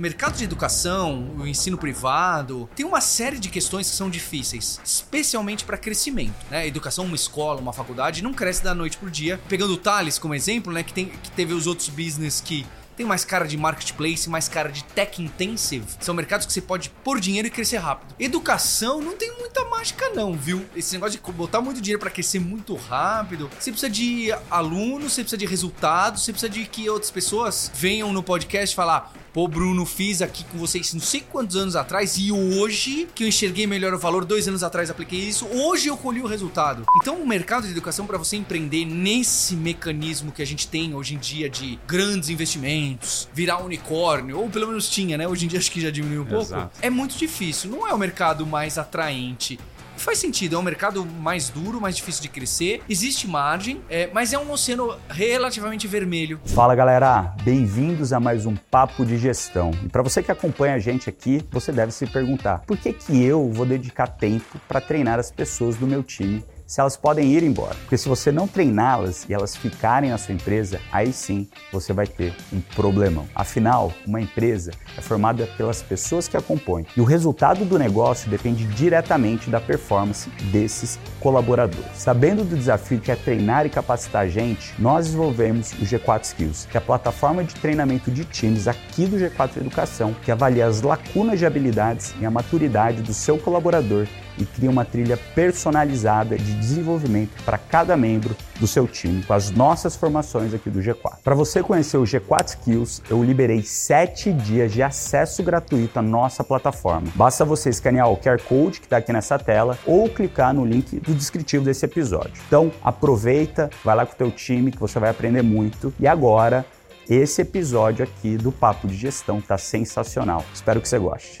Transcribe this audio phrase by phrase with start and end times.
[0.00, 4.80] o mercado de educação, o ensino privado, tem uma série de questões que são difíceis,
[4.82, 6.66] especialmente para crescimento, né?
[6.66, 9.38] Educação, uma escola, uma faculdade, não cresce da noite pro dia.
[9.46, 12.66] Pegando o Thales como exemplo, né, que, tem, que teve os outros business que
[12.96, 15.86] tem mais cara de marketplace, mais cara de tech intensive.
[16.00, 18.14] São mercados que você pode pôr dinheiro e crescer rápido.
[18.18, 20.64] Educação não tem muita mágica não, viu?
[20.76, 23.50] Esse negócio de botar muito dinheiro para crescer muito rápido.
[23.58, 28.12] Você precisa de alunos, você precisa de resultados, você precisa de que outras pessoas venham
[28.12, 32.32] no podcast falar: Pô, Bruno, fiz aqui com vocês não sei quantos anos atrás e
[32.32, 36.20] hoje que eu enxerguei melhor o valor, dois anos atrás apliquei isso, hoje eu colhi
[36.20, 36.84] o resultado.
[37.00, 41.14] Então, o mercado de educação, para você empreender nesse mecanismo que a gente tem hoje
[41.14, 45.28] em dia de grandes investimentos, virar unicórnio, ou pelo menos tinha, né?
[45.28, 46.46] Hoje em dia acho que já diminuiu um pouco.
[46.46, 46.78] Exato.
[46.82, 47.70] É muito difícil.
[47.70, 49.60] Não é o mercado mais atraente
[50.00, 54.32] faz sentido, é um mercado mais duro, mais difícil de crescer, existe margem, é, mas
[54.32, 56.40] é um oceano relativamente vermelho.
[56.46, 59.70] Fala galera, bem-vindos a mais um Papo de Gestão.
[59.84, 63.22] E para você que acompanha a gente aqui, você deve se perguntar: por que, que
[63.22, 67.42] eu vou dedicar tempo para treinar as pessoas do meu time se elas podem ir
[67.42, 67.74] embora.
[67.74, 72.06] Porque se você não treiná-las e elas ficarem na sua empresa, aí sim você vai
[72.06, 73.26] ter um problemão.
[73.34, 78.30] Afinal, uma empresa é formada pelas pessoas que a compõem e o resultado do negócio
[78.30, 81.90] depende diretamente da performance desses colaboradores.
[81.94, 86.68] Sabendo do desafio que é treinar e capacitar a gente, nós desenvolvemos o G4 Skills,
[86.70, 90.82] que é a plataforma de treinamento de times aqui do G4 Educação, que avalia as
[90.82, 94.06] lacunas de habilidades e a maturidade do seu colaborador
[94.40, 99.50] e cria uma trilha personalizada de desenvolvimento para cada membro do seu time, com as
[99.50, 101.18] nossas formações aqui do G4.
[101.22, 106.44] Para você conhecer o G4 Skills, eu liberei 7 dias de acesso gratuito à nossa
[106.44, 107.08] plataforma.
[107.14, 111.00] Basta você escanear o QR Code que está aqui nessa tela ou clicar no link
[111.00, 112.34] do descritivo desse episódio.
[112.46, 115.92] Então, aproveita, vai lá com o teu time que você vai aprender muito.
[115.98, 116.64] E agora,
[117.08, 120.44] esse episódio aqui do Papo de Gestão está sensacional.
[120.54, 121.38] Espero que você goste.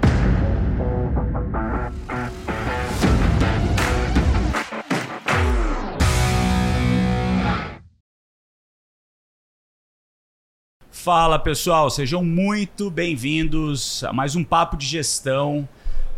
[11.02, 15.66] Fala pessoal, sejam muito bem-vindos a mais um Papo de Gestão,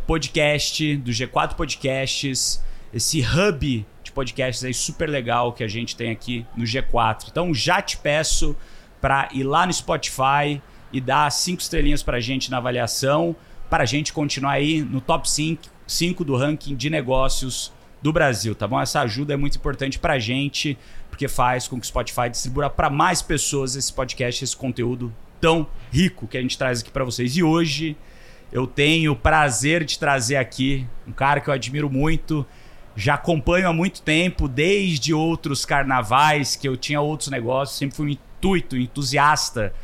[0.08, 2.60] podcast do G4 Podcasts,
[2.92, 7.28] esse hub de podcasts aí super legal que a gente tem aqui no G4.
[7.30, 8.56] Então já te peço
[9.00, 10.60] para ir lá no Spotify
[10.92, 13.36] e dar cinco estrelinhas para a gente na avaliação,
[13.70, 17.72] para a gente continuar aí no top 5, 5 do ranking de negócios
[18.02, 18.80] do Brasil, tá bom?
[18.80, 20.76] Essa ajuda é muito importante para a gente
[21.12, 25.66] porque faz com que o Spotify distribua para mais pessoas esse podcast, esse conteúdo tão
[25.92, 27.36] rico que a gente traz aqui para vocês.
[27.36, 27.94] E hoje
[28.50, 32.46] eu tenho o prazer de trazer aqui um cara que eu admiro muito,
[32.96, 38.06] já acompanho há muito tempo, desde outros carnavais que eu tinha outros negócios, sempre fui
[38.06, 39.74] um intuito, entusiasta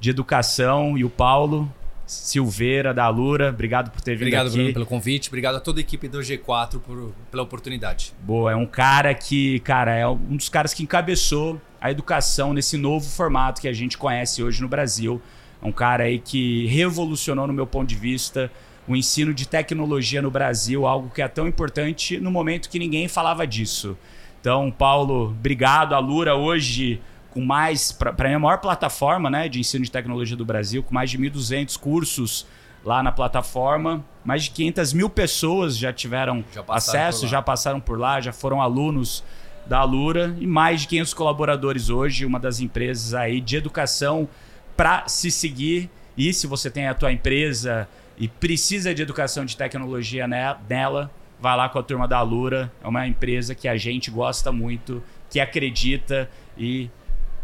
[0.00, 1.70] de educação e o Paulo
[2.12, 3.48] Silveira, da Alura.
[3.48, 4.56] Obrigado por ter vindo obrigado, aqui.
[4.56, 5.28] Bruno, pelo convite.
[5.28, 8.12] Obrigado a toda a equipe do G4 por, pela oportunidade.
[8.20, 12.76] Boa, é um cara que, cara, é um dos caras que encabeçou a educação nesse
[12.76, 15.20] novo formato que a gente conhece hoje no Brasil.
[15.62, 18.52] É um cara aí que revolucionou, no meu ponto de vista,
[18.86, 23.08] o ensino de tecnologia no Brasil, algo que é tão importante no momento que ninguém
[23.08, 23.96] falava disso.
[24.40, 25.94] Então, Paulo, obrigado.
[25.94, 27.00] A Lura hoje
[27.32, 30.94] com mais, para mim, a maior plataforma né, de ensino de tecnologia do Brasil, com
[30.94, 32.46] mais de 1.200 cursos
[32.84, 34.04] lá na plataforma.
[34.24, 38.60] Mais de 500 mil pessoas já tiveram já acesso, já passaram por lá, já foram
[38.60, 39.24] alunos
[39.66, 44.28] da Alura e mais de 500 colaboradores hoje, uma das empresas aí de educação
[44.76, 45.88] para se seguir.
[46.16, 47.88] E se você tem a tua empresa
[48.18, 51.10] e precisa de educação de tecnologia nela,
[51.40, 52.70] vai lá com a turma da Alura.
[52.82, 56.28] É uma empresa que a gente gosta muito, que acredita
[56.58, 56.90] e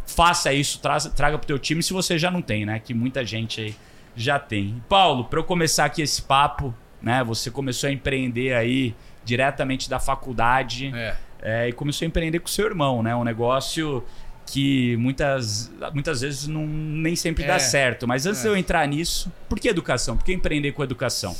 [0.09, 2.81] faça isso, traga, traga pro teu time se você já não tem, né?
[2.81, 3.77] Que muita gente aí
[4.17, 4.83] já tem.
[4.89, 7.23] Paulo, para eu começar aqui esse papo, né?
[7.25, 11.17] Você começou a empreender aí diretamente da faculdade é.
[11.41, 13.15] É, e começou a empreender com seu irmão, né?
[13.15, 14.03] Um negócio
[14.47, 17.47] que muitas, muitas vezes não, nem sempre é.
[17.47, 18.09] dá certo.
[18.09, 18.43] Mas antes é.
[18.45, 20.17] de eu entrar nisso, por que educação?
[20.17, 21.37] Por que empreender com educação?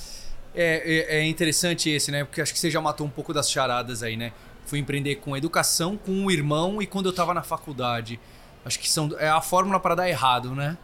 [0.55, 2.25] É, é, é interessante esse, né?
[2.25, 4.33] Porque acho que você já matou um pouco das charadas aí, né?
[4.67, 8.21] Fui empreender com educação, com um irmão e quando eu estava na faculdade.
[8.69, 10.79] Acho que são, é a fórmula para dar errado, né?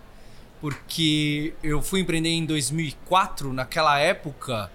[0.60, 4.70] Porque eu fui empreender em 2004, naquela época,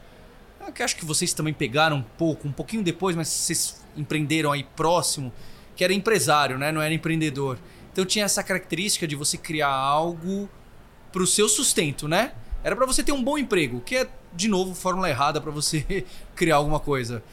[0.65, 4.51] é que acho que vocês também pegaram um pouco, um pouquinho depois, mas vocês empreenderam
[4.51, 5.33] aí próximo,
[5.75, 6.71] que era empresário, né?
[6.71, 7.57] Não era empreendedor.
[7.91, 10.49] Então tinha essa característica de você criar algo
[11.11, 12.33] para o seu sustento, né?
[12.63, 16.05] Era para você ter um bom emprego, que é de novo fórmula errada para você
[16.35, 17.23] criar alguma coisa.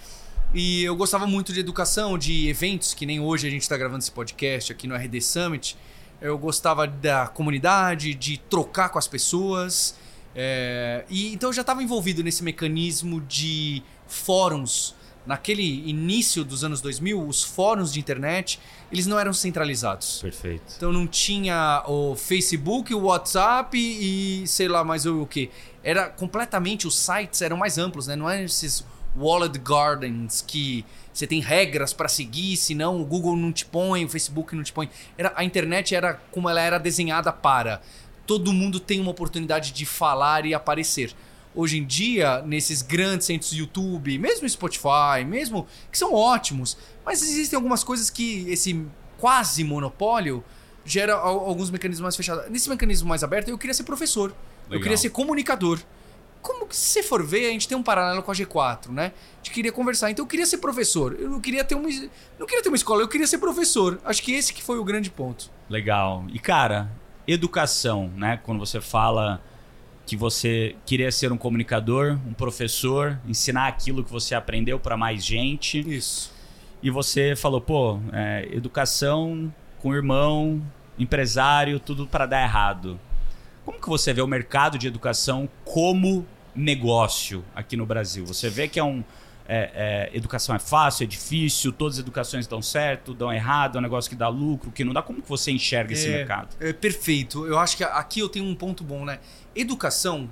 [0.54, 3.98] E eu gostava muito de educação, de eventos, que nem hoje a gente está gravando
[3.98, 5.76] esse podcast aqui no RD Summit.
[6.20, 9.96] Eu gostava da comunidade, de trocar com as pessoas.
[10.34, 14.94] É, e então eu já estava envolvido nesse mecanismo de fóruns.
[15.26, 18.60] Naquele início dos anos 2000, os fóruns de internet,
[18.92, 20.20] eles não eram centralizados.
[20.22, 20.74] Perfeito.
[20.76, 25.50] Então não tinha o Facebook, o WhatsApp e sei lá mais o que.
[25.82, 28.14] Era completamente, os sites eram mais amplos, né?
[28.14, 28.84] Não eram esses
[29.18, 34.08] walled gardens que você tem regras para seguir, senão o Google não te põe, o
[34.08, 34.90] Facebook não te põe.
[35.16, 37.80] Era, a internet era como ela era desenhada para.
[38.26, 41.14] Todo mundo tem uma oportunidade de falar e aparecer.
[41.54, 47.56] Hoje em dia, nesses grandes centros YouTube, mesmo Spotify, mesmo que são ótimos, mas existem
[47.56, 48.84] algumas coisas que esse
[49.16, 50.44] quase monopólio
[50.84, 52.50] gera alguns mecanismos mais fechados.
[52.50, 54.28] Nesse mecanismo mais aberto, eu queria ser professor.
[54.28, 54.78] Legal.
[54.78, 55.80] Eu queria ser comunicador
[56.46, 59.06] como que se você for ver, a gente tem um paralelo com a G4, né?
[59.06, 60.10] A gente queria conversar.
[60.10, 61.16] Então eu queria ser professor.
[61.18, 61.88] Eu não queria ter uma,
[62.38, 64.00] não queria ter uma escola, eu queria ser professor.
[64.04, 65.50] Acho que esse que foi o grande ponto.
[65.68, 66.24] Legal.
[66.32, 66.88] E cara,
[67.26, 68.38] educação, né?
[68.44, 69.42] Quando você fala
[70.06, 75.24] que você queria ser um comunicador, um professor, ensinar aquilo que você aprendeu para mais
[75.24, 75.80] gente.
[75.80, 76.32] Isso.
[76.80, 79.52] E você falou, pô, é, educação
[79.82, 80.62] com irmão,
[80.96, 83.00] empresário, tudo para dar errado.
[83.64, 86.24] Como que você vê o mercado de educação como
[86.56, 88.24] negócio aqui no Brasil?
[88.26, 89.04] Você vê que é um.
[89.48, 93.78] É, é, educação é fácil, é difícil, todas as educações dão certo, dão errado, é
[93.78, 95.02] um negócio que dá lucro, que não dá.
[95.02, 96.56] Como que você enxerga esse é, mercado?
[96.58, 97.46] É perfeito.
[97.46, 99.20] Eu acho que aqui eu tenho um ponto bom, né?
[99.54, 100.28] Educação,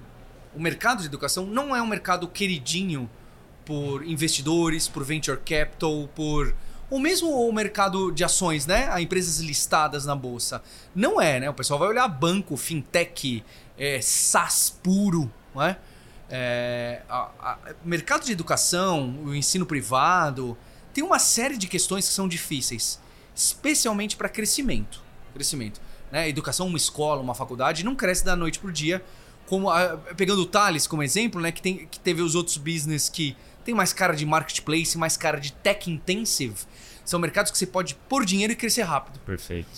[0.52, 3.08] o mercado de educação não é um mercado queridinho
[3.64, 6.52] por investidores, por venture capital, por
[6.90, 8.88] ou mesmo o mercado de ações, né?
[8.90, 10.62] A empresas listadas na bolsa.
[10.94, 11.50] Não é, né?
[11.50, 13.42] O pessoal vai olhar banco, fintech,
[13.78, 15.62] é, SaaS puro, não
[16.30, 17.02] é?
[17.08, 20.56] a, a, mercado de educação, o ensino privado,
[20.92, 23.00] tem uma série de questões que são difíceis,
[23.34, 25.02] especialmente para crescimento.
[25.32, 25.80] Crescimento.
[26.10, 26.28] Né?
[26.28, 29.04] Educação, uma escola, uma faculdade, não cresce da noite para o dia.
[29.46, 31.52] Como a, pegando o Thales como exemplo, né?
[31.52, 35.38] que, tem, que teve os outros business que tem mais cara de marketplace, mais cara
[35.40, 36.54] de tech intensive.
[37.04, 39.18] São mercados que você pode pôr dinheiro e crescer rápido.
[39.20, 39.68] Perfeito.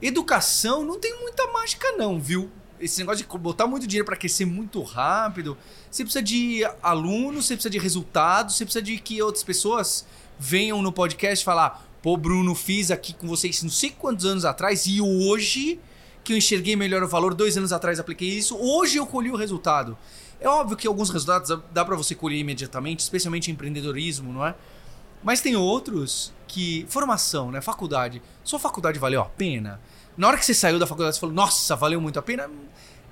[0.00, 2.50] Educação não tem muita mágica não, viu?
[2.80, 5.56] Esse negócio de botar muito dinheiro para crescer muito rápido,
[5.90, 10.06] você precisa de alunos, você precisa de resultados, você precisa de que outras pessoas
[10.38, 14.86] venham no podcast falar: "Pô, Bruno, fiz aqui com vocês não sei quantos anos atrás
[14.86, 15.80] e hoje
[16.22, 19.36] que eu enxerguei melhor o valor, dois anos atrás apliquei isso, hoje eu colhi o
[19.36, 19.96] resultado".
[20.40, 24.54] É óbvio que alguns resultados dá para você colher imediatamente, especialmente em empreendedorismo, não é?
[25.22, 26.86] Mas tem outros que.
[26.88, 27.60] Formação, né?
[27.60, 28.22] Faculdade.
[28.44, 29.80] Sua faculdade valeu a pena?
[30.18, 32.50] Na hora que você saiu da faculdade, você falou, nossa, valeu muito a pena.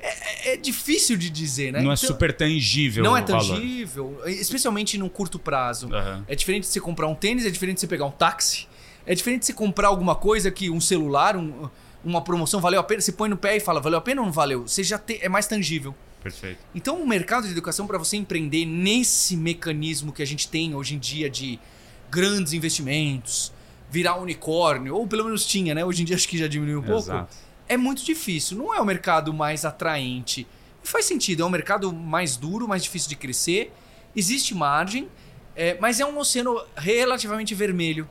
[0.00, 1.80] É, é, é difícil de dizer, né?
[1.80, 3.04] Não é então, é super tangível.
[3.04, 4.28] Não é tangível, valor.
[4.28, 5.86] especialmente num curto prazo.
[5.86, 6.24] Uhum.
[6.26, 8.66] É diferente de você comprar um tênis, é diferente de você pegar um táxi.
[9.06, 11.70] É diferente de você comprar alguma coisa que um celular, um,
[12.04, 13.00] uma promoção valeu a pena.
[13.00, 14.66] Você põe no pé e fala, valeu a pena ou não valeu?
[14.66, 15.94] Você já te, é mais tangível.
[16.24, 16.58] Perfeito.
[16.74, 20.96] Então, o mercado de educação, para você empreender nesse mecanismo que a gente tem hoje
[20.96, 21.56] em dia de
[22.10, 23.52] grandes investimentos,
[23.96, 25.82] virar unicórnio, ou pelo menos tinha, né?
[25.82, 27.00] Hoje em dia acho que já diminuiu um pouco.
[27.00, 27.34] Exato.
[27.66, 28.58] É muito difícil.
[28.58, 30.46] Não é o mercado mais atraente.
[30.84, 33.72] E faz sentido, é um mercado mais duro, mais difícil de crescer.
[34.14, 35.08] Existe margem,
[35.54, 38.08] é, mas é um oceano relativamente vermelho.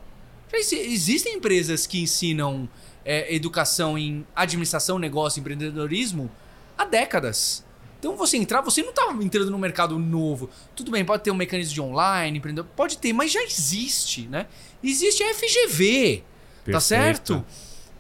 [0.52, 2.68] Existem empresas que ensinam
[3.04, 6.32] é, educação em administração, negócio, empreendedorismo
[6.78, 7.65] há décadas.
[8.06, 10.48] Então você entrar, você não está entrando no mercado novo.
[10.76, 14.46] Tudo bem, pode ter um mecanismo de online, empreendedor, pode ter, mas já existe, né?
[14.84, 16.24] Existe a FGV, tá
[16.66, 16.72] Perfeito.
[16.72, 17.46] tá certo?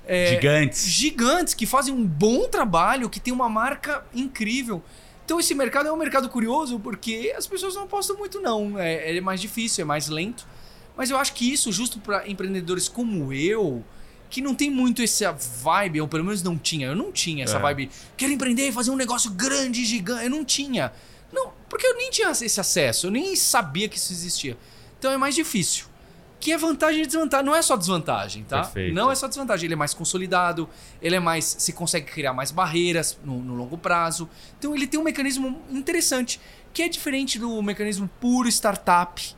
[0.06, 0.86] É, gigantes.
[0.86, 4.84] Gigantes que fazem um bom trabalho, que tem uma marca incrível.
[5.25, 8.77] Então esse mercado é um mercado curioso porque as pessoas não apostam muito não.
[8.77, 10.48] É, é mais difícil, é mais lento.
[10.96, 13.84] Mas eu acho que isso, justo para empreendedores como eu,
[14.36, 16.88] que não tem muito essa vibe, ou pelo menos não tinha.
[16.88, 17.60] Eu não tinha essa é.
[17.62, 17.89] vibe.
[18.18, 20.25] Quero empreender, fazer um negócio grande, gigante.
[20.25, 20.92] Eu não tinha.
[21.32, 24.58] Não, porque eu nem tinha esse acesso, eu nem sabia que isso existia.
[25.00, 25.86] Então é mais difícil.
[26.38, 27.46] Que é vantagem e desvantagem.
[27.46, 28.63] Não é só desvantagem, tá?
[28.63, 28.94] Perfeito.
[28.94, 29.68] Não é só desvantagem.
[29.68, 30.68] Ele é mais consolidado,
[31.01, 31.56] ele é mais.
[31.58, 34.30] Você consegue criar mais barreiras no, no longo prazo.
[34.60, 36.42] Então ele tem um mecanismo interessante,
[36.74, 39.34] que é diferente do mecanismo puro startup.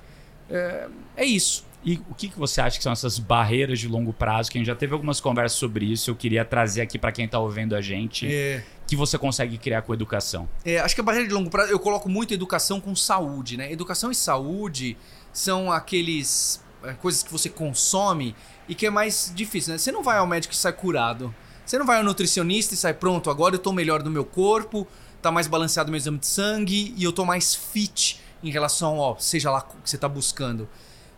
[0.50, 0.88] É,
[1.18, 1.67] é isso.
[1.88, 4.52] E o que, que você acha que são essas barreiras de longo prazo?
[4.52, 6.12] Que a gente já teve algumas conversas sobre isso.
[6.12, 8.28] Eu queria trazer aqui para quem está ouvindo a gente.
[8.28, 8.62] É.
[8.86, 10.50] Que você consegue criar com educação?
[10.66, 13.72] É, acho que a barreira de longo prazo, eu coloco muito educação com saúde, né?
[13.72, 14.98] Educação e saúde
[15.32, 18.36] são aqueles é, coisas que você consome
[18.68, 19.78] e que é mais difícil, né?
[19.78, 21.34] Você não vai ao médico e sai curado.
[21.66, 24.86] Você não vai ao nutricionista e sai pronto, agora eu tô melhor no meu corpo,
[25.22, 29.18] tá mais balanceado meu exame de sangue e eu tô mais fit em relação ao,
[29.22, 30.68] seja lá o que você tá buscando.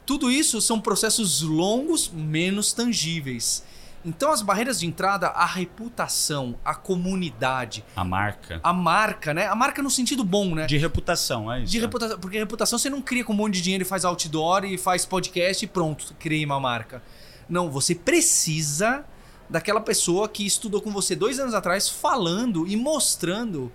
[0.09, 3.63] Tudo isso são processos longos, menos tangíveis.
[4.03, 8.59] Então as barreiras de entrada, a reputação, a comunidade, A marca.
[8.63, 9.45] a marca, né?
[9.45, 10.65] A marca no sentido bom, né?
[10.65, 11.71] De reputação, é isso.
[11.71, 14.65] De reputação, porque reputação você não cria com um monte de dinheiro e faz outdoor
[14.65, 17.03] e faz podcast e pronto, criei uma marca.
[17.47, 19.05] Não, você precisa
[19.47, 23.71] daquela pessoa que estudou com você dois anos atrás falando e mostrando.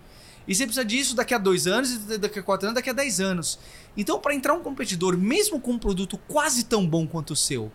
[0.47, 3.21] E você precisa disso daqui a dois anos, daqui a quatro anos, daqui a dez
[3.21, 3.59] anos.
[3.97, 7.73] Então, para entrar um competidor, mesmo com um produto quase tão bom quanto o seu,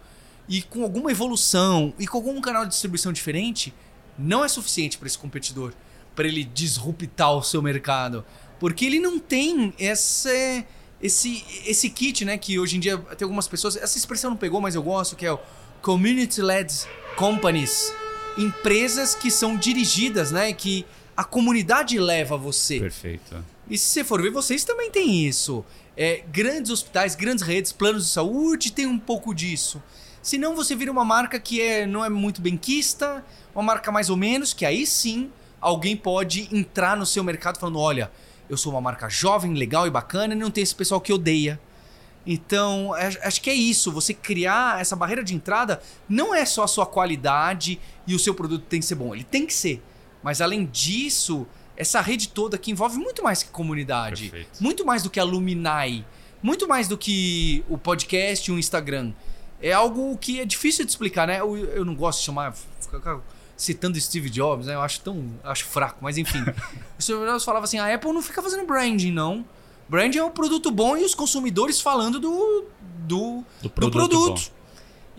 [0.48, 3.74] e com alguma evolução, e com algum canal de distribuição diferente,
[4.18, 5.74] não é suficiente para esse competidor,
[6.16, 8.26] para ele disruptar o seu mercado.
[8.60, 10.66] Porque ele não tem esse,
[11.02, 12.38] esse, esse kit, né?
[12.38, 13.78] Que hoje em dia tem algumas pessoas.
[13.78, 15.40] Essa expressão não pegou, mas eu gosto, que é o
[15.82, 16.74] community-led
[17.16, 17.94] companies.
[18.38, 20.52] Empresas que são dirigidas, né?
[20.52, 20.86] Que
[21.20, 22.80] a comunidade leva você.
[22.80, 23.44] Perfeito.
[23.70, 25.66] E se você for ver, vocês também têm isso.
[25.98, 29.84] É, grandes hospitais, grandes redes, planos de saúde tem um pouco disso.
[30.22, 33.22] Senão você vira uma marca que é, não é muito benquista,
[33.54, 37.80] uma marca mais ou menos, que aí sim alguém pode entrar no seu mercado falando:
[37.80, 38.10] olha,
[38.50, 41.60] eu sou uma marca jovem, legal e bacana e não tem esse pessoal que odeia.
[42.26, 43.92] Então, a- acho que é isso.
[43.92, 48.34] Você criar essa barreira de entrada não é só a sua qualidade e o seu
[48.34, 49.14] produto tem que ser bom.
[49.14, 49.82] Ele tem que ser.
[50.24, 51.48] Mas além disso,
[51.78, 54.30] essa rede toda que envolve muito mais que comunidade.
[54.30, 54.62] Perfeito.
[54.62, 56.06] Muito mais do que alumni.
[56.42, 59.12] Muito mais do que o podcast e o Instagram.
[59.62, 61.40] É algo que é difícil de explicar, né?
[61.40, 62.54] Eu, eu não gosto de chamar.
[63.58, 64.74] Citando Steve Jobs, né?
[64.76, 65.34] Eu acho tão.
[65.44, 66.42] Acho fraco, mas enfim.
[66.98, 69.46] o Steve Jobs falava assim: a Apple não fica fazendo branding, não.
[69.90, 72.66] Branding é um produto bom e os consumidores falando do,
[73.00, 74.42] do, Do do produto produto.
[74.42, 74.59] bom.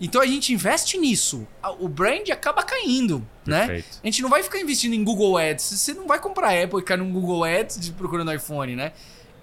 [0.03, 1.47] Então a gente investe nisso.
[1.79, 3.67] O brand acaba caindo, né?
[3.67, 3.99] Perfeito.
[4.03, 5.63] A gente não vai ficar investindo em Google Ads.
[5.63, 8.93] Você não vai comprar Apple e cair num Google Ads de procurando iPhone, né?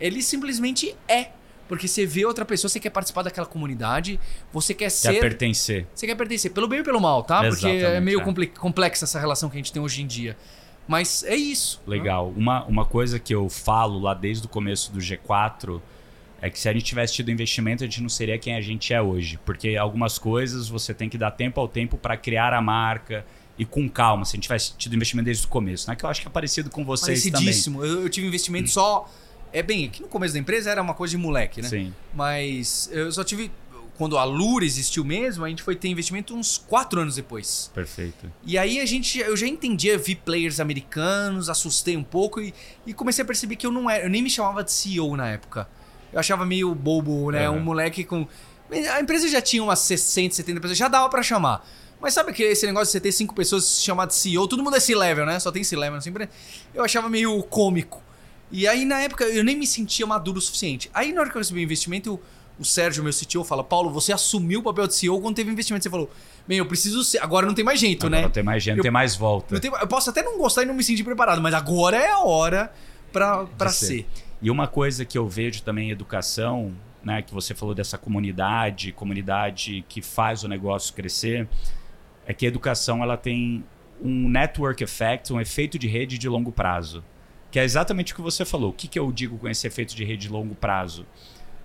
[0.00, 1.28] Ele simplesmente é.
[1.68, 4.18] Porque você vê outra pessoa, você quer participar daquela comunidade,
[4.52, 5.20] você quer Quer ser.
[5.20, 5.86] pertencer.
[5.94, 7.42] Você quer pertencer, pelo bem ou pelo mal, tá?
[7.46, 8.24] Porque é Exatamente, meio é.
[8.24, 10.36] comple- complexa essa relação que a gente tem hoje em dia.
[10.88, 11.80] Mas é isso.
[11.86, 12.32] Legal.
[12.34, 15.80] Uma, uma coisa que eu falo lá desde o começo do G4
[16.40, 18.94] é que se a gente tivesse tido investimento, a gente não seria quem a gente
[18.94, 19.38] é hoje.
[19.44, 23.26] Porque algumas coisas você tem que dar tempo ao tempo para criar a marca
[23.58, 24.24] e com calma.
[24.24, 25.96] Se a gente tivesse tido investimento desde o começo, né?
[25.96, 27.32] Que eu acho que é parecido com vocês também.
[27.32, 27.84] Parecidíssimo.
[27.84, 29.10] Eu, eu tive investimento só.
[29.52, 31.68] É bem, aqui no começo da empresa era uma coisa de moleque, né?
[31.68, 31.92] Sim.
[32.14, 33.50] Mas eu só tive.
[33.96, 37.68] Quando a Lura existiu mesmo, a gente foi ter investimento uns quatro anos depois.
[37.74, 38.30] Perfeito.
[38.44, 39.18] E aí a gente.
[39.18, 42.54] Eu já entendia, vi players americanos, assustei um pouco e,
[42.86, 44.04] e comecei a perceber que eu não era.
[44.04, 45.66] Eu nem me chamava de CEO na época.
[46.12, 47.46] Eu achava meio bobo, né?
[47.46, 47.56] Aham.
[47.56, 48.26] Um moleque com.
[48.94, 51.66] A empresa já tinha umas 60, 70 pessoas, já dava pra chamar.
[52.00, 54.62] Mas sabe que esse negócio de você ter cinco pessoas se chamar de CEO, todo
[54.62, 55.40] mundo é C-level, né?
[55.40, 56.30] Só tem C-level nessa empresa.
[56.74, 58.02] Eu achava meio cômico.
[58.52, 60.88] E aí, na época, eu nem me sentia maduro o suficiente.
[60.94, 63.90] Aí, na hora que eu recebi o investimento, o, o Sérgio, meu CTO, fala: Paulo,
[63.90, 65.82] você assumiu o papel de CEO quando teve investimento.
[65.82, 66.08] Você falou:
[66.46, 67.18] Bem, eu preciso ser.
[67.18, 68.26] Agora não tem mais jeito, Agora né?
[68.26, 69.58] Não tem mais gente, Eu- não tem mais volta.
[69.58, 72.20] Tem- eu posso até não gostar e não me sentir preparado, mas agora é a
[72.20, 72.72] hora
[73.12, 73.86] pra, ser.
[73.86, 74.06] ser.
[74.40, 78.92] E uma coisa que eu vejo também em educação, né, que você falou dessa comunidade,
[78.92, 81.48] comunidade que faz o negócio crescer,
[82.26, 83.64] é que a educação ela tem
[84.00, 87.02] um network effect, um efeito de rede de longo prazo,
[87.50, 88.70] que é exatamente o que você falou.
[88.70, 91.04] O que, que eu digo com esse efeito de rede de longo prazo?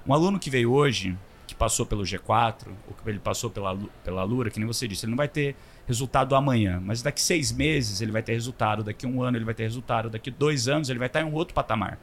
[0.07, 1.15] Um aluno que veio hoje,
[1.45, 5.05] que passou pelo G4, ou que ele passou pela, pela Lura, que nem você disse,
[5.05, 9.05] ele não vai ter resultado amanhã, mas daqui seis meses ele vai ter resultado, daqui
[9.05, 11.53] um ano ele vai ter resultado, daqui dois anos ele vai estar em um outro
[11.53, 11.99] patamar.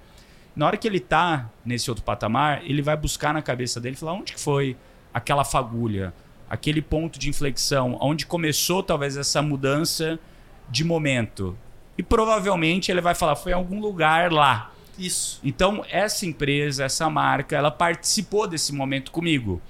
[0.54, 4.12] Na hora que ele tá nesse outro patamar, ele vai buscar na cabeça dele falar
[4.12, 4.76] onde que foi
[5.12, 6.12] aquela fagulha,
[6.48, 10.18] aquele ponto de inflexão, onde começou talvez essa mudança
[10.68, 11.56] de momento.
[11.96, 14.72] E provavelmente ele vai falar foi em algum lugar lá.
[14.98, 15.40] Isso.
[15.42, 19.62] Então, essa empresa, essa marca, ela participou desse momento comigo.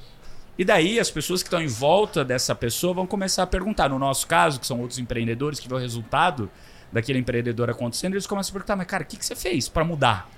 [0.59, 3.89] E daí, as pessoas que estão em volta dessa pessoa vão começar a perguntar.
[3.89, 6.51] No nosso caso, que são outros empreendedores que vê o resultado
[6.93, 9.85] daquele empreendedor acontecendo, eles começam a perguntar: mas cara, o que, que você fez para
[9.85, 10.29] mudar?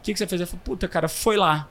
[0.00, 0.40] O que, que você fez?
[0.40, 1.68] Eu falo, puta, cara, foi lá.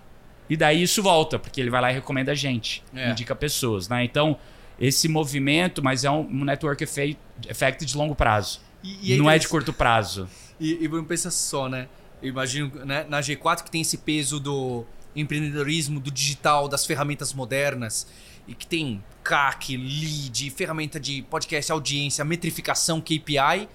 [0.50, 3.12] E daí isso volta, porque ele vai lá e recomenda a gente, É.
[3.12, 4.04] indica pessoas, né?
[4.04, 4.38] Então,
[4.80, 8.62] esse movimento, mas é um, um network effect, de longo prazo.
[8.84, 10.30] E, e não é de curto prazo.
[10.60, 11.88] E, e Bruno, pensa só, né?
[12.22, 17.34] Eu imagino né, na G4 que tem esse peso do empreendedorismo, do digital, das ferramentas
[17.34, 18.08] modernas,
[18.48, 23.68] e que tem CAC, lead, ferramenta de podcast, audiência, metrificação, KPI.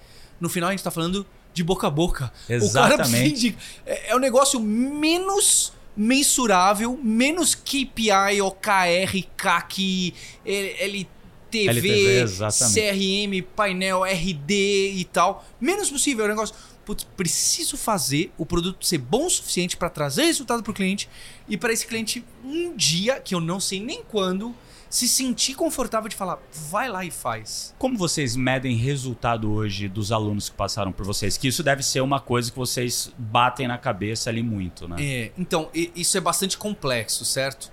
[0.43, 2.25] No final a gente tá falando de boca a boca.
[2.25, 3.11] O cara Exatamente.
[3.11, 3.57] vende.
[3.85, 10.13] É, é o negócio menos mensurável, menos KPI, OKR, CAC,
[10.45, 12.25] LTV, LTV.
[12.73, 15.45] CRM, painel, RD e tal.
[15.61, 16.25] Menos possível.
[16.25, 16.53] É um negócio.
[16.83, 21.07] Putz, preciso fazer o produto ser bom o suficiente para trazer resultado para o cliente
[21.47, 24.53] e para esse cliente um dia, que eu não sei nem quando,
[24.93, 26.37] se sentir confortável de falar,
[26.69, 27.73] vai lá e faz.
[27.79, 31.35] Como vocês medem resultado hoje dos alunos que passaram por vocês?
[31.35, 34.97] Que isso deve ser uma coisa que vocês batem na cabeça ali muito, né?
[34.99, 37.71] É, então, isso é bastante complexo, certo?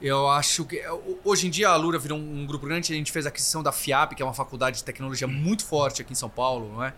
[0.00, 0.82] Eu acho que.
[1.22, 3.70] Hoje em dia a Lura virou um grupo grande, a gente fez a aquisição da
[3.70, 6.94] FIAP, que é uma faculdade de tecnologia muito forte aqui em São Paulo, não é?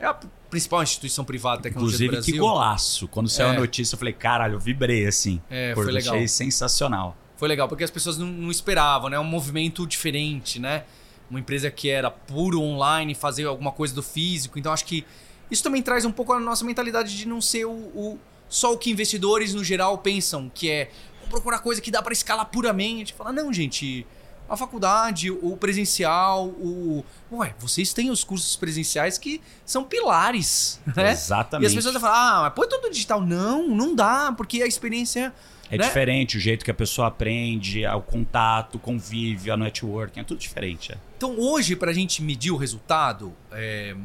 [0.00, 0.18] É a
[0.50, 2.34] principal instituição privada de tecnologia Inclusive, do Brasil.
[2.34, 3.06] que golaço.
[3.06, 3.56] Quando saiu é.
[3.56, 5.40] a notícia, eu falei, caralho, eu vibrei assim.
[5.48, 6.16] É, foi legal.
[6.16, 7.16] Achei sensacional.
[7.36, 9.18] Foi legal, porque as pessoas não, não esperavam, né?
[9.18, 10.84] Um movimento diferente, né?
[11.30, 14.58] Uma empresa que era puro online, fazer alguma coisa do físico.
[14.58, 15.04] Então, acho que
[15.50, 18.78] isso também traz um pouco a nossa mentalidade de não ser o, o só o
[18.78, 20.90] que investidores, no geral, pensam, que é
[21.28, 23.12] procurar coisa que dá para escalar puramente.
[23.12, 24.06] Fala, não, gente
[24.48, 27.04] a faculdade, o presencial, o.
[27.32, 31.12] Ué, vocês têm os cursos presenciais que são pilares, né?
[31.12, 31.64] Exatamente.
[31.64, 33.20] E as pessoas falam, ah, mas põe tudo digital.
[33.20, 35.32] Não, não dá, porque a experiência.
[35.70, 35.84] É né?
[35.84, 40.38] diferente o jeito que a pessoa aprende, o contato, o convívio, a networking, é tudo
[40.38, 40.92] diferente.
[40.92, 40.98] É.
[41.16, 43.96] Então, hoje, para a gente medir o resultado, é...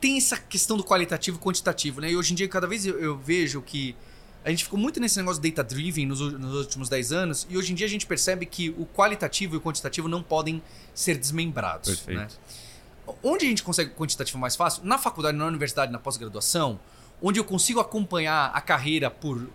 [0.00, 2.10] tem essa questão do qualitativo e quantitativo, né?
[2.10, 3.96] E hoje em dia, cada vez eu, eu vejo que
[4.44, 7.74] a gente ficou muito nesse negócio data-driven nos, nos, últimos 10 anos, e hoje em
[7.74, 10.62] dia a gente percebe que o qualitativo e o quantitativo não podem
[10.94, 11.90] ser desmembrados.
[11.90, 12.18] Perfeito.
[12.18, 12.28] Né?
[13.22, 14.84] Onde a gente consegue o quantitativo mais fácil?
[14.84, 16.80] Na faculdade, na universidade, na pós-graduação,
[17.20, 19.48] onde eu consigo acompanhar a carreira por.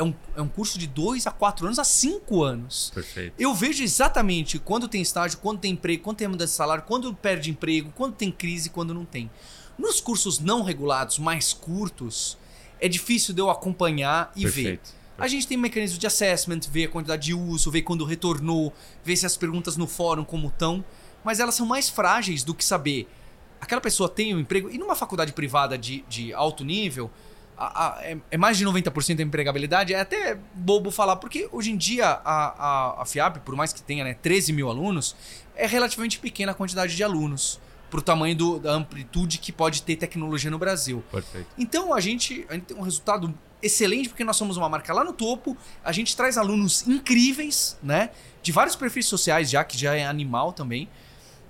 [0.00, 2.90] É um, é um curso de 2 a 4 anos a 5 anos.
[2.94, 3.34] Perfeito.
[3.38, 7.12] Eu vejo exatamente quando tem estágio, quando tem emprego, quando tem mudança de salário, quando
[7.12, 9.30] perde emprego, quando tem crise, quando não tem.
[9.78, 12.38] Nos cursos não regulados, mais curtos,
[12.80, 14.88] é difícil de eu acompanhar e Perfeito.
[14.88, 15.22] ver.
[15.22, 18.72] A gente tem mecanismos de assessment, ver a quantidade de uso, ver quando retornou,
[19.04, 20.82] ver se as perguntas no fórum como estão,
[21.22, 23.06] mas elas são mais frágeis do que saber.
[23.60, 27.10] Aquela pessoa tem um emprego, e numa faculdade privada de, de alto nível,
[27.60, 31.70] a, a, é, é, mais de 90% da empregabilidade, é até bobo falar, porque hoje
[31.70, 35.14] em dia a, a, a FIAP, por mais que tenha né, 13 mil alunos,
[35.54, 39.96] é relativamente pequena a quantidade de alunos pro tamanho do, da amplitude que pode ter
[39.96, 41.04] tecnologia no Brasil.
[41.10, 41.48] Perfeito.
[41.58, 45.04] Então a gente, a gente tem um resultado excelente porque nós somos uma marca lá
[45.04, 48.10] no topo, a gente traz alunos incríveis, né?
[48.42, 50.88] De vários perfis sociais já, que já é animal também.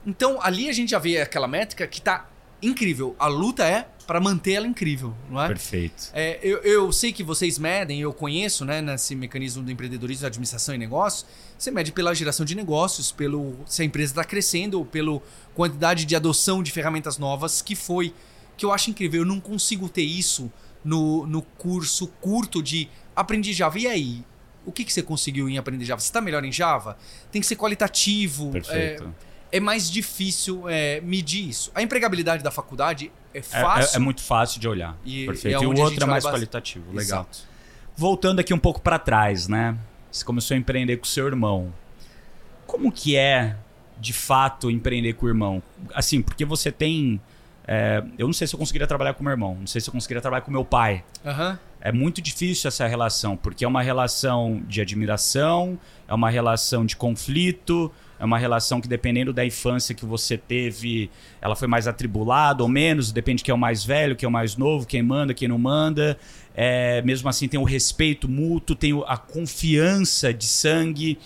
[0.05, 2.27] Então ali a gente já vê aquela métrica que tá
[2.63, 3.15] incrível.
[3.19, 5.47] A luta é para manter ela incrível, não é?
[5.47, 6.11] Perfeito.
[6.13, 10.75] É, eu, eu sei que vocês medem, eu conheço, né, nesse mecanismo do empreendedorismo, administração
[10.75, 15.23] e negócio, você mede pela geração de negócios, pelo se a empresa está crescendo, pela
[15.55, 18.13] quantidade de adoção de ferramentas novas que foi,
[18.57, 19.21] que eu acho incrível.
[19.21, 20.51] Eu não consigo ter isso
[20.85, 23.79] no, no curso curto de aprendi Java.
[23.79, 24.25] E aí?
[24.67, 26.01] O que, que você conseguiu em aprender Java?
[26.01, 26.99] Você está melhor em Java?
[27.31, 28.51] Tem que ser qualitativo.
[28.51, 29.05] Perfeito.
[29.05, 31.71] É, é mais difícil é, medir isso.
[31.75, 33.91] A empregabilidade da faculdade é fácil.
[33.91, 34.97] É, é, é muito fácil de olhar.
[35.05, 35.55] E, Perfeito.
[35.55, 36.87] E, é e o outro é mais qualitativo.
[36.89, 37.23] Legal.
[37.23, 37.39] Exato.
[37.97, 39.77] Voltando aqui um pouco para trás, né?
[40.11, 41.73] Você começou a empreender com seu irmão.
[42.67, 43.57] Como que é,
[43.99, 45.63] de fato, empreender com o irmão?
[45.95, 47.21] Assim, porque você tem...
[47.67, 49.57] É, eu não sei se eu conseguiria trabalhar com meu irmão.
[49.59, 51.05] Não sei se eu conseguiria trabalhar com meu pai.
[51.25, 51.59] Uhum.
[51.81, 56.97] É muito difícil essa relação, porque é uma relação de admiração, é uma relação de
[56.97, 62.63] conflito, é uma relação que, dependendo da infância que você teve, ela foi mais atribulada
[62.63, 65.03] ou menos, depende de quem é o mais velho, quem é o mais novo, quem
[65.03, 66.19] manda, quem não manda.
[66.55, 71.19] É, mesmo assim, tem o respeito mútuo, tem a confiança de sangue,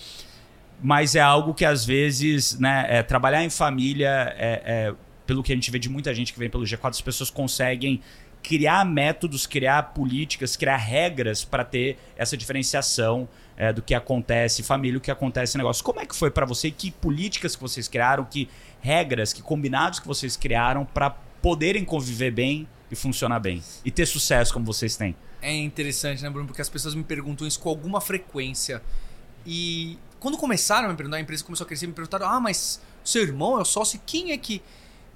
[0.81, 4.93] mas é algo que às vezes, né, é, trabalhar em família, é, é,
[5.27, 7.99] pelo que a gente vê de muita gente que vem pelo G4, as pessoas conseguem
[8.41, 13.27] criar métodos, criar políticas, criar regras para ter essa diferenciação
[13.57, 15.83] é, do que acontece família, o que acontece negócio.
[15.83, 16.71] Como é que foi para você?
[16.71, 18.25] Que políticas que vocês criaram?
[18.25, 18.49] Que
[18.81, 24.05] regras, que combinados que vocês criaram para poderem conviver bem e funcionar bem e ter
[24.05, 25.15] sucesso como vocês têm?
[25.41, 26.47] É interessante, né, Bruno?
[26.47, 28.81] Porque as pessoas me perguntam isso com alguma frequência.
[29.45, 32.81] E quando começaram a me perguntar, a empresa começou a crescer, me perguntaram: ah, mas
[33.03, 33.99] seu irmão é o sócio?
[34.05, 34.61] Quem é que.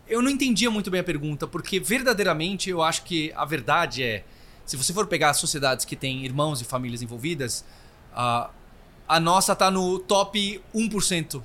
[0.07, 4.23] Eu não entendia muito bem a pergunta, porque verdadeiramente eu acho que a verdade é:
[4.65, 7.65] se você for pegar as sociedades que têm irmãos e famílias envolvidas,
[8.13, 8.49] a,
[9.07, 11.41] a nossa tá no top 1%.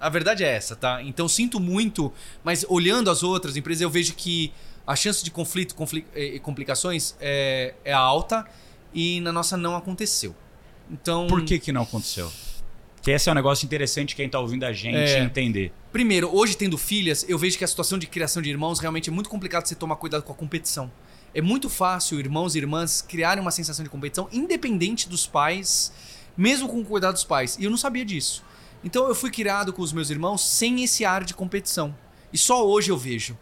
[0.00, 1.02] A verdade é essa, tá?
[1.02, 4.52] Então sinto muito, mas olhando as outras empresas, eu vejo que
[4.86, 5.74] a chance de conflito
[6.14, 8.46] e complicações é, é alta
[8.92, 10.34] e na nossa não aconteceu.
[10.90, 11.26] Então.
[11.26, 12.30] Por que, que não aconteceu?
[13.02, 15.22] Que esse é um negócio interessante quem está ouvindo a gente é.
[15.22, 15.72] entender.
[15.92, 19.12] Primeiro, hoje tendo filhas, eu vejo que a situação de criação de irmãos realmente é
[19.12, 20.90] muito complicado você tomar cuidado com a competição.
[21.34, 25.92] É muito fácil irmãos e irmãs criarem uma sensação de competição independente dos pais,
[26.36, 27.56] mesmo com o cuidado dos pais.
[27.58, 28.42] E eu não sabia disso.
[28.82, 31.94] Então eu fui criado com os meus irmãos sem esse ar de competição.
[32.32, 33.38] E só hoje eu vejo.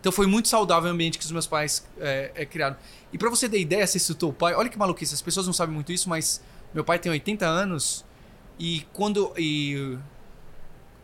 [0.00, 2.76] Então foi muito saudável o ambiente que os meus pais é, é, criaram.
[3.12, 5.52] E para você ter ideia, você citou o pai, olha que maluquice, as pessoas não
[5.52, 6.42] sabem muito isso, mas
[6.74, 8.04] meu pai tem 80 anos
[8.58, 9.32] E quando.
[9.38, 9.98] E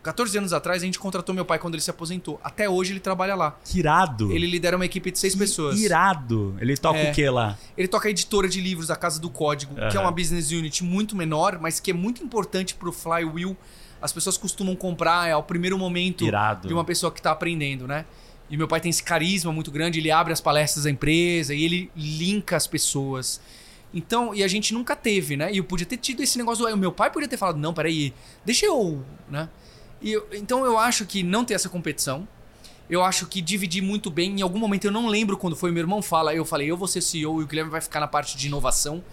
[0.03, 2.39] 14 anos atrás, a gente contratou meu pai quando ele se aposentou.
[2.43, 3.57] Até hoje ele trabalha lá.
[3.63, 4.31] Que irado.
[4.31, 5.79] Ele lidera uma equipe de seis pessoas.
[5.79, 6.55] Irado.
[6.59, 7.11] Ele toca É.
[7.11, 7.57] o que lá?
[7.77, 10.83] Ele toca a editora de livros da Casa do Código, que é uma business unit
[10.83, 13.55] muito menor, mas que é muito importante pro Flywheel.
[14.01, 16.67] As pessoas costumam comprar, é o primeiro momento Irado.
[16.67, 18.05] de uma pessoa que tá aprendendo, né?
[18.49, 21.63] E meu pai tem esse carisma muito grande, ele abre as palestras da empresa e
[21.63, 23.39] ele linka as pessoas.
[23.93, 25.53] Então, e a gente nunca teve, né?
[25.53, 28.13] E eu podia ter tido esse negócio, o meu pai podia ter falado, não, peraí,
[28.43, 29.47] deixa eu, né?
[30.01, 32.27] E eu- então eu acho que não ter essa competição,
[32.89, 34.39] eu acho que dividir muito bem.
[34.39, 36.87] Em algum momento eu não lembro quando foi, meu irmão fala, eu falei, eu vou
[36.87, 39.03] ser CEO e o Guilherme vai ficar na parte de inovação,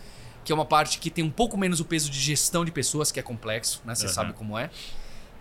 [0.44, 3.12] que é uma parte que tem um pouco menos o peso de gestão de pessoas,
[3.12, 3.94] que é complexo, né?
[3.94, 4.14] Você Aham.
[4.14, 4.70] sabe como é.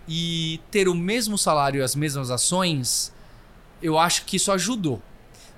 [0.06, 3.12] E ter o mesmo salário e as mesmas ações,
[3.82, 5.02] eu acho que isso ajudou.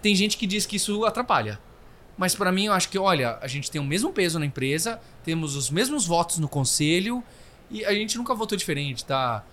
[0.00, 1.60] Tem gente que diz que isso atrapalha.
[2.16, 5.00] Mas pra mim eu acho que, olha, a gente tem o mesmo peso na empresa,
[5.24, 7.22] temos os mesmos votos no conselho
[7.70, 9.44] e a gente nunca votou diferente, tá?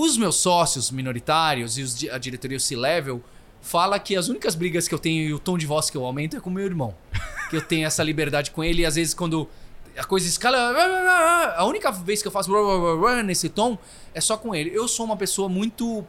[0.00, 3.20] Os meus sócios minoritários e os a diretoria o C-Level
[3.60, 6.04] fala que as únicas brigas que eu tenho e o tom de voz que eu
[6.04, 6.94] aumento é com meu irmão.
[7.50, 9.48] Que eu tenho essa liberdade com ele e às vezes quando
[9.96, 10.56] a coisa escala,
[11.56, 12.48] a única vez que eu faço
[13.24, 13.76] nesse tom
[14.14, 14.70] é só com ele.
[14.72, 16.06] Eu sou uma pessoa muito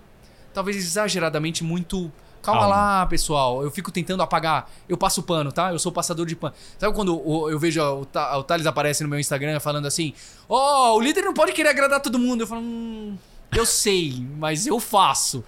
[0.53, 2.11] talvez exageradamente muito
[2.43, 2.75] Calma Calma.
[2.75, 3.63] lá, pessoal.
[3.63, 4.69] Eu fico tentando apagar.
[4.87, 5.71] Eu passo pano, tá?
[5.71, 6.53] Eu sou passador de pano.
[6.77, 10.13] Sabe quando eu vejo o, o Thales aparece no meu Instagram falando assim:
[10.47, 12.41] Ó, o líder não pode querer agradar todo mundo.
[12.41, 13.17] Eu falo, hum,
[13.55, 15.43] eu sei, mas eu faço.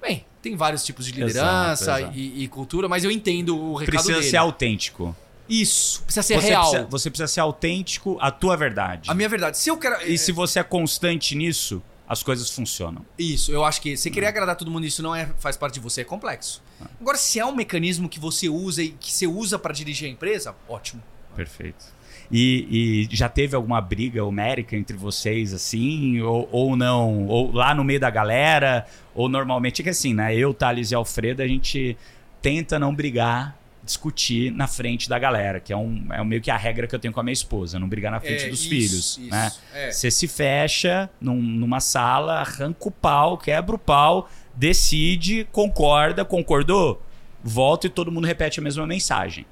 [0.00, 2.18] Bem, tem vários tipos de liderança Exato, exato.
[2.18, 4.30] E, e cultura, mas eu entendo o recado Precisa dele.
[4.30, 5.14] ser autêntico.
[5.48, 6.62] Isso, precisa ser você, real.
[6.62, 9.10] Precisa, você precisa ser autêntico à tua verdade.
[9.10, 9.58] A minha verdade.
[9.58, 10.00] Se eu quero.
[10.06, 13.04] E se você é constante nisso, as coisas funcionam.
[13.18, 15.80] Isso, eu acho que você querer agradar todo mundo, isso não é, faz parte de
[15.80, 16.62] você, é complexo.
[17.00, 20.10] Agora, se é um mecanismo que você usa e que você usa pra dirigir a
[20.10, 21.02] empresa, ótimo.
[21.36, 21.84] Perfeito.
[22.32, 27.26] E, e já teve alguma briga homérica entre vocês, assim, ou, ou não?
[27.26, 28.86] Ou lá no meio da galera?
[29.14, 30.34] Ou normalmente é que assim, né?
[30.36, 31.96] Eu, Thales e Alfredo, a gente
[32.40, 36.56] tenta não brigar, discutir na frente da galera, que é, um, é meio que a
[36.56, 38.68] regra que eu tenho com a minha esposa, não brigar na frente É, dos isso,
[38.68, 38.92] filhos.
[39.18, 39.50] isso, né?
[39.74, 39.90] é.
[39.90, 47.02] Você se fecha num- numa sala, arranca o pau, quebra o pau, decide, concorda, concordou?
[47.42, 49.44] Volta e todo mundo repete a mesma mensagem.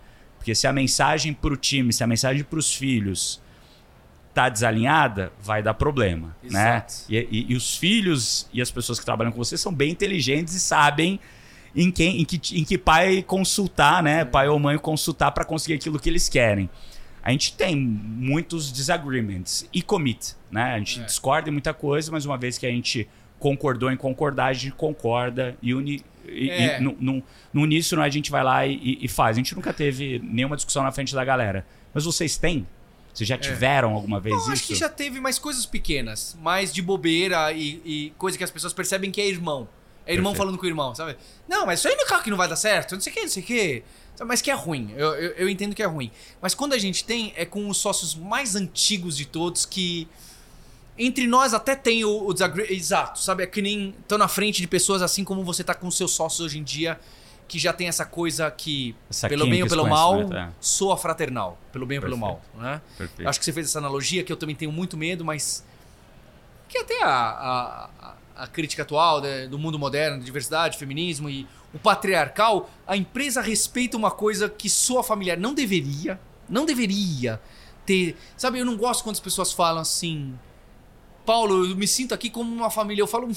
[0.48, 3.38] Porque se a mensagem pro time, se a mensagem pros filhos
[4.32, 6.76] tá desalinhada, vai dar problema, né?
[6.76, 6.94] Exato.
[7.06, 10.54] E, e- e os filhos e as pessoas que trabalham com você são bem inteligentes
[10.54, 11.20] e sabem
[11.76, 14.24] em quem, em que, em que pai consultar, né?
[14.24, 16.70] Pai ou mãe consultar para conseguir aquilo que eles querem.
[17.22, 20.62] A gente tem muitos disagreements e commit, né?
[20.72, 21.04] A gente É.
[21.04, 23.06] discorda em muita coisa, mas uma vez que a gente
[23.38, 26.02] concordou em concordar, a gente concorda e une.
[26.30, 26.78] E, É.
[26.78, 29.36] e no, no, no uníssono a gente vai lá e- e, faz.
[29.36, 31.66] A gente nunca teve nenhuma discussão na frente da galera.
[31.94, 32.66] Mas vocês têm?
[33.12, 34.52] Vocês já tiveram alguma vez Eu isso?
[34.52, 38.50] acho que já teve mais coisas pequenas, mais de bobeira e, e coisa que as
[38.50, 39.68] pessoas percebem que é irmão.
[40.06, 40.38] É irmão Perfeito.
[40.38, 41.16] falando com o irmão, sabe?
[41.48, 43.20] Não, mas isso aí no carro que não vai dar certo, não sei o que,
[43.22, 43.82] não sei o que.
[44.26, 46.10] Mas que é ruim, eu, eu, eu entendo que é ruim.
[46.40, 50.08] Mas quando a gente tem, é com os sócios mais antigos de todos que.
[50.98, 52.66] Entre nós até tem o, o desagre...
[52.74, 53.42] Exato, sabe?
[53.44, 53.94] É que nem.
[54.00, 56.98] Estão na frente de pessoas assim como você tá com seus sócios hoje em dia,
[57.46, 60.50] que já tem essa coisa que, Essa pelo bem ou pelo mal, é.
[60.60, 61.56] soa fraternal.
[61.72, 62.80] Pelo bem ou pelo mal, né?
[62.96, 63.28] Perfeito.
[63.28, 65.64] Acho que você fez essa analogia que eu também tenho muito medo, mas.
[66.68, 71.44] Que até a, a, a- a crítica atual né, do mundo moderno, diversidade, feminismo e
[71.74, 75.36] o patriarcal, a empresa respeita uma coisa que soa familiar.
[75.36, 77.40] Não deveria, não deveria
[77.84, 78.16] ter.
[78.36, 80.38] Sabe, eu não gosto quando as pessoas falam assim.
[81.28, 83.02] Paulo, eu me sinto aqui como uma família.
[83.02, 83.26] Eu falo.
[83.28, 83.34] "Hum,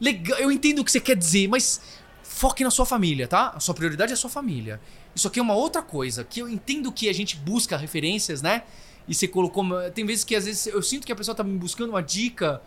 [0.00, 1.80] Legal, eu entendo o que você quer dizer, mas
[2.22, 3.52] foque na sua família, tá?
[3.54, 4.78] A sua prioridade é a sua família.
[5.16, 8.64] Isso aqui é uma outra coisa, que eu entendo que a gente busca referências, né?
[9.08, 9.64] E você colocou.
[9.94, 12.60] Tem vezes que às vezes eu sinto que a pessoa tá me buscando uma dica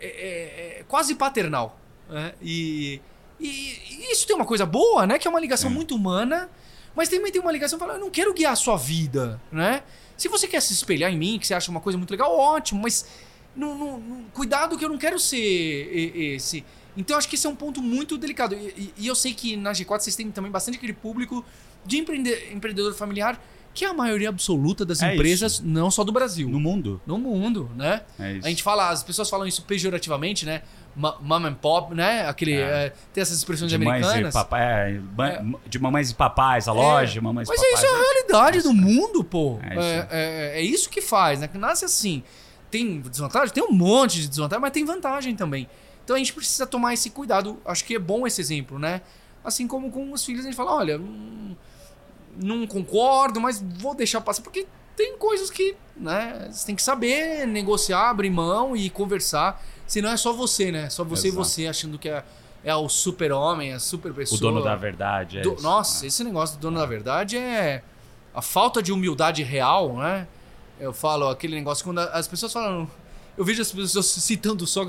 [0.00, 1.78] é, é- é quase paternal.
[2.08, 2.32] Né?
[2.40, 3.00] E,
[3.40, 5.18] e- e isso tem uma coisa boa, né?
[5.18, 6.48] Que é uma ligação muito humana,
[6.94, 9.82] mas também tem uma ligação que fala, eu não quero guiar a sua vida, né?
[10.16, 12.80] Se você quer se espelhar em mim, que você acha uma coisa muito legal, ótimo,
[12.82, 13.04] mas
[13.56, 16.64] não- não- não- cuidado que eu não quero ser e- esse.
[16.96, 18.54] Então acho que esse é um ponto muito delicado.
[18.54, 21.44] E, e- e eu sei que na G4 vocês têm também bastante aquele público
[21.84, 23.40] de empreende- empreendedor familiar,
[23.74, 26.48] que é a maioria absoluta das É empresas, não só do Brasil.
[26.48, 27.00] No mundo.
[27.04, 28.02] No mundo, né?
[28.20, 28.46] É isso.
[28.46, 30.62] A gente fala, as pessoas falam isso pejorativamente, né?
[30.96, 32.24] Mom and pop, né?
[32.28, 32.86] Aquele, É.
[32.86, 34.32] é, tem essas expressões de e americanas.
[34.32, 37.78] papai, é, ba- de mamães e papais, a loja, mamães e Mas papais.
[37.80, 39.58] isso é a realidade do mundo, pô.
[39.60, 40.06] É É, isso.
[40.12, 41.48] é- é isso que faz, né?
[41.48, 42.22] Que nasce assim.
[42.74, 43.54] Tem desvantagem?
[43.54, 45.68] Tem um monte de desvantagem, mas tem vantagem também.
[46.02, 47.56] Então a gente precisa tomar esse cuidado.
[47.64, 49.00] Acho que é bom esse exemplo, né?
[49.44, 51.00] Assim como com os filhos, a gente fala: olha,
[52.36, 54.42] não concordo, mas vou deixar passar.
[54.42, 59.64] Porque tem coisas que, né, você tem que saber negociar, abrir mão e conversar.
[59.86, 60.90] Senão é só você, né?
[60.90, 61.42] Só você Exato.
[61.42, 62.24] e você achando que é,
[62.64, 64.36] é o super-homem, a super pessoa.
[64.36, 65.38] O dono da verdade.
[65.38, 65.62] É Do- isso.
[65.62, 67.84] nossa, esse negócio do dono da verdade é
[68.34, 70.26] a falta de humildade real, né?
[70.80, 72.88] Eu falo aquele negócio quando as pessoas falam.
[73.36, 74.82] Eu vejo as pessoas citando só,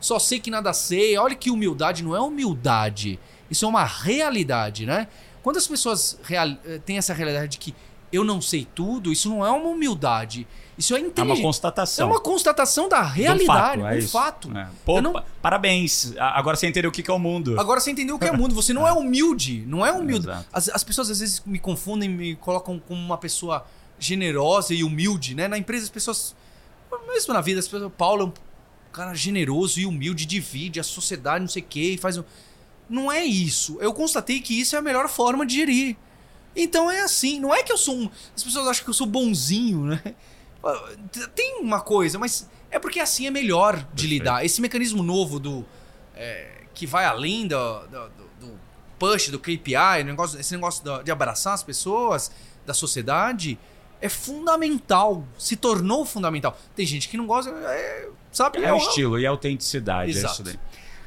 [0.00, 1.16] só sei que nada sei.
[1.18, 3.18] Olha que humildade não é humildade.
[3.50, 5.08] Isso é uma realidade, né?
[5.42, 7.74] Quando as pessoas real, eh, têm essa realidade de que
[8.12, 10.46] eu não sei tudo, isso não é uma humildade.
[10.76, 11.40] Isso é É uma inteligência.
[11.40, 12.08] É constatação.
[12.10, 14.12] uma constatação da De um realidade, fato, um é isso.
[14.12, 14.56] fato.
[14.56, 14.68] É.
[14.84, 16.14] Pô, não- pa- parabéns.
[16.18, 17.58] Agora você entendeu o que é o mundo.
[17.60, 18.54] Agora você entendeu o que é mundo.
[18.54, 19.62] Você não é humilde.
[19.66, 20.26] Não é humilde.
[20.52, 23.64] As, as pessoas às vezes me confundem, me colocam como uma pessoa
[24.00, 25.46] generosa e humilde, né?
[25.46, 26.34] Na empresa as pessoas.
[27.08, 27.92] Mesmo na vida, as pessoas.
[27.96, 28.32] Paulo é um
[28.92, 32.24] cara generoso e humilde, divide a sociedade, não sei o quê, e faz um.
[32.88, 33.78] Não é isso.
[33.80, 35.96] Eu constatei que isso é a melhor forma de gerir.
[36.56, 37.38] Então é assim.
[37.38, 38.10] Não é que eu sou um.
[38.34, 40.02] As pessoas acham que eu sou bonzinho, né?
[41.34, 44.06] Tem uma coisa, mas é porque assim é melhor de Perfeito.
[44.08, 44.44] lidar.
[44.44, 45.64] Esse mecanismo novo do.
[46.14, 48.08] é, que vai além do, do,
[48.40, 48.60] do-
[48.98, 52.30] push, do KPI, o negócio, esse negócio de abraçar as pessoas,
[52.66, 53.58] da sociedade,
[54.00, 55.24] é fundamental.
[55.38, 56.56] Se tornou fundamental.
[56.74, 58.62] Tem gente que não gosta, é, sabe?
[58.62, 60.12] É o estilo e a autenticidade.
[60.12, 60.34] É Exato.
[60.34, 60.58] isso daí.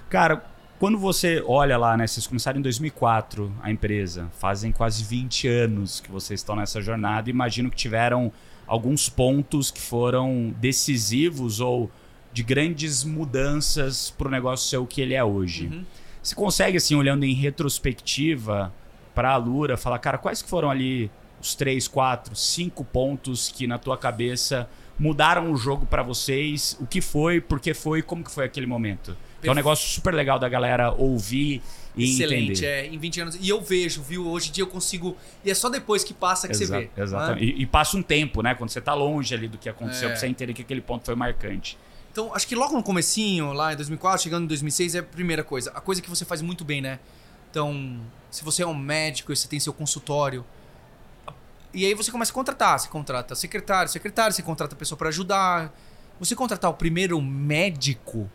[0.10, 0.46] Cara,
[0.80, 2.06] quando você olha lá, né?
[2.06, 4.30] Vocês começaram em 2004 a empresa.
[4.38, 7.30] Fazem quase 20 anos que vocês estão nessa jornada.
[7.30, 8.32] Imagino que tiveram
[8.68, 11.90] alguns pontos que foram decisivos ou
[12.32, 15.68] de grandes mudanças para o negócio ser o que ele é hoje.
[15.68, 15.86] Uhum.
[16.22, 18.74] Você consegue, assim, olhando em retrospectiva
[19.14, 21.12] para a Lura, falar, cara, quais que foram ali
[21.44, 26.78] os três, quatro, cinco pontos que na tua cabeça mudaram o jogo para vocês?
[26.80, 29.16] O que foi, por que foi, como que foi aquele momento?
[29.44, 31.62] É um negócio super legal da galera ouvir
[31.98, 32.66] e Excelente, entender.
[32.66, 33.38] é, em 20 anos.
[33.42, 34.26] E eu vejo, viu?
[34.26, 35.18] Hoje em dia eu consigo.
[35.44, 37.02] E é só depois que passa que Exa- você vê.
[37.02, 37.46] Exatamente.
[37.46, 37.52] né?
[37.60, 38.56] E, e passa um tempo, né?
[38.56, 40.12] Quando você tá longe ali do que aconteceu, É.
[40.12, 41.78] pra você entender que aquele ponto foi marcante.
[42.10, 45.44] Então, acho que logo no comecinho, lá em 2004, chegando em 2006, é a primeira
[45.44, 45.72] coisa.
[45.72, 47.00] A coisa que você faz muito bem, né?
[47.52, 48.00] Então,
[48.32, 50.46] se você é um médico e você tem seu consultório,
[51.74, 52.80] e aí você começa a contratar.
[52.80, 55.74] Você contrata secretário, secretário, você contrata pessoa para ajudar.
[56.20, 58.30] Você contratar o primeiro médico,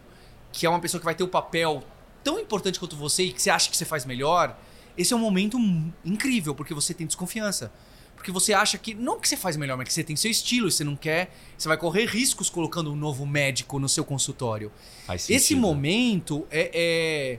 [0.52, 1.82] que é uma pessoa que vai ter o papel
[2.24, 4.58] tão importante quanto você e que você acha que você faz melhor,
[4.96, 5.56] esse é um momento
[6.04, 7.72] incrível, porque você tem desconfiança.
[8.16, 10.66] Porque você acha que, não que você faz melhor, mas que você tem seu estilo
[10.66, 11.32] e você não quer.
[11.56, 14.72] Você vai correr riscos colocando um novo médico no seu consultório.
[15.06, 15.60] Faz Esse sentido.
[15.60, 17.38] momento é,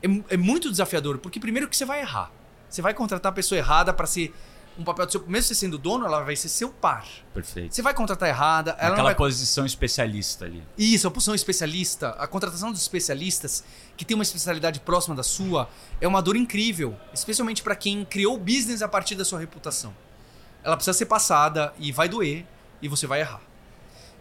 [0.00, 2.30] é, é, é muito desafiador, porque primeiro que você vai errar.
[2.70, 4.32] Você vai contratar a pessoa errada para ser
[4.78, 5.24] um papel do seu.
[5.26, 7.06] Mesmo você sendo dono, ela vai ser seu par.
[7.34, 7.74] Perfeito.
[7.74, 9.14] Você vai contratar errada, ela Aquela vai.
[9.14, 10.62] posição especialista ali.
[10.76, 13.64] Isso, a posição especialista, a contratação dos especialistas
[13.96, 15.68] que tem uma especialidade próxima da sua
[16.00, 19.94] é uma dor incrível, especialmente para quem criou o business a partir da sua reputação.
[20.64, 22.46] Ela precisa ser passada e vai doer
[22.80, 23.40] e você vai errar.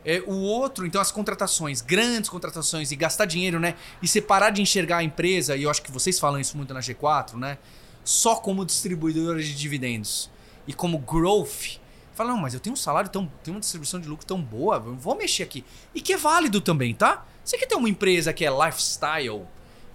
[0.04, 3.76] É, o outro, então, as contratações, grandes contratações e gastar dinheiro, né?
[4.02, 6.80] E separar de enxergar a empresa, e eu acho que vocês falam isso muito na
[6.80, 7.60] G4, né?
[8.04, 10.28] Só como distribuidora de dividendos
[10.68, 11.80] e como growth.
[12.14, 13.32] Fala, não, mas eu tenho um salário tão.
[13.44, 15.64] tenho uma distribuição de lucro tão boa, vou mexer aqui.
[15.96, 17.26] E que é válido também, tá?
[17.44, 19.44] Você quer ter uma empresa que é lifestyle,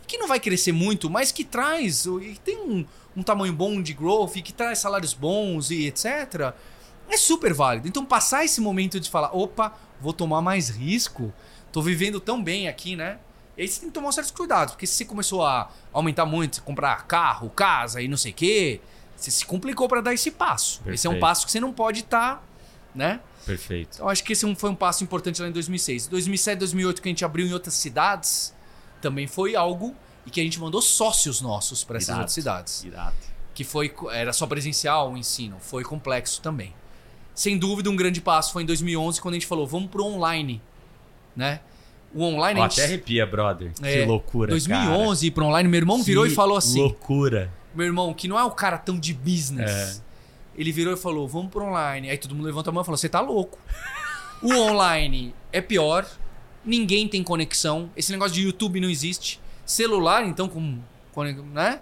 [0.06, 2.84] que não vai crescer muito, mas que traz, e tem um,
[3.16, 6.54] um tamanho bom de growth, e que traz salários bons e etc.
[7.08, 7.86] É super válido.
[7.86, 11.32] Então, passar esse momento de falar, opa, vou tomar mais risco,
[11.70, 13.18] tô vivendo tão bem aqui, né?
[13.56, 16.62] E aí você tem que tomar certos cuidados, porque se você começou a aumentar muito,
[16.62, 18.80] comprar carro, casa e não sei o quê,
[19.16, 20.80] você se complicou para dar esse passo.
[20.86, 21.20] Esse é um Perfeito.
[21.20, 22.46] passo que você não pode estar,
[22.94, 23.20] né?
[23.44, 23.90] Perfeito.
[23.94, 26.06] Então acho que esse um- foi um passo importante lá em 2006.
[26.08, 28.54] 2007, 2008 que a gente abriu em outras cidades,
[29.00, 29.94] também foi algo
[30.26, 33.14] e que a gente mandou sócios nossos para essas outras cidades, Irado.
[33.54, 36.74] que foi era só presencial o ensino, foi complexo também.
[37.34, 40.60] Sem dúvida um grande passo foi em 2011 quando a gente falou, vamos pro online,
[41.36, 41.60] né?
[42.14, 43.72] O online a gente até arrepia, brother.
[43.82, 47.52] É, que loucura, 2011 ir pro online, meu irmão virou Que e falou assim: loucura.
[47.76, 50.00] Meu irmão, que não é o cara tão de business.
[50.00, 50.06] É.
[50.56, 52.10] Ele virou e falou: vamos pro online.
[52.10, 53.58] Aí todo mundo levanta a mão e falou: você tá louco.
[54.42, 56.06] o online é pior,
[56.64, 57.90] ninguém tem conexão.
[57.96, 59.40] Esse negócio de YouTube não existe.
[59.64, 60.78] Celular, então, com.
[61.52, 61.80] né?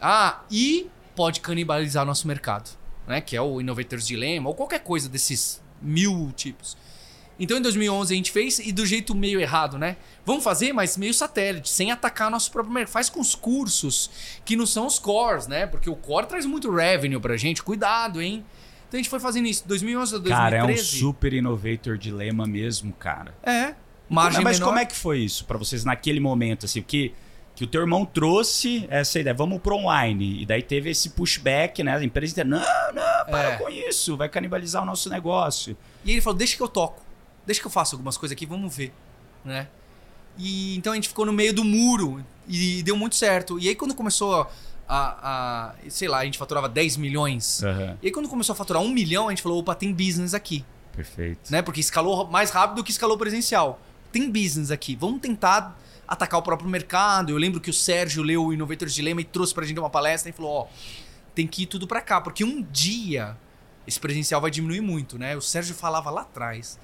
[0.00, 2.70] Ah, e pode canibalizar nosso mercado,
[3.06, 3.20] né?
[3.20, 6.76] Que é o Innovators Dilemma, ou qualquer coisa desses mil tipos.
[7.38, 9.96] Então em 2011 a gente fez e do jeito meio errado, né?
[10.24, 12.92] Vamos fazer, mas meio satélite, sem atacar nosso próprio mercado.
[12.92, 14.10] Faz com os cursos
[14.44, 15.66] que não são os cores, né?
[15.66, 17.62] Porque o core traz muito revenue pra gente.
[17.62, 18.44] Cuidado, hein?
[18.88, 20.40] Então a gente foi fazendo isso 2011 a 2013.
[20.60, 23.34] Cara, é um super innovator dilema mesmo, cara.
[23.42, 23.74] É.
[24.08, 24.68] Margem mas menor.
[24.68, 26.82] como é que foi isso pra vocês naquele momento, assim?
[26.82, 27.12] Porque
[27.54, 30.42] que o teu irmão trouxe essa ideia, vamos pro online.
[30.42, 31.96] E daí teve esse pushback, né?
[31.96, 32.58] A empresa inteira, não,
[32.94, 33.56] não, para É.
[33.56, 35.76] com isso, vai canibalizar o nosso negócio.
[36.04, 37.02] E ele falou: deixa que eu toco,
[37.46, 38.92] deixa que eu faço algumas coisas aqui, vamos ver,
[39.44, 39.68] né?
[40.38, 43.58] E então a gente ficou no meio do muro e deu muito certo.
[43.58, 44.50] E aí quando começou
[44.88, 47.62] a, a sei lá, a gente faturava 10 milhões.
[47.62, 50.32] Aham, E aí quando começou a faturar um milhão, a gente falou: opa, tem business
[50.34, 50.64] aqui,
[50.96, 51.50] Perfeito.
[51.52, 51.60] né?
[51.62, 53.80] Porque escalou mais rápido do que escalou presencial.
[54.10, 57.30] Tem business aqui, vamos tentar atacar o próprio mercado.
[57.30, 60.30] Eu lembro que o Sérgio leu o Innovators Dilemma e trouxe pra gente uma palestra
[60.30, 60.66] e falou: ó,
[61.34, 63.36] tem que ir tudo pra cá, porque um dia
[63.86, 65.36] esse presencial vai diminuir muito, né?
[65.36, 66.78] O Sérgio falava lá atrás.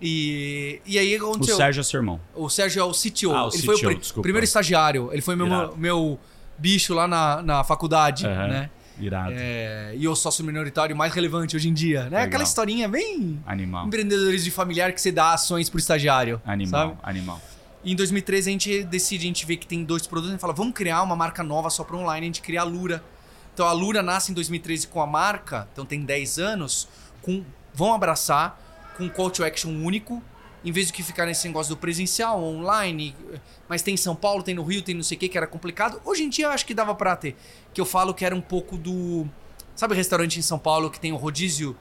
[0.00, 1.56] E, e aí O aconteceu.
[1.56, 2.20] Sérgio é seu irmão.
[2.34, 3.32] O Sérgio é o CTO.
[3.34, 4.22] Ah, o ele foi o CTO, desculpa.
[4.22, 5.10] primeiro estagiário.
[5.12, 5.76] Ele foi meu, Irado.
[5.76, 6.18] meu
[6.58, 8.70] bicho lá na, na faculdade, Aham, né?
[8.98, 9.32] Irado.
[9.34, 12.08] É, e o sócio minoritário mais relevante hoje em dia, né?
[12.10, 12.22] Legal.
[12.24, 13.86] Aquela historinha bem Animal.
[13.86, 16.40] empreendedores de familiar que você dá ações pro estagiário.
[16.46, 16.98] Animal, Sabe?
[17.02, 17.40] animal.
[17.84, 20.40] E em 2013 a gente decide, a gente vê que tem dois produtos, a gente
[20.40, 23.02] fala, vamos criar uma marca nova só para online, a gente cria a Lura.
[23.54, 26.88] Então a Lura nasce em 2013 com a marca, então tem 10 anos,
[27.22, 28.62] com vão abraçar
[28.96, 30.22] com um call to action único,
[30.64, 33.14] em vez de que ficar nesse negócio do presencial, online,
[33.68, 35.46] mas tem em São Paulo, tem no Rio, tem não sei o que, que era
[35.46, 36.00] complicado.
[36.04, 37.36] Hoje em dia eu acho que dava pra ter,
[37.72, 39.26] que eu falo que era um pouco do...
[39.76, 41.76] Sabe restaurante em São Paulo que tem o rodízio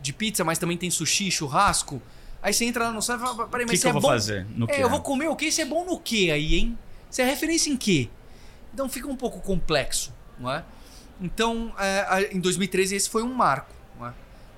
[0.00, 2.02] de pizza, mas também tem sushi, churrasco?
[2.42, 3.92] Aí você entra lá no site e fala, peraí, mas que, que você eu é
[3.92, 4.08] vou bom...
[4.08, 4.46] fazer?
[4.54, 4.82] No É, que?
[4.82, 5.46] eu vou comer o quê?
[5.46, 6.78] Isso é bom no quê aí, hein?
[7.08, 8.10] Você é referência em quê?
[8.74, 10.64] Então fica um pouco complexo, não é?
[11.20, 14.14] Então, é, em 2013 esse foi um marco, não é?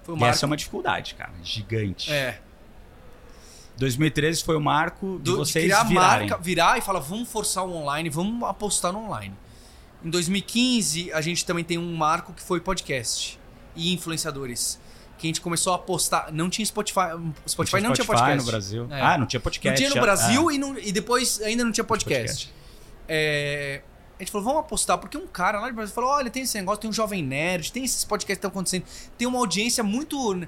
[0.09, 0.35] Foi um E marco.
[0.35, 1.33] essa é uma dificuldade, cara.
[1.43, 2.11] Gigante.
[2.11, 2.41] É,
[3.77, 6.29] 2013 foi o marco de do, de vocês criar a virarem.
[6.31, 9.35] marca, virar e falar, vamos forçar o online, vamos apostar no online.
[10.03, 13.39] Em 2015, a gente também tem um marco que foi podcast
[13.77, 14.81] e influenciadores.
[15.19, 16.33] Que a gente começou a apostar.
[16.33, 17.01] Não tinha Spotify.
[17.47, 18.37] Spotify não tinha podcast.
[18.39, 18.89] no Brasil.
[18.91, 19.03] É.
[19.03, 19.77] Ah, não tinha Não podcast.
[19.77, 22.51] tinha no Brasil ah, e, não- e depois ainda não tinha podcast.
[23.09, 23.83] É,
[24.19, 26.57] a gente falou, vamos apostar, porque um cara lá de Brasil falou: olha, tem esse
[26.59, 28.85] negócio, tem um jovem nerd, tem esses podcasts que estão acontecendo,
[29.17, 30.41] tem uma audiência muito.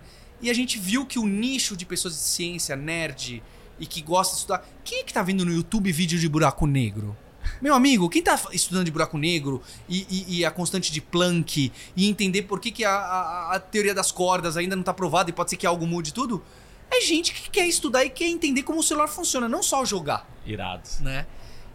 [0.42, 3.42] E a gente viu que o nicho de pessoas de ciência, nerd
[3.78, 4.66] e que gosta de estudar.
[4.85, 7.16] Quem é que tá vendo no YouTube vídeo de buraco negro?
[7.61, 11.72] Meu amigo, quem tá estudando de buraco negro e, e- e a constante de Planck
[11.96, 15.30] e entender por que, que a, a- a teoria das cordas ainda não tá provada
[15.30, 16.42] e pode ser que algo mude tudo,
[16.90, 20.28] é gente que quer estudar e quer entender como o celular funciona, não só jogar
[20.46, 20.88] Irado.
[21.00, 21.26] né?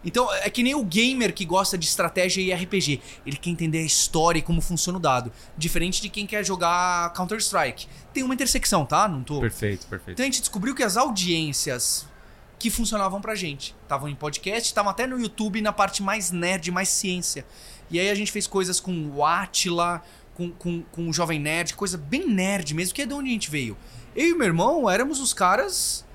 [0.06, 3.00] Então, é que nem o gamer que gosta de estratégia e RPG.
[3.26, 5.32] Ele quer entender a história e como funciona o dado.
[5.58, 7.88] Diferente de quem quer jogar Counter-Strike.
[8.14, 9.08] Tem uma intersecção, tá?
[9.08, 9.40] Não tô.
[9.40, 10.12] Perfeito, perfeito.
[10.12, 12.06] Então a gente descobriu que as audiências
[12.58, 16.70] que funcionavam pra gente estavam em podcast, estavam até no YouTube na parte mais nerd,
[16.70, 17.44] mais ciência.
[17.90, 20.02] E aí a gente fez coisas com o Atila,
[20.34, 23.32] com, com, com o Jovem Nerd, coisa bem nerd mesmo, que é de onde a
[23.32, 23.76] gente veio.
[24.14, 26.05] Eu e meu irmão éramos os caras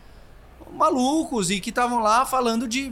[0.73, 2.91] malucos e que estavam lá falando de.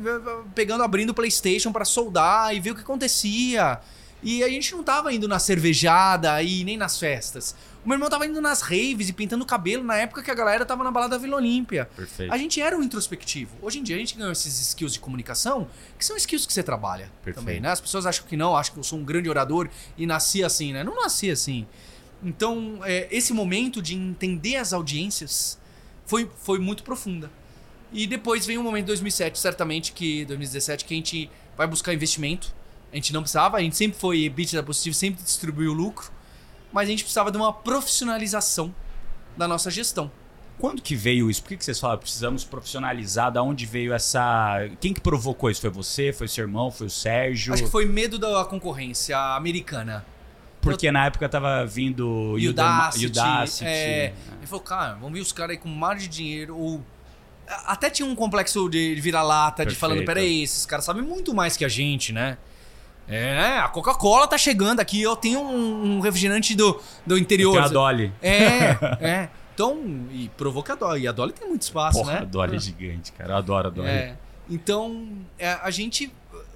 [0.54, 3.80] pegando, abrindo o PlayStation pra soldar e ver o que acontecia.
[4.22, 7.56] E a gente não tava indo na cervejada e nem nas festas.
[7.86, 10.34] O meu irmão tava indo nas raves e pintando o cabelo na época que a
[10.34, 11.90] galera tava na balada Vila Olímpia.
[11.96, 12.34] Perfeito.
[12.34, 13.56] A gente era um introspectivo.
[13.62, 16.62] Hoje em dia a gente ganhou esses skills de comunicação, que são skills que você
[16.62, 17.36] trabalha Perfeito.
[17.38, 17.70] também, né?
[17.70, 20.74] As pessoas acham que não, acham que eu sou um grande orador e nasci assim,
[20.74, 20.84] né?
[20.84, 21.66] Não nasci assim.
[22.22, 25.58] Então, é, esse momento de entender as audiências
[26.06, 27.32] foi, foi muito profunda.
[27.92, 31.94] E depois vem um momento em 2007, certamente, que 2017, que a gente vai buscar
[31.94, 32.54] investimento.
[32.92, 36.12] A gente não precisava, a gente sempre foi EBITDA positivo, sempre distribuiu lucro,
[36.72, 38.74] mas a gente precisava de uma profissionalização
[39.38, 40.12] da nossa gestão.
[40.60, 41.42] Quando que veio isso?
[41.42, 41.98] Por que, que vocês falam?
[41.98, 43.32] Precisamos profissionalizar.
[43.32, 44.68] Da onde veio essa.
[44.82, 45.62] Quem que provocou isso?
[45.62, 46.12] Foi você?
[46.12, 46.70] Foi seu irmão?
[46.70, 47.54] Foi o Sérgio?
[47.54, 50.06] Acho que foi medo da concorrência americana.
[50.62, 53.06] Porque na época tava vindo o Udacity.
[53.06, 53.66] Udacity.
[53.66, 56.58] É, ele falou, cara, vamos ver os caras aí com mais de dinheiro.
[56.58, 56.84] Ou...
[57.66, 61.66] Até tinha um complexo de vira-lata, de falando, peraí, esses caras sabem muito mais que
[61.66, 62.38] a gente, né?
[63.08, 67.54] É, a Coca-Cola tá chegando aqui, eu tenho um, um refrigerante do, do interior.
[67.54, 68.14] Tem a Dolly.
[68.22, 69.30] É, é.
[69.54, 69.78] Então,
[70.12, 71.02] e provou que a Dolly.
[71.02, 72.20] E a Dolly tem muito espaço, Porra, né?
[72.20, 73.34] a Dolly é gigante, cara.
[73.34, 73.90] Eu adoro a Dolly.
[73.90, 74.16] É.
[74.48, 75.10] Então,
[75.40, 76.14] é, a gente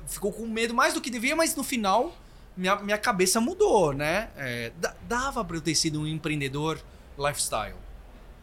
[0.08, 2.16] ficou com medo mais do que devia, mas no final,
[2.56, 4.30] minha, minha cabeça mudou, né?
[4.38, 6.78] É, da- dava pra eu ter sido um empreendedor
[7.18, 7.76] lifestyle.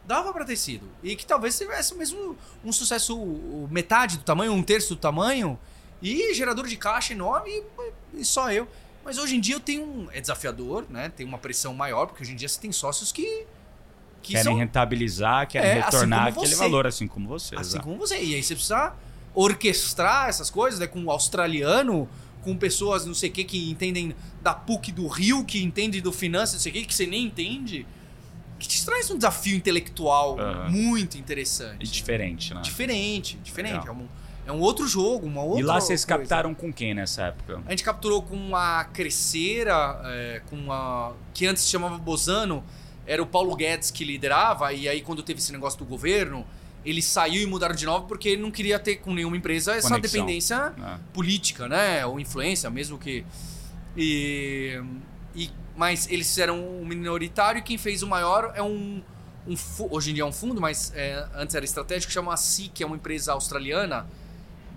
[0.05, 0.87] Dava pra ter sido.
[1.03, 3.17] E que talvez tivesse mesmo um sucesso
[3.69, 5.57] metade do tamanho, um terço do tamanho,
[6.01, 7.63] e gerador de caixa enorme,
[8.13, 8.67] e, só eu.
[9.03, 10.07] Mas hoje em dia eu tenho um.
[10.11, 11.09] É desafiador, né?
[11.09, 13.45] Tem uma pressão maior, porque hoje em dia você tem sócios que.
[14.21, 17.55] que Querem são rentabilizar, querem É, assim retornar como aquele valor, assim como você.
[17.55, 17.85] Assim exato.
[17.85, 18.21] como você.
[18.21, 18.93] E aí você precisa
[19.33, 20.87] orquestrar essas coisas, né?
[20.87, 22.07] Com o australiano,
[22.43, 26.11] com pessoas não sei o que que entendem da PUC do Rio, que entendem do
[26.11, 27.85] finanças, não sei o que, que você nem entende.
[28.61, 30.37] Que te traz um desafio intelectual
[30.69, 31.83] muito E interessante.
[31.91, 32.61] diferente, né?
[32.61, 33.79] Diferente, diferente.
[33.79, 33.87] Legal.
[33.87, 34.07] É, um-
[34.43, 36.19] É um outro jogo, uma outra E lá vocês coisa.
[36.19, 37.61] captaram com quem nessa época?
[37.65, 41.13] A gente capturou com a Crescera, é, com a.
[41.33, 42.63] que antes se chamava Bozano,
[43.05, 46.45] era o Paulo Guedes que liderava, e aí quando teve esse negócio do governo,
[46.83, 49.89] ele saiu e mudaram de novo porque ele não queria ter com nenhuma empresa essa
[49.89, 50.21] Conexão.
[50.21, 52.03] dependência Ah, política, né?
[52.05, 53.23] Ou influência, mesmo que.
[53.95, 54.81] E,
[55.35, 59.01] e- mas eles fizeram um minoritário e quem fez o maior é um.
[59.47, 59.55] um
[59.89, 62.69] hoje em dia é um fundo, mas é, antes era estratégico, que chama a SI,
[62.69, 64.05] que é uma empresa australiana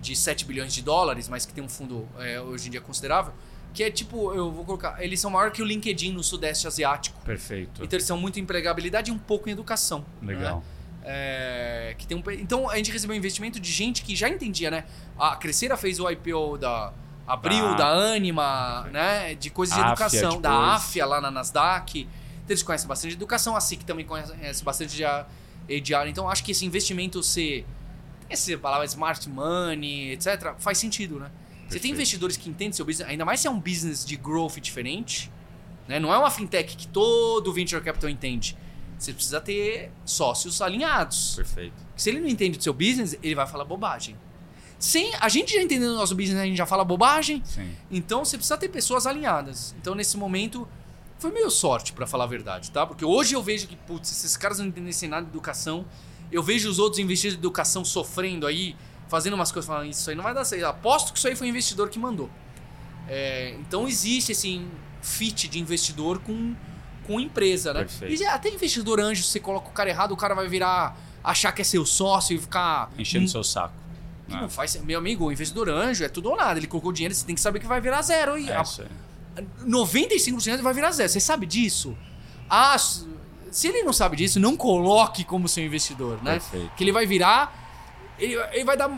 [0.01, 3.33] de 7 bilhões de dólares, mas que tem um fundo é, hoje em dia considerável.
[3.73, 7.19] Que é tipo, eu vou colocar, eles são maior que o LinkedIn no Sudeste Asiático.
[7.25, 7.83] perfeito.
[7.83, 10.05] Então eles são muito em empregabilidade e um pouco em educação.
[10.21, 10.59] Legal.
[10.59, 10.63] né?
[11.07, 14.85] É, que tem um, então a gente recebeu investimento de gente que já entendia, né?
[15.19, 16.91] A Crescera fez o IPO da
[17.27, 19.33] Abril, Da- da Anima, né?
[19.35, 20.69] De coisas de educação, da depois.
[20.75, 22.01] AFIA lá na Nasdaq.
[22.01, 22.09] Então
[22.49, 25.25] eles conhecem bastante de educação, a SIC também conhece bastante de a-
[25.83, 26.09] de área.
[26.09, 27.65] Então acho que esse investimento ser.
[28.29, 31.25] Essa palavra smart money, etc., faz sentido, né?
[31.27, 31.93] Você tem Perfeito.
[31.93, 35.31] investidores que entendem seu business, ainda mais se é um business de growth diferente,
[35.87, 35.99] né?
[35.99, 38.55] Não é uma fintech que todo venture capital entende.
[38.97, 41.35] Você precisa ter sócios alinhados.
[41.35, 41.73] Perfeito.
[41.95, 44.15] Se ele não entende do seu business, ele vai falar bobagem.
[44.77, 47.41] Sem a gente já entendendo o nosso business, a gente já fala bobagem.
[47.45, 47.71] Sim.
[47.89, 49.75] Então você precisa ter pessoas alinhadas.
[49.79, 50.67] Então nesse momento
[51.17, 52.85] foi meio sorte, pra falar a verdade, tá?
[52.85, 55.85] Porque hoje eu vejo que, putz, esses caras não entendem nada de educação.
[56.31, 58.75] Eu vejo os outros investidores de educação sofrendo aí,
[59.07, 60.65] fazendo umas coisas, falando, isso aí não vai dar certo.
[60.65, 62.29] Aposto que isso aí foi o investidor que mandou.
[63.07, 64.61] É, então existe esse
[65.01, 66.55] fit de investidor com,
[67.05, 67.81] com empresa, né?
[67.81, 68.21] Perfeito.
[68.21, 71.51] E até investidor anjo, se você coloca o cara errado, o cara vai virar, achar
[71.51, 73.84] que é seu sócio e ficar Enchendo seu saco.
[74.27, 76.59] Que Ah, não faz, meu amigo, o investidor anjo é tudo ou nada.
[76.59, 78.37] Ele colocou dinheiro, você tem que saber que vai virar zero.
[78.37, 79.45] E é a- isso aí.
[79.65, 81.09] 95% vai virar zero.
[81.09, 81.95] Você sabe disso?
[82.49, 86.33] Ah, se ele não sabe disso, não coloque como seu investidor, né?
[86.33, 86.71] Perfeito.
[86.75, 87.53] Que ele vai virar.
[88.17, 88.89] Ele, ele vai dar.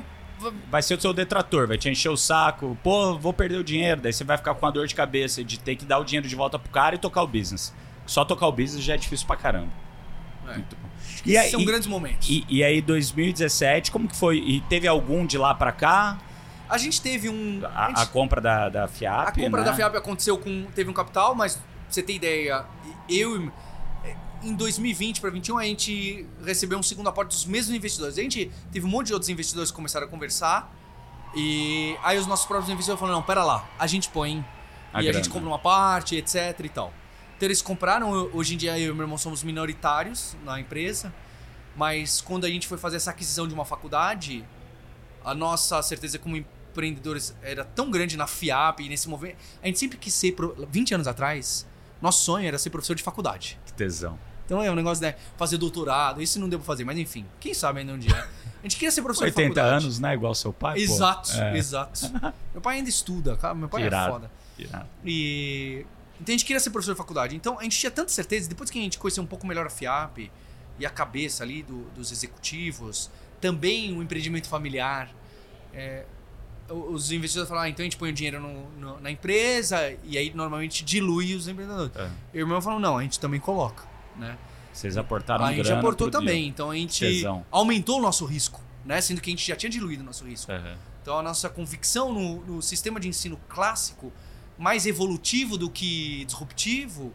[0.70, 2.78] Vai ser o seu detrator, vai te encher o saco.
[2.84, 4.00] Pô, vou perder o dinheiro.
[4.02, 6.28] Daí você vai ficar com uma dor de cabeça de ter que dar o dinheiro
[6.28, 7.74] de volta pro cara e tocar o business.
[8.06, 9.72] Só tocar o business já é difícil pra caramba.
[10.48, 10.54] É.
[10.54, 10.87] Muito bom.
[11.28, 12.30] E aí, São grandes momentos.
[12.30, 14.38] e, e aí, 2017, como que foi?
[14.38, 16.18] E teve algum de lá pra cá?
[16.70, 17.62] A gente teve um.
[17.66, 19.66] A, a gente- a compra da, da FIAP, A compra né?
[19.68, 20.66] da FIAP aconteceu com.
[20.76, 22.66] Teve um capital, mas pra você ter ideia,
[23.10, 23.42] eu.
[23.46, 23.52] e-
[24.44, 28.18] Em 2020 para 2021 a gente recebeu um segundo aporte dos mesmos investidores.
[28.18, 30.72] A gente teve um monte de outros investidores que começaram a conversar.
[31.36, 34.46] E aí os nossos próprios investidores falaram: não, pera lá, a gente põe.
[34.94, 35.14] A e a grana.
[35.24, 36.94] gente compra uma parte, etc e tal.
[37.38, 41.14] Então eles compraram, hoje em dia eu e meu irmão somos minoritários na empresa.
[41.76, 44.44] Mas quando a gente foi fazer essa aquisição de uma faculdade,
[45.24, 49.38] a nossa certeza como empreendedores era tão grande na FIAP e nesse movimento.
[49.62, 51.68] A gente sempre quis ser, pro- 20 anos atrás,
[52.02, 53.60] nosso sonho era ser professor de faculdade.
[53.68, 54.18] Que tesão.
[54.46, 57.54] Então é um negócio de fazer doutorado, isso não deu pra fazer, mas enfim, quem
[57.54, 58.16] sabe ainda um dia.
[58.16, 59.84] A gente queria ser professor de 80 faculdade.
[59.84, 60.14] anos, né?
[60.16, 60.80] Igual seu pai.
[60.80, 61.58] Exato, É.
[61.58, 62.00] exato.
[62.54, 64.08] meu pai ainda estuda, cara, meu pai Irado.
[64.08, 64.32] é foda.
[64.58, 64.88] Irado.
[65.06, 65.86] E
[66.20, 67.36] então a gente queria ser professor de faculdade.
[67.36, 69.70] Então a gente tinha tanta certeza, depois que a gente conheceu um pouco melhor a
[69.70, 70.32] FIAP
[70.80, 73.10] e a cabeça ali do- dos executivos,
[73.42, 75.10] também o empreendimento familiar.
[75.74, 76.06] é,
[76.70, 80.18] os investidores falaram, ah, então a gente põe o dinheiro no- no- na empresa e
[80.18, 81.96] aí normalmente dilui os empreendedores.
[81.96, 82.10] É.
[82.34, 83.84] E o irmão falou, não, a gente também coloca,
[84.18, 84.38] né?
[84.74, 87.46] Vocês aportaram a gente aportou também, então a gente Tesão.
[87.52, 89.00] aumentou o nosso risco, né?
[89.02, 90.52] Sendo que a gente já tinha diluído o nosso risco.
[90.52, 90.76] Aham.
[91.02, 94.12] Então a nossa convicção no, no sistema de ensino clássico,
[94.58, 97.14] mais evolutivo do que disruptivo,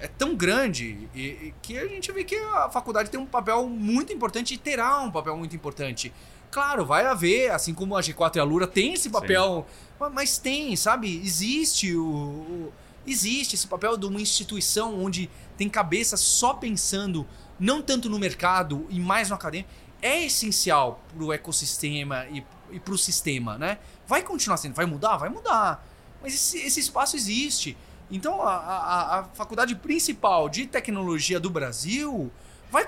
[0.00, 3.66] é tão grande e- e que a gente vê que a faculdade tem um papel
[3.68, 6.12] muito importante e terá um papel muito importante.
[6.50, 9.66] Claro, vai haver, assim como a G4 e a Lura tem esse papel,
[9.98, 11.20] ma- mas tem, sabe?
[11.24, 12.72] Existe o, o-
[13.06, 17.26] existe esse papel de uma instituição onde tem cabeça só pensando
[17.58, 19.70] não tanto no mercado e mais no acadêmico.
[20.02, 23.78] É essencial pro ecossistema e, e pro sistema, né?
[24.06, 25.84] Vai continuar sendo, vai mudar, vai mudar.
[26.24, 27.76] Mas esse, esse espaço existe.
[28.10, 32.30] Então a, a- a faculdade principal de tecnologia do Brasil
[32.70, 32.84] vai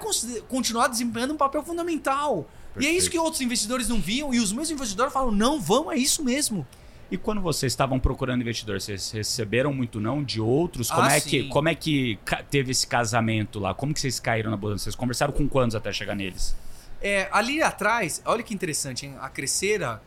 [0.48, 2.48] continuar desempenhando um papel fundamental.
[2.78, 3.10] E é isso Perfeito.
[3.12, 6.66] que outros investidores não viam, e os meus investidores falam: não, vamos, é isso mesmo.
[7.10, 10.90] E quando vocês estavam procurando investidor, vocês receberam muito não de outros?
[10.90, 12.18] Como, Ah, é, que, como é que
[12.50, 13.72] teve esse casamento lá?
[13.72, 14.78] Como que vocês caíram na bolsa?
[14.84, 16.56] Vocês conversaram com quantos até chegar neles?
[17.00, 19.14] É, ali atrás, olha que interessante, hein?
[19.20, 20.02] A Crescera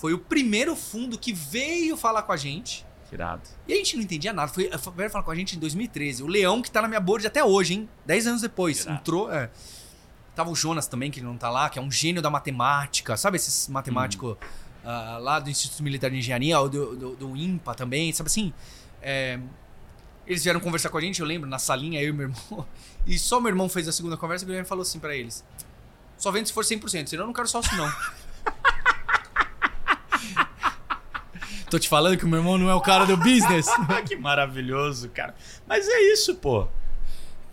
[0.00, 2.86] foi o primeiro fundo que veio falar com a gente.
[3.12, 3.42] Irado.
[3.66, 4.50] E a gente não entendia nada.
[4.50, 6.22] Foi, foi- falar com a gente em 2013.
[6.22, 7.88] O Leão, que tá na minha board até hoje, hein?
[8.06, 8.80] Dez anos depois.
[8.84, 8.98] Irado.
[8.98, 9.32] Entrou.
[9.32, 9.50] é.
[10.34, 13.16] Tava o Jonas também, que não tá lá, que é um gênio da matemática.
[13.16, 14.36] Sabe esses matemáticos
[14.84, 18.54] ah, lá do Instituto Militar de Engenharia, ou do, do, do IMPA também, sabe assim?
[19.02, 19.38] É,
[20.26, 22.66] eles vieram conversar com a gente, eu lembro, na salinha, eu e meu irmão.
[23.06, 25.44] E só meu irmão fez a segunda conversa e o Guilherme falou assim pra eles:
[26.16, 27.92] Só vendo se for 100%, senão eu não quero sócio, não.
[31.70, 33.66] Tô te falando que o meu irmão não é o cara do business.
[34.08, 35.34] que maravilhoso, cara.
[35.66, 36.66] Mas é isso, pô.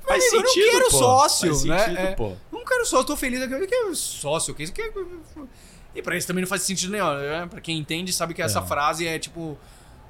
[0.07, 0.97] Faz Amigo, sentido, eu não quero pô.
[0.97, 1.79] sócio, Faz né?
[1.79, 2.33] sentido, É, pô.
[2.51, 3.41] Não quero sócio, tô feliz.
[3.41, 4.91] Eu quero sócio, que isso que é-
[5.93, 7.13] E pra isso também não faz sentido nenhum.
[7.13, 7.45] Né?
[7.49, 8.65] Pra quem entende, sabe que essa É.
[8.65, 9.57] frase é tipo.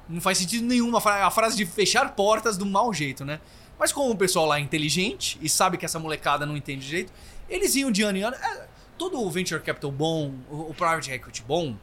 [0.08, 0.96] Não faz sentido nenhum.
[0.96, 3.40] A fra- a frase de fechar portas do mau jeito, né?
[3.78, 7.12] Mas como o pessoal lá é inteligente e sabe que essa molecada não entende direito,
[7.48, 8.36] eles iam de ano em ano.
[8.36, 11.76] É, todo o venture capital bom, o private equity bom,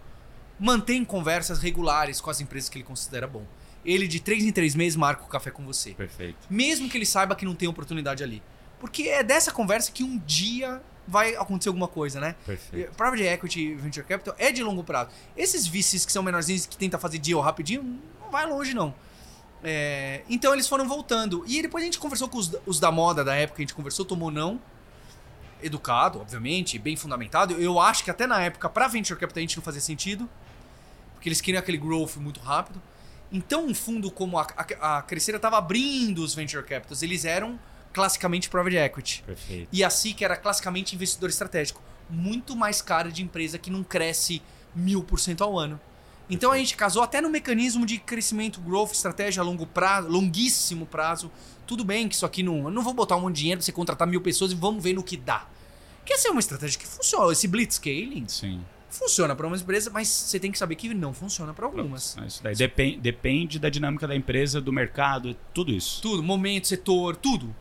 [0.60, 3.46] mantém conversas regulares com as empresas que ele considera bom.
[3.84, 6.38] Ele, de três em três meses, marca o café com você Perfeito.
[6.50, 8.42] mesmo que ele saiba que não tem oportunidade ali.
[8.80, 12.36] Porque é dessa conversa que um dia vai acontecer alguma coisa, né?
[12.46, 12.92] Perfeito.
[12.96, 15.12] Private Equity e Venture Capital é de longo prazo.
[15.38, 17.84] Esses VCs que são menorzinhos que tentam fazer deal rapidinho,
[18.22, 18.94] não vai longe, não.
[19.64, 21.44] É, então eles foram voltando.
[21.48, 24.06] E depois a gente conversou com os, os da moda da época, a gente conversou,
[24.06, 24.60] tomou não.
[25.62, 27.54] Educado, obviamente, bem fundamentado.
[27.54, 30.30] Eu acho que até na época, pra Venture Capital, a gente não fazia sentido.
[31.16, 32.82] Porque eles queriam aquele growth muito rápido.
[33.32, 34.48] Então, um fundo como a,
[34.80, 37.02] a, a Crescera estava abrindo os Venture Capitals.
[37.02, 37.60] Eles eram
[37.92, 39.24] classicamente Private Equity.
[39.26, 39.70] Perfeito.
[39.72, 41.82] E a SIC era classicamente investidor estratégico.
[42.10, 44.42] Muito mais cara de empresa que não cresce
[44.76, 45.80] mil por cento ao ano.
[46.30, 50.86] Então a gente casou até no mecanismo de crescimento, growth, estratégia a longo prazo, longuíssimo
[50.86, 51.32] prazo.
[51.68, 52.66] Tudo bem que isso aqui não.
[52.66, 54.84] Eu não vou botar um monte de dinheiro pra você contratar mil pessoas e vamos
[54.84, 55.48] ver no que dá.
[56.04, 57.32] Que essa é uma estratégia que funciona.
[57.32, 58.64] Esse blitzscaling Sim.
[58.96, 62.18] Funciona para uma empresa, mas você tem que saber que não funciona para algumas.
[62.18, 62.56] É isso daí.
[62.56, 66.02] Depende, depende da dinâmica da empresa, do mercado, tudo isso.
[66.02, 67.56] Tudo, momento, setor, tudo.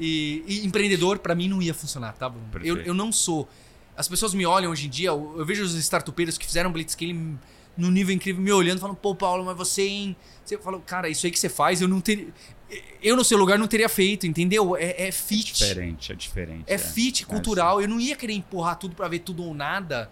[0.00, 2.64] E, e empreendedor, pra mim, não ia funcionar, tá, Bruno?
[2.64, 3.48] Eu, eu não sou.
[3.96, 7.38] As pessoas me olham hoje em dia, eu, eu vejo os startupeiros que fizeram blitzscaling
[7.76, 10.16] no nível incrível, me olhando, falando, pô, Paulo, mas você em.
[10.44, 12.28] Você fala, cara, isso aí que você faz, eu não teria.
[13.02, 14.76] Eu no seu lugar não teria feito, entendeu?
[14.76, 15.54] É, é fit.
[15.54, 16.64] Diferente, é diferente.
[16.66, 17.80] É fit cultural.
[17.80, 20.10] Eu não ia querer empurrar tudo pra ver tudo ou nada.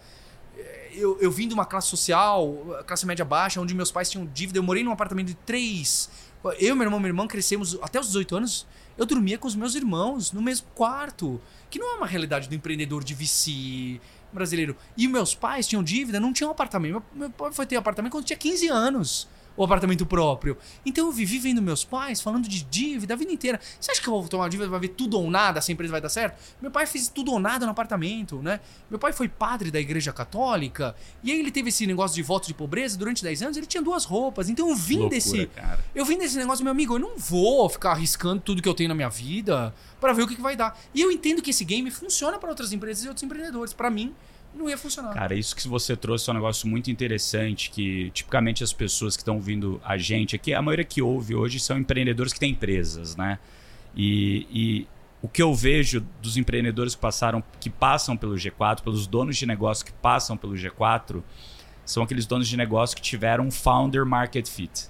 [0.96, 4.58] Eu, eu vim de uma classe social, classe média baixa, onde meus pais tinham dívida.
[4.58, 6.10] Eu morei num apartamento de três.
[6.58, 8.66] Eu, meu irmão minha irmã crescemos até os 18 anos.
[8.96, 11.40] Eu dormia com os meus irmãos no mesmo quarto.
[11.68, 14.00] Que não é uma realidade do empreendedor de VC
[14.32, 14.76] brasileiro.
[14.96, 16.92] E meus pais tinham dívida, não tinham apartamento.
[16.92, 19.28] Meu, meu pai foi ter apartamento quando tinha 15 anos.
[19.56, 20.56] O apartamento próprio.
[20.84, 23.60] Então eu vivi vendo meus pais falando de dívida a vida inteira.
[23.80, 25.92] Você acha que eu vou tomar dívida vai ver tudo ou nada, se a empresa
[25.92, 26.38] vai dar certo?
[26.60, 28.60] Meu pai fez tudo ou nada no apartamento, né?
[28.90, 30.94] Meu pai foi padre da igreja católica.
[31.22, 33.56] E aí ele teve esse negócio de voto de pobreza durante 10 anos.
[33.56, 34.48] Ele tinha duas roupas.
[34.48, 35.46] Então eu vim Loucura, desse.
[35.46, 35.78] cara.
[35.94, 38.88] Eu vim desse negócio, meu amigo, eu não vou ficar arriscando tudo que eu tenho
[38.88, 40.78] na minha vida pra ver o que, que vai dar.
[40.94, 43.72] E eu entendo que esse game funciona pra outras empresas e outros empreendedores.
[43.72, 44.14] Pra mim,
[44.56, 45.12] não ia funcionar.
[45.12, 49.22] Cara, isso que você trouxe é um negócio muito interessante que tipicamente as pessoas que
[49.22, 53.16] estão ouvindo a gente aqui, a maioria que ouve hoje são empreendedores que têm empresas,
[53.16, 53.38] né?
[53.94, 54.88] E, e
[55.22, 59.46] o que eu vejo dos empreendedores que passaram, que passam pelo G4, pelos donos de
[59.46, 61.22] negócio que passam pelo G4,
[61.84, 64.88] são aqueles donos de negócio que tiveram um founder market fit.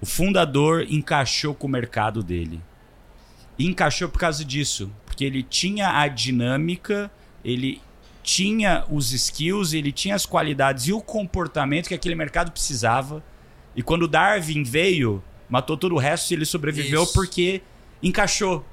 [0.00, 2.60] O fundador encaixou com o mercado dele.
[3.58, 7.10] E encaixou por causa disso, porque ele tinha a dinâmica,
[7.44, 7.82] ele
[8.22, 13.22] tinha os skills, ele tinha as qualidades e o comportamento que aquele mercado precisava.
[13.74, 17.12] E quando o Darwin veio, matou todo o resto e ele sobreviveu Isso.
[17.12, 17.62] porque
[18.02, 18.64] encaixou.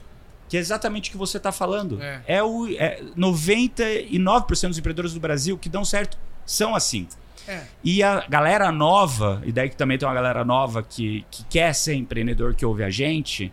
[0.49, 1.99] Que é exatamente o que você está falando.
[2.01, 2.41] É.
[2.41, 7.07] o é 99% dos empreendedores do Brasil que dão certo são assim.
[7.47, 7.63] É.
[7.83, 11.73] E a galera nova, e daí que também tem uma galera nova que, que quer
[11.73, 13.51] ser empreendedor que ouve a gente,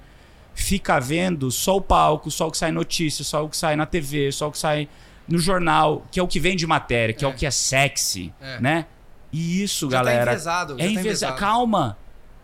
[0.53, 3.87] fica vendo só o palco, só o que sai notícia, só o que sai na
[3.87, 4.89] TV, só o que sai
[5.29, 7.31] no jornal, que é o que vem de matéria, que é, É.
[7.31, 8.61] o que é sexy, É.
[8.61, 8.87] né?
[9.33, 10.21] E isso, Já tá galera.
[10.23, 10.83] é tá enviesado.
[10.83, 11.37] enviesado.
[11.39, 11.97] Calma.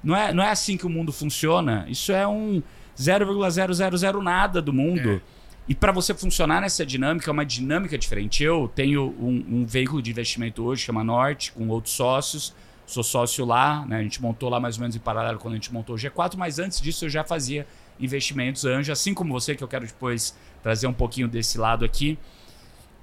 [0.03, 1.85] Não é, não é assim que o mundo funciona.
[1.89, 2.62] Isso é um
[2.99, 5.11] 0,000 nada do mundo.
[5.11, 5.20] É.
[5.68, 8.43] E para você funcionar nessa dinâmica, é uma dinâmica diferente.
[8.43, 12.55] Eu tenho um, um veículo de investimento hoje, chama Norte, com outros sócios.
[12.87, 13.99] Sou sócio lá, né?
[13.99, 16.35] A gente montou lá mais ou menos em paralelo quando a gente montou o G4,
[16.37, 17.66] mas antes disso eu já fazia
[18.01, 22.18] investimentos anjo, assim como você, que eu quero depois trazer um pouquinho desse lado aqui.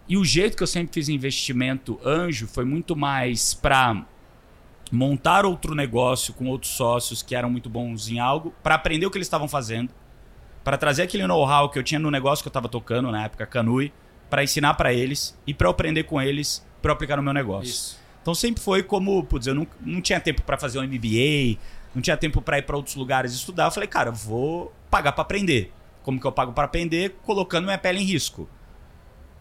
[0.07, 4.05] E o jeito que eu sempre fiz investimento anjo foi muito mais para
[4.91, 9.11] montar outro negócio com outros sócios que eram muito bons em algo, para aprender o
[9.11, 9.93] que eles estavam fazendo,
[10.63, 13.45] para trazer aquele know-how que eu tinha no negócio que eu estava tocando na época,
[13.45, 13.91] Canui,
[14.29, 17.69] para ensinar para eles e para aprender com eles para aplicar no meu negócio.
[17.69, 17.99] Isso.
[18.21, 21.57] Então sempre foi como, putz, eu não, não tinha tempo para fazer um MBA,
[21.95, 23.65] não tinha tempo para ir para outros lugares estudar.
[23.65, 25.71] Eu falei, cara, vou pagar para aprender.
[26.03, 27.17] Como que eu pago para aprender?
[27.23, 28.49] Colocando minha pele em risco.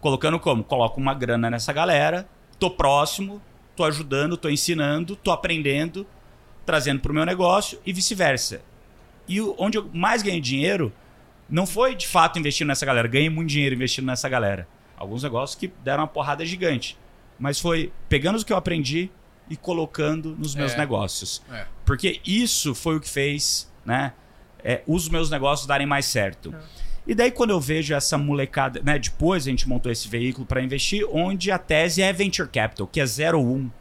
[0.01, 0.63] Colocando como?
[0.63, 2.27] Coloco uma grana nessa galera,
[2.59, 3.41] tô próximo,
[3.75, 6.05] tô ajudando, tô ensinando, tô aprendendo,
[6.65, 8.61] trazendo pro meu negócio e vice-versa.
[9.27, 10.91] E o- onde eu mais ganhei dinheiro
[11.49, 14.67] não foi de fato investindo nessa galera, ganhei muito dinheiro investindo nessa galera.
[14.97, 16.97] Alguns negócios que deram uma porrada gigante.
[17.39, 19.11] Mas foi pegando o que eu aprendi,
[19.49, 20.77] e colocando nos meus É.
[20.77, 21.41] negócios.
[21.49, 21.65] É.
[21.85, 24.11] Porque isso foi o que fez, né?
[24.61, 26.53] é, os meus negócios darem mais certo.
[27.07, 28.99] E daí, quando eu vejo essa molecada, né?
[28.99, 32.99] Depois a gente montou esse veículo para investir, onde a tese é venture capital, que
[32.99, 33.71] é 01.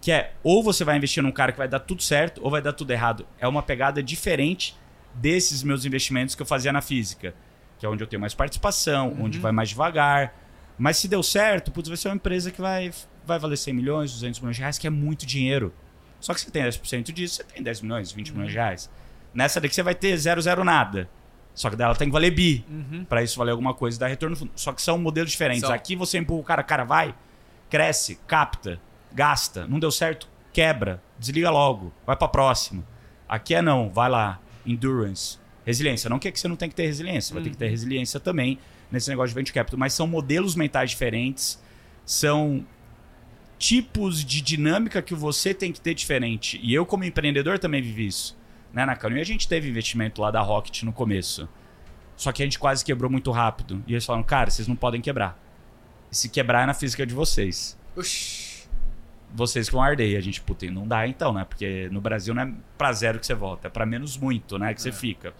[0.00, 2.62] Que é ou você vai investir num cara que vai dar tudo certo, ou vai
[2.62, 3.26] dar tudo errado.
[3.38, 4.74] É uma pegada diferente
[5.12, 7.34] desses meus investimentos que eu fazia na física.
[7.78, 10.34] Que é onde eu tenho mais participação, onde vai mais devagar.
[10.78, 12.90] Mas se deu certo, putz, vai ser uma empresa que vai,
[13.26, 15.74] vai valer 100 milhões, 200 milhões de reais, que é muito dinheiro.
[16.18, 18.90] Só que você tem 10% disso, você tem 10 milhões, 20 milhões de reais.
[19.34, 21.10] Nessa daqui você vai ter zero, zero nada.
[21.56, 22.64] Só que dela tem que valer bi.
[23.08, 24.52] Pra isso valer alguma coisa e dar retorno no fundo.
[24.54, 25.62] Só que são modelos diferentes.
[25.62, 25.72] São.
[25.72, 27.14] Aqui você empurra o cara, cara, vai,
[27.70, 28.78] cresce, capta,
[29.12, 29.66] gasta.
[29.66, 32.86] Não deu certo, quebra, desliga logo, vai pra próxima.
[33.26, 36.10] Aqui é não, vai lá, endurance, resiliência.
[36.10, 38.58] Não quer que você não tem que ter resiliência, vai ter que ter resiliência também
[38.92, 39.78] nesse negócio de venture capital.
[39.78, 41.60] Mas são modelos mentais diferentes,
[42.04, 42.64] são
[43.58, 46.60] tipos de dinâmica que você tem que ter diferente.
[46.62, 48.36] E eu, como empreendedor, também vivi isso.
[48.76, 48.84] Né?
[48.84, 51.48] Na Canyon a gente teve investimento lá da Rocket no começo.
[52.14, 53.82] Só que a gente quase quebrou muito rápido.
[53.86, 55.42] E eles falaram, cara, vocês não podem quebrar.
[56.12, 57.74] E se quebrar é na física de vocês.
[57.96, 58.68] Oxi.
[59.34, 60.10] Vocês que vão arder.
[60.10, 61.46] E a gente, puta, e não dá então, né?
[61.48, 64.74] Porque no Brasil não é pra zero que você volta, é pra menos muito, né?
[64.74, 65.32] Que você fica.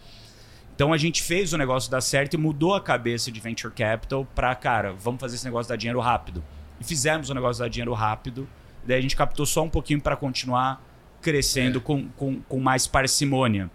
[0.73, 4.25] Então a gente fez o negócio dar certo e mudou a cabeça de venture capital
[4.33, 6.43] pra, cara, vamos fazer esse negócio dar dinheiro rápido.
[6.79, 8.49] E fizemos o negócio dar dinheiro rápido.
[8.83, 10.83] Daí a gente captou só um pouquinho pra continuar
[11.31, 11.81] crescendo É.
[11.81, 13.69] com, com, com mais parcimônia.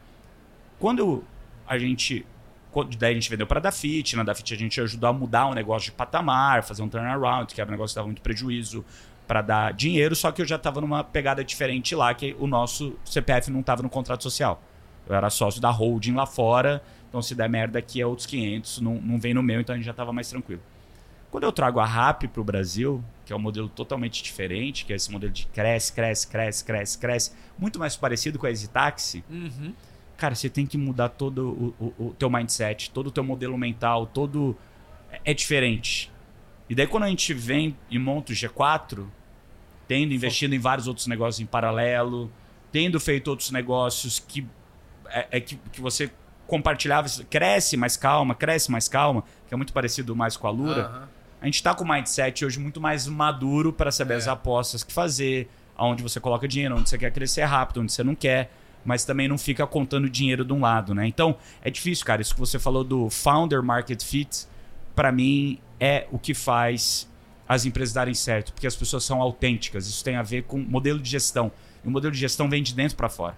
[0.78, 1.22] Quando
[1.66, 2.24] a gente.
[2.70, 5.46] quando- Daí a gente vendeu para a Dafit, na Dafit a gente ajudou a mudar
[5.46, 8.82] o negócio de patamar, fazer um turnaround, que era um negócio que dava muito prejuízo
[9.28, 12.94] para dar dinheiro, só que eu já estava numa pegada diferente lá, que o nosso
[13.05, 14.62] CPF não estava no contrato social.
[15.07, 18.80] Eu era sócio da holding lá fora, então se der merda aqui é outros 500,
[18.80, 20.62] não, não vem no meu, então a gente já estava mais tranquilo.
[21.30, 24.93] Quando eu trago a RAP para o Brasil, que é um modelo totalmente diferente, que
[24.93, 29.23] é esse modelo de cresce, cresce, cresce, cresce, cresce, muito mais parecido com a EasyTaxi,
[29.31, 29.73] Uhum.
[30.16, 33.57] cara, você tem que mudar todo o, o, o teu mindset, todo o teu modelo
[33.57, 34.57] mental, todo
[35.11, 36.11] é- é diferente.
[36.68, 39.07] E daí quando a gente vem e monta o G4,
[39.87, 42.31] tendo investido em vários outros negócios em paralelo,
[42.70, 44.47] tendo feito outros negócios que
[45.07, 46.11] é, é que, que você
[46.47, 50.83] compartilhava, cresce mais calma, cresce mais calma, que é muito parecido mais com a Lura.
[50.87, 51.09] Aham.
[51.43, 54.16] A gente tá com o mindset hoje muito mais maduro para saber É.
[54.18, 58.05] as apostas que fazer, aonde você coloca dinheiro, onde você quer crescer rápido, onde você
[58.05, 58.53] não quer,
[58.84, 61.05] mas também não fica contando dinheiro de um lado, né?
[61.05, 62.22] Então, é difícil, cara.
[62.22, 64.47] Isso que você falou do founder market fit,
[64.95, 67.11] para mim é o que faz
[67.49, 69.88] as empresas darem certo, porque as pessoas são autênticas.
[69.88, 71.51] Isso tem a ver com modelo de gestão.
[71.84, 73.36] E o modelo de gestão vem de dentro para fora.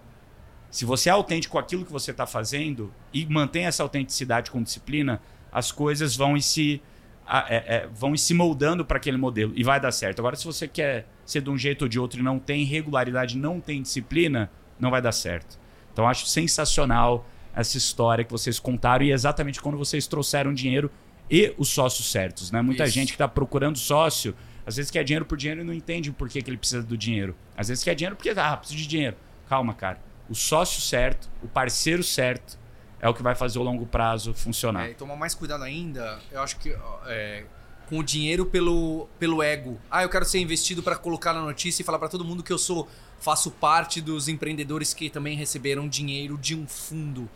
[0.71, 4.63] Se você é autêntico com aquilo que você está fazendo e mantém essa autenticidade com
[4.63, 6.83] disciplina, as coisas vão ir se,
[7.27, 10.19] a- é- é, vão se moldando para aquele modelo e vai dar certo.
[10.21, 13.37] Agora, se você quer ser de um jeito ou de outro e não tem regularidade,
[13.37, 15.59] não tem disciplina, não vai dar certo.
[15.93, 20.91] Então, acho sensacional essa história que vocês contaram e exatamente quando vocês trouxeram dinheiro
[21.31, 22.51] e os sócios certos.
[22.51, 22.61] Né?
[22.61, 22.93] Muita Isso.
[22.95, 24.35] gente que está procurando sócio,
[24.67, 26.97] às vezes quer dinheiro por dinheiro e não entende por que, que ele precisa do
[26.99, 27.35] dinheiro.
[27.57, 29.17] Às vezes quer dinheiro porque, ah, preciso de dinheiro.
[29.49, 30.01] Calma, cara.
[30.29, 32.59] O sócio certo, o parceiro certo,
[33.05, 34.87] é o que vai fazer o longo prazo funcionar.
[34.87, 36.75] É, e tomar mais cuidado ainda, eu acho que
[37.05, 37.45] é,
[37.87, 39.79] com o dinheiro pelo, pelo ego.
[39.91, 42.51] Ah, eu quero ser investido para colocar na notícia e falar para todo mundo que
[42.51, 42.89] eu sou
[43.21, 47.29] faço parte dos empreendedores que também receberam dinheiro de um fundo.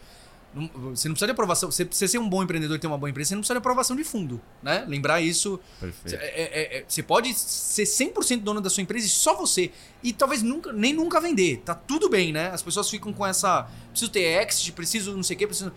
[0.54, 1.70] Você não precisa de aprovação.
[1.70, 3.58] Você precisa ser um bom empreendedor e ter uma boa empresa, você não precisa de
[3.58, 4.84] aprovação de fundo, né?
[4.88, 5.60] Lembrar isso.
[5.78, 6.20] Perfeito.
[6.20, 9.70] É- é- é- Você pode ser 100% dono da sua empresa e só você.
[10.02, 11.58] E talvez nunca, nem nunca vender.
[11.64, 12.48] Tá tudo bem, né?
[12.48, 13.68] As pessoas ficam com essa.
[13.90, 15.72] Preciso ter exit, preciso não sei o quê, preciso.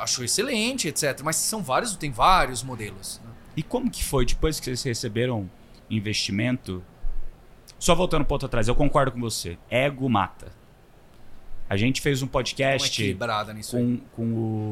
[0.00, 1.20] Acho excelente, etc.
[1.24, 3.20] Mas são vários, tem vários modelos.
[3.24, 3.30] né?
[3.56, 5.48] E como que foi depois que vocês receberam
[5.88, 6.84] investimento?
[7.78, 9.56] Só voltando um ponto atrás, eu concordo com você.
[9.70, 10.52] Ego mata.
[11.68, 12.90] A gente fez um podcast
[13.76, 14.22] com, com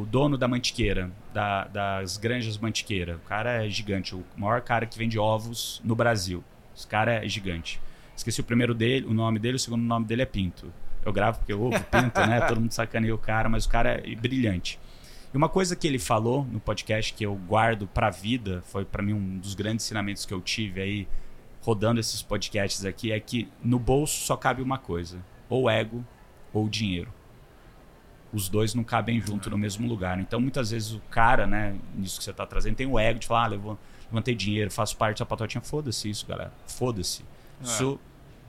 [0.00, 3.16] o dono da Mantiqueira, da- das granjas Mantiqueira.
[3.16, 6.42] O cara é gigante, o maior cara que vende ovos no Brasil.
[6.74, 7.80] Esse cara é gigante.
[8.16, 10.72] Esqueci o primeiro dele, o nome dele, o segundo nome dele é Pinto.
[11.04, 12.40] Eu gravo porque eu ovo Pinto, né?
[12.48, 14.80] Todo mundo sacaneia o cara, mas o cara é brilhante.
[15.32, 19.02] E uma coisa que ele falou no podcast que eu guardo pra vida, foi pra
[19.02, 21.08] mim um dos grandes ensinamentos que eu tive aí
[21.60, 25.18] rodando esses podcasts aqui, é que no bolso só cabe uma coisa:
[25.48, 26.02] ou ego
[26.58, 27.12] ou dinheiro
[28.32, 30.18] os dois não cabem junto no mesmo lugar.
[30.20, 33.26] Então, muitas vezes o cara, né, nisso que você tá trazendo, tem o ego de
[33.26, 33.78] falar, ah,
[34.10, 35.62] levantei dinheiro, faço parte da patotinha.
[35.62, 36.52] Foda-se isso, galera.
[36.66, 37.24] Foda-se.
[37.62, 37.98] Isso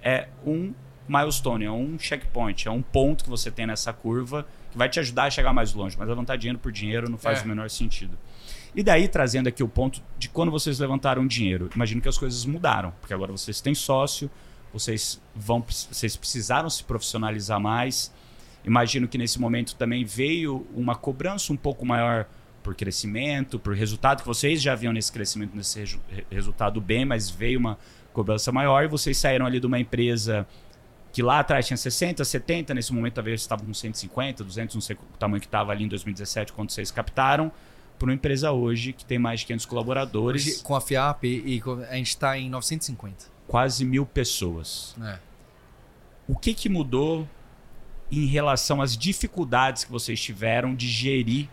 [0.01, 0.73] é um
[1.07, 4.99] milestone, é um checkpoint, é um ponto que você tem nessa curva que vai te
[4.99, 5.95] ajudar a chegar mais longe.
[5.97, 7.43] Mas levantar dinheiro por dinheiro não faz É.
[7.45, 8.17] o menor sentido.
[8.75, 11.69] E daí, trazendo aqui o ponto de quando vocês levantaram dinheiro.
[11.73, 14.29] Imagino que as coisas mudaram, porque agora vocês têm sócio,
[14.73, 18.11] vocês vão, vocês precisaram se profissionalizar mais.
[18.65, 22.25] Imagino que nesse momento também veio uma cobrança um pouco maior
[22.61, 25.97] por crescimento, por resultado que vocês já viam nesse crescimento, nesse
[26.29, 27.77] resultado bem, mas veio uma
[28.11, 30.45] cobrança maior e vocês saíram ali de uma empresa
[31.13, 34.95] que lá atrás tinha 60, 70, nesse momento talvez estavam com 150, 200, não sei
[34.97, 37.51] o tamanho que estava ali em 2017 quando vocês captaram,
[37.97, 41.61] para uma empresa hoje que tem mais de 500 colaboradores, Hoje, com a FIAP, e
[41.61, 43.36] com- a gente tá em 950.
[43.47, 44.95] Quase mil pessoas.
[45.01, 45.19] É.
[46.27, 47.27] O que, que mudou
[48.11, 51.49] em relação às dificuldades que vocês tiveram de gerir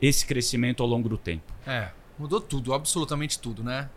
[0.00, 1.52] esse crescimento ao longo do tempo?
[1.66, 3.88] É, mudou tudo, absolutamente tudo, né?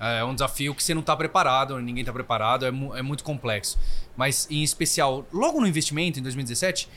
[0.00, 3.22] É um desafio que você não tá preparado, ninguém tá preparado, é, mu- é muito
[3.22, 3.78] complexo.
[4.16, 6.88] Mas, em especial, logo no investimento, em 2017,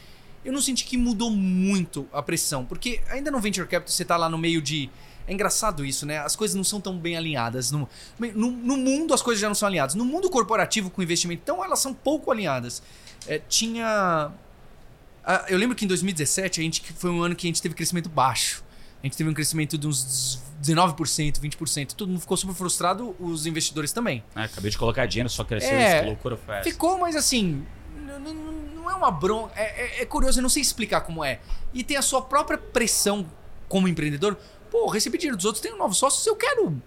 [0.44, 2.66] eu não senti que mudou muito a pressão.
[2.66, 4.90] Porque ainda no Venture Capital você tá lá no meio de.
[5.28, 6.20] É engraçado isso, né?
[6.20, 7.70] As coisas não são tão bem alinhadas.
[7.70, 9.94] No, no, no mundo as coisas já não são alinhadas.
[9.94, 12.82] No mundo corporativo com investimento, então elas são pouco alinhadas.
[13.28, 14.32] É, tinha.
[15.50, 17.76] Eu lembro que em 2017 a gente que foi um ano que a gente teve
[17.76, 18.64] crescimento baixo.
[19.04, 21.94] A gente teve um crescimento de uns 19%, 20%.
[21.94, 24.24] Todo mundo ficou super frustrado, os investidores também.
[24.36, 26.64] É, acabei de colocar dinheiro, só cresceu, É, essa loucura foi essa.
[26.70, 27.66] Ficou, mas assim,
[28.76, 29.52] não é uma bronca.
[29.56, 31.40] É, é- é curioso, eu não sei explicar como é.
[31.74, 33.26] E tem a sua própria pressão
[33.68, 34.38] como empreendedor.
[34.72, 36.82] Pô, recebi dinheiro dos outros, tenho novos sócios, eu quero.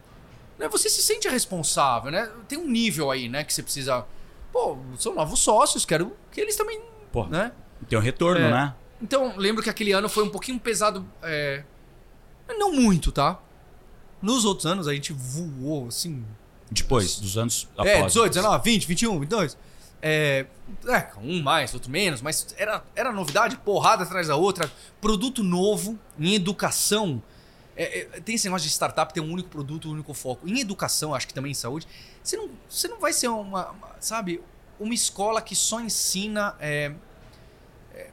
[0.59, 2.31] Né, você se sente responsável, né?
[2.47, 4.05] Tem um nível aí, né, que você precisa.
[4.53, 6.81] Pô, são novos sócios, quero que eles também.
[7.13, 7.53] Pô, Né?
[7.89, 8.51] tem um retorno, É.
[8.51, 8.75] né?
[9.01, 11.07] Então, lembro que aquele ano foi um pouquinho pesado.
[11.23, 11.65] é,
[12.59, 13.39] Não muito, tá?
[14.21, 16.25] Nos outros anos a gente voou, assim.
[16.71, 17.89] Depois, dos anos após.
[17.89, 19.57] É, 18, 19, 20, 21, 22.
[20.03, 20.47] É,
[20.89, 24.71] é, um mais, outro menos, mas era, era novidade, porrada atrás da outra,
[25.01, 27.23] produto novo em educação.
[27.81, 30.47] É, é, tem esse negócio de startup ter um único produto, um único foco.
[30.47, 31.89] Em educação, acho que também em saúde,
[32.23, 34.43] você não, você não vai ser uma, uma, sabe,
[34.79, 36.93] uma escola que só ensina é,
[37.95, 38.11] é,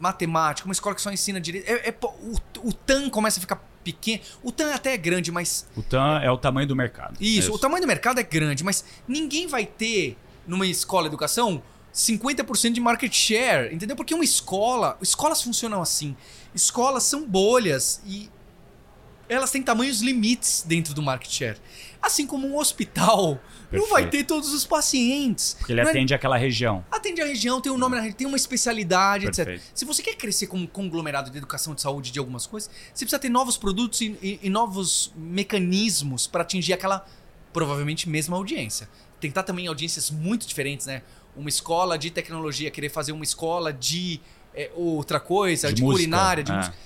[0.00, 1.68] matemática, uma escola que só ensina direito.
[1.68, 4.22] É, é o, o TAM começa a ficar pequeno.
[4.42, 7.18] O TAM até é grande, mas O TAM é o tamanho do mercado.
[7.20, 11.08] isso, É o tamanho do mercado é grande, mas ninguém vai ter numa escola de
[11.08, 13.94] educação 50% de market share, entendeu?
[13.96, 16.16] Porque uma escola, escolas funcionam assim.
[16.54, 18.30] Escolas são bolhas e
[19.28, 21.56] elas têm tamanhos limites dentro do market share.
[22.02, 23.40] Assim como um hospital
[23.72, 24.10] não vai Perfeito.
[24.10, 25.54] ter todos os pacientes.
[25.58, 26.84] Porque ele Não é- atende aquela região.
[26.90, 29.44] atende a região, tem um nome na região, tem uma especialidade, etc.
[29.46, 29.62] Perfeito.
[29.74, 33.18] Se você quer crescer como conglomerado de educação de saúde de algumas coisas, você precisa
[33.18, 37.06] ter novos produtos e, e- e novos mecanismos para atingir aquela
[37.52, 38.88] provavelmente mesma audiência.
[39.20, 41.02] Tentar também audiências muito diferentes, né?
[41.36, 44.20] Uma escola de tecnologia querer fazer uma escola de
[44.54, 46.56] é, outra coisa, de, música, culinária, de é.
[46.56, 46.76] música.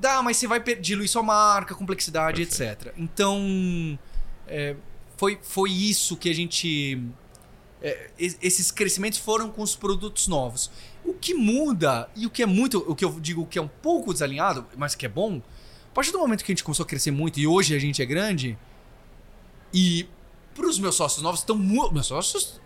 [0.00, 2.88] Dá, mas você vai diluir sua marca, complexidade, Perfeito.
[2.88, 2.94] etc.
[2.96, 3.98] Então,
[4.46, 4.74] é,
[5.16, 7.02] foi, foi isso que a gente.
[7.82, 10.70] é, es- esses crescimentos foram com os produtos novos.
[11.04, 12.78] O que muda, e o que é muito.
[12.90, 15.42] O que eu digo que é um pouco desalinhado, mas que é bom,
[15.90, 18.00] a partir do momento que a gente começou a crescer muito e hoje a gente
[18.00, 18.56] é grande,
[19.72, 20.08] e
[20.54, 21.92] pros meus sócios novos estão muito.
[21.92, 22.60] Meus sócios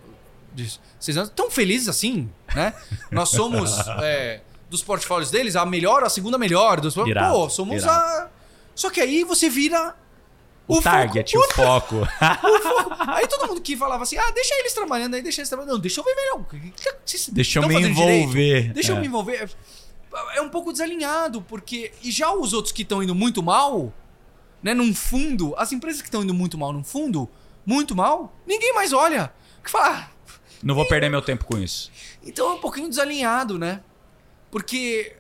[0.55, 2.73] de seis anos estão felizes assim, né?
[3.11, 3.71] Nós somos.
[4.03, 4.41] é,
[4.75, 6.81] dos portfólios deles, a melhor ou a segunda melhor.
[6.81, 7.99] Dos, Irado, pô, somos irado.
[7.99, 8.29] a.
[8.75, 9.95] Só que aí você vira.
[10.67, 11.97] O, target, o foco.
[13.09, 15.73] Aí todo mundo que falava assim, ah, deixa eles trabalhando aí, deixa eles trabalhando.
[15.75, 16.41] Não, deixa eu ver melhor.
[16.41, 16.47] O
[17.33, 18.23] Deixa eu me fazendo direito?
[18.23, 18.73] envolver.
[18.73, 19.01] Deixa eu É.
[19.01, 19.51] me envolver.
[20.35, 21.93] É um pouco desalinhado, porque.
[22.03, 23.93] E já os outros que estão indo muito mal,
[24.63, 27.29] né, num fundo, as empresas que estão indo muito mal num fundo,
[27.67, 29.33] muito mal, ninguém mais olha.
[29.63, 30.09] Que fala, ah,
[30.63, 31.91] Não vou perder meu tempo com isso.
[32.25, 33.81] então é um pouquinho desalinhado, né?
[34.55, 35.17] Porque.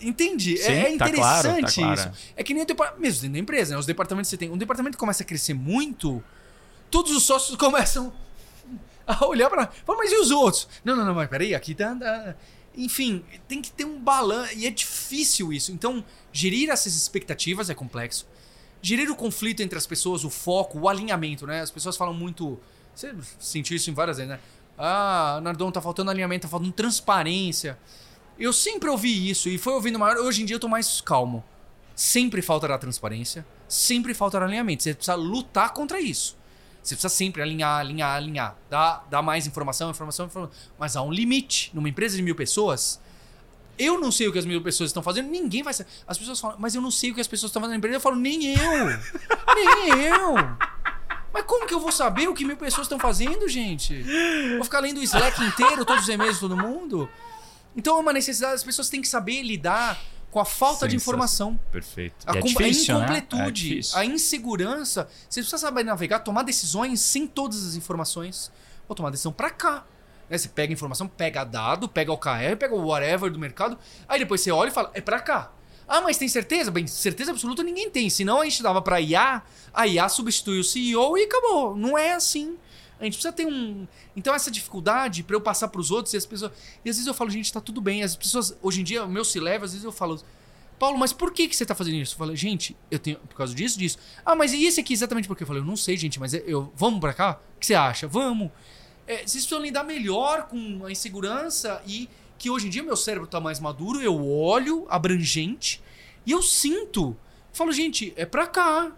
[0.00, 0.56] Entende?
[0.56, 2.00] Sim, é, é tá claro, interessante tá claro.
[2.14, 2.32] isso.
[2.34, 3.02] É que nem o departamento.
[3.02, 3.78] Mesmo dentro da empresa, né?
[3.78, 4.50] Os departamentos que você tem.
[4.50, 6.24] Um departamento começa a crescer muito,
[6.90, 8.10] todos os sócios começam
[9.06, 9.66] a olhar pra.
[9.66, 10.66] Fala, mas e os outros?
[10.82, 11.94] Não, não, não, mas peraí, aqui tá.
[11.94, 12.36] tá-
[12.74, 14.56] Enfim, tem que ter um balanço.
[14.56, 15.70] E é difícil isso.
[15.70, 18.26] Então, gerir essas expectativas é complexo.
[18.80, 21.60] Gerir o conflito entre as pessoas, o foco, o alinhamento, né?
[21.60, 22.58] As pessoas falam muito.
[22.94, 24.40] Você sentiu isso em várias vezes, né?
[24.78, 27.76] Ah, Nardon, tá faltando alinhamento, tá faltando transparência.
[28.38, 30.18] Eu sempre ouvi isso e foi ouvindo maior.
[30.18, 31.44] Hoje em dia eu tô mais calmo.
[31.94, 34.84] Sempre faltará transparência, sempre faltará alinhamento.
[34.84, 36.38] Você precisa lutar contra isso.
[36.80, 38.56] Você precisa sempre alinhar, alinhar, alinhar.
[38.70, 40.56] Dar, dar mais informação, informação, informação.
[40.78, 41.70] Mas há um limite.
[41.74, 43.00] Numa empresa de mil pessoas,
[43.76, 45.90] eu não sei o que as mil pessoas estão fazendo, ninguém vai saber.
[46.06, 47.96] As pessoas falam, mas eu não sei o que as pessoas estão fazendo na empresa.
[47.96, 48.86] Eu falo, nem eu!
[49.54, 50.34] nem eu!
[51.32, 54.02] Mas como que eu vou saber o que mil pessoas estão fazendo, gente?
[54.54, 57.08] Vou ficar lendo o Slack inteiro, todos os e-mails de todo mundo?
[57.78, 59.96] Então é uma necessidade, as pessoas têm que saber lidar
[60.32, 61.58] com a falta de informação.
[61.70, 62.16] Perfeito.
[62.26, 63.04] A, é difícil, a né?
[63.04, 65.08] É incompletude, a insegurança.
[65.28, 68.50] Você precisa saber navegar, tomar decisões sem todas as informações.
[68.88, 69.86] Vou tomar decisão pra cá.
[70.28, 73.78] Né, Você pega informação, pega dado, pega o OKR, pega o whatever do mercado.
[74.08, 75.52] Aí depois você olha e fala, é pra cá.
[75.86, 76.72] Ah, mas tem certeza?
[76.72, 78.10] Bem, certeza absoluta ninguém tem.
[78.10, 79.40] Senão a gente dava pra IA,
[79.72, 81.76] a IA substitui o CEO e acabou.
[81.76, 82.58] Não é assim.
[83.00, 83.86] A gente precisa ter um.
[84.16, 86.52] Então, essa dificuldade pra eu passar pros outros e as pessoas.
[86.84, 88.02] E às vezes eu falo, gente, tá tudo bem.
[88.02, 90.20] As pessoas, hoje em dia, o meu se leva, às vezes eu falo,
[90.78, 92.14] Paulo, mas por que, que você tá fazendo isso?
[92.14, 93.18] Eu falei, gente, eu tenho.
[93.18, 93.98] Por causa disso, disso.
[94.24, 95.42] Ah, mas e esse aqui exatamente por quê?
[95.42, 96.72] Eu falei, eu não sei, gente, mas eu.
[96.74, 97.40] Vamos pra cá?
[97.56, 98.06] O que você acha?
[98.06, 98.50] Vamos.
[99.06, 103.26] É, vocês precisam lidar melhor com a insegurança e que hoje em dia meu cérebro
[103.26, 105.82] tá mais maduro, eu olho abrangente
[106.24, 107.16] e eu sinto.
[107.52, 108.92] Falo, gente, é pra cá.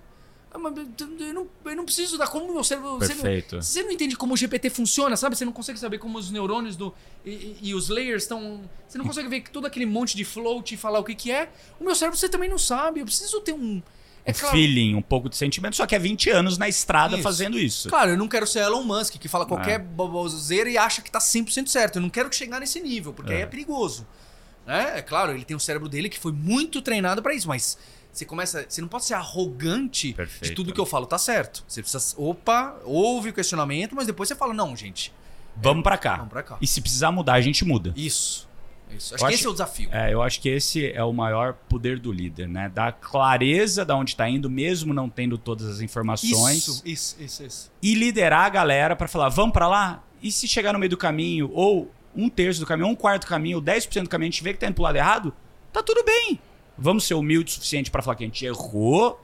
[0.52, 2.98] Ah, Eu não, eu não preciso dar como meu cérebro.
[2.98, 3.62] você não- Perfeito.
[3.62, 5.36] você não entende como o GPT funciona, sabe?
[5.36, 6.92] Você não consegue saber como os neurônios do,
[7.24, 8.62] e, e- os layers estão.
[8.88, 11.50] Você não consegue ver todo aquele monte de float e falar o que, que é.
[11.78, 12.98] O meu cérebro você também não sabe.
[13.00, 13.80] Eu preciso ter um.
[14.24, 17.14] É um claro, feeling, um pouco de sentimento, só que é 20 anos na estrada
[17.14, 17.22] Isso.
[17.22, 17.88] fazendo isso.
[17.88, 19.78] claro, eu não quero ser Elon Musk, que fala qualquer É.
[19.78, 21.96] baboseira e acha que tá 100% certo.
[21.96, 23.36] Eu não quero chegar nesse nível, porque É.
[23.36, 24.06] aí é perigoso.
[24.66, 24.98] Né?
[24.98, 27.78] É claro, ele tem o cérebro dele que foi muito treinado pra isso, mas
[28.12, 28.64] você começa.
[28.68, 30.54] Você não pode ser arrogante de Perfeito.
[30.54, 31.64] tudo que eu falo tá certo.
[31.66, 32.14] Você precisa.
[32.18, 35.12] Opa, ouve o questionamento, mas depois você fala, não, gente,
[35.56, 36.16] Vamos pra cá.
[36.16, 36.56] vamos pra cá.
[36.60, 37.92] E se precisar mudar, a gente muda.
[37.96, 38.48] Isso.
[38.90, 39.14] Isso.
[39.14, 39.88] Acho Eu que acho- esse é o desafio.
[39.92, 42.68] É, eu acho que esse é o maior poder do líder, né?
[42.74, 46.56] Dar clareza de onde tá indo, mesmo não tendo todas as informações.
[46.66, 47.72] Isso, isso, isso, isso.
[47.80, 50.02] E liderar a galera pra falar, vamos pra lá?
[50.20, 53.22] E se chegar no meio do caminho, ou um terço do caminho, ou um quarto
[53.22, 55.32] do caminho, ou 10% do caminho, a gente vê que tá indo pro lado errado,
[55.72, 56.40] tá tudo bem.
[56.80, 59.20] Vamos ser humildes o suficiente pra falar que a gente errou,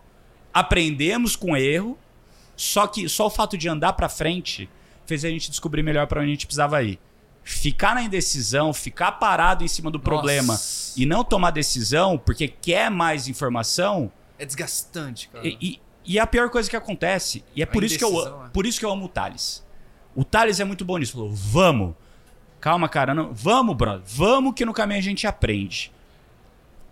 [0.53, 1.99] aprendemos com o erro,
[2.57, 4.69] só que só o fato de andar pra frente
[5.07, 6.99] fez a gente descobrir melhor pra onde a gente precisava ir.
[7.43, 11.01] Ficar na indecisão, ficar parado em cima do problema Nossa.
[11.01, 15.47] e não tomar decisão porque quer mais informação, É desgastante, cara.
[15.47, 17.45] e, e- e é a pior coisa que acontece.
[17.55, 18.49] E é A por isso, que eu, é.
[18.53, 19.65] por isso que eu amo o Thales.
[20.15, 21.13] O Thales é muito bom nisso.
[21.15, 21.95] Falou, vamos.
[22.61, 23.13] Calma, cara.
[23.13, 24.03] Não, vamos, brother.
[24.07, 25.93] Vamos que no caminho a gente aprende.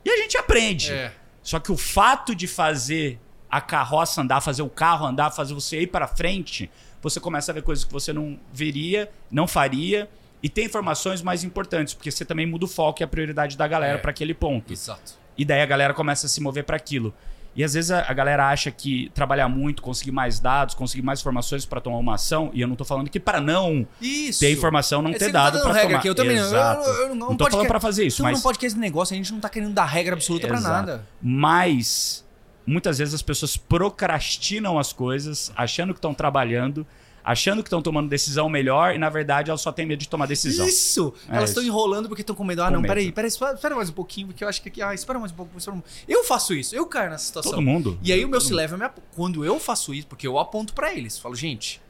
[0.05, 0.93] E a gente aprende.
[0.93, 1.13] É.
[1.43, 3.19] Só que o fato de fazer
[3.51, 7.55] a carroça andar, fazer o carro andar, fazer você ir para frente, você começa a
[7.55, 10.09] ver coisas que você não veria, não faria.
[10.43, 13.67] E tem informações mais importantes, porque você também muda o foco e a prioridade da
[13.67, 14.01] galera É.
[14.01, 14.73] para aquele ponto.
[14.73, 15.15] Exato.
[15.39, 17.15] E daí a galera começa a se mover para aquilo.
[17.57, 21.21] E às vezes a, a galera acha que trabalhar muito, conseguir mais dados, conseguir mais
[21.21, 24.41] informações para tomar uma ação, e eu não tô falando que para não Isso.
[24.41, 25.99] ter informação não É, ter não tá dado dando para tomar.
[25.99, 26.43] aqui, eu também não.
[26.43, 26.89] Eu- Exato.
[26.89, 29.15] eu- eu não- não um tô falando para fazer isso, mas num podcast de negócio,
[29.15, 30.75] a gente não tá querendo dar regra absoluta pra Exato.
[30.87, 31.07] nada.
[31.23, 32.25] Mas
[32.67, 36.87] muitas vezes as pessoas procrastinam as coisas, achando que estão trabalhando,
[37.25, 40.27] achando que estão tomando decisão melhor, e na verdade elas só têm medo de tomar
[40.27, 40.67] decisão.
[40.69, 41.15] Isso!
[41.29, 42.63] É Elas estão enrolando porque estão com medo.
[42.63, 42.91] Ah, Com não, medo.
[42.91, 44.83] peraí, peraí, espera, espera mais um pouquinho, porque eu acho que aqui.
[44.83, 45.57] Ah, espera mais um pouco.
[45.57, 45.83] Espera um...
[46.07, 47.53] Eu faço isso, eu caio nessa situação.
[47.53, 47.99] Todo mundo.
[48.03, 50.75] E aí o meu se leva me ap- quando eu faço isso, porque eu aponto
[50.75, 51.81] pra eles, falo, gente,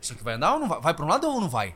[0.00, 0.80] isso aqui vai andar ou não vai?
[0.80, 1.74] Vai pra um lado ou não vai?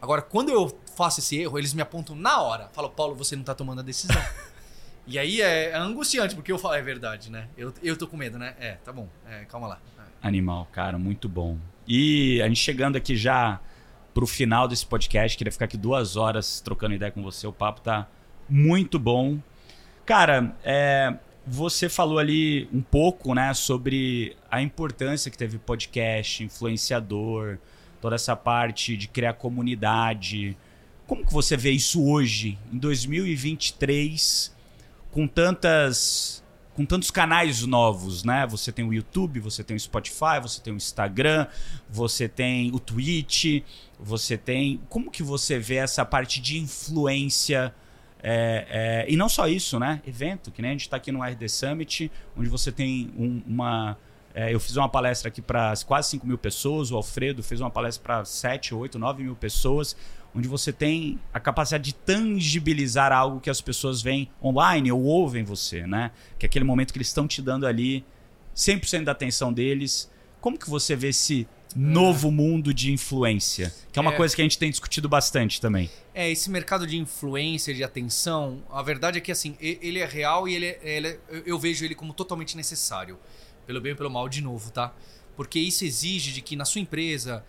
[0.00, 2.68] Agora, quando eu faço esse erro, eles me apontam na hora.
[2.72, 4.20] Falo, Paulo, você não tá tomando a decisão.
[5.06, 7.48] e aí é angustiante, porque eu falo, é verdade, né?
[7.56, 8.54] Eu, eu tô com medo, né?
[8.60, 9.78] É, tá bom, é, calma lá.
[9.98, 10.28] É.
[10.28, 11.56] Animal, cara, muito bom.
[11.86, 13.60] E a gente chegando aqui já
[14.14, 17.46] pro final desse podcast, queria ficar aqui duas horas trocando ideia com você.
[17.46, 18.08] O papo tá
[18.48, 19.38] muito bom.
[20.04, 21.14] Cara, é,
[21.46, 27.58] você falou ali um pouco, né, sobre a importância que teve podcast, influenciador,
[28.00, 30.56] toda essa parte de criar comunidade.
[31.06, 34.54] Como que você vê isso hoje, em 2023,
[35.10, 36.41] com tantas
[36.74, 38.46] com tantos canais novos, né?
[38.46, 41.46] Você tem o YouTube, você tem o Spotify, você tem o Instagram,
[41.88, 43.62] você tem o Twitch,
[44.00, 44.80] você tem.
[44.88, 47.74] Como que você vê essa parte de influência?
[48.24, 50.00] é, é, e não só isso, né?
[50.06, 53.98] Evento, que nem a gente está aqui no RD Summit, onde você tem um- uma.
[54.32, 57.68] é, eu fiz uma palestra aqui para quase 5 mil pessoas, o Alfredo fez uma
[57.70, 59.96] palestra para 7, 8, 9 mil pessoas,
[60.34, 65.44] onde você tem a capacidade de tangibilizar algo que as pessoas veem online ou ouvem
[65.44, 66.10] você, né?
[66.38, 68.04] Que é aquele momento que eles estão te dando ali
[68.56, 70.10] 100% da atenção deles.
[70.40, 73.72] Como que você vê esse novo mundo de influência?
[73.92, 74.16] Que é uma É.
[74.16, 75.90] coisa que a gente tem discutido bastante também.
[76.14, 80.06] É, esse mercado de influência, de atenção, a verdade é que assim, e- ele é
[80.06, 83.18] real e ele é, ele é- eu- vejo ele como totalmente necessário.
[83.66, 84.92] Pelo bem ou pelo mal, de novo, tá?
[85.36, 87.44] Porque isso exige de que na sua empresa.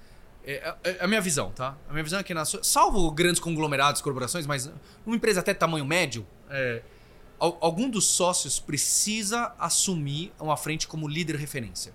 [0.46, 1.78] É, é- é a minha visão, tá?
[1.88, 2.44] A minha visão é que na.
[2.46, 4.70] Salvo grandes conglomerados, corporações, mas
[5.06, 6.82] numa empresa até tamanho médio, é,
[7.40, 11.94] al- algum dos sócios precisa assumir uma frente como líder referência.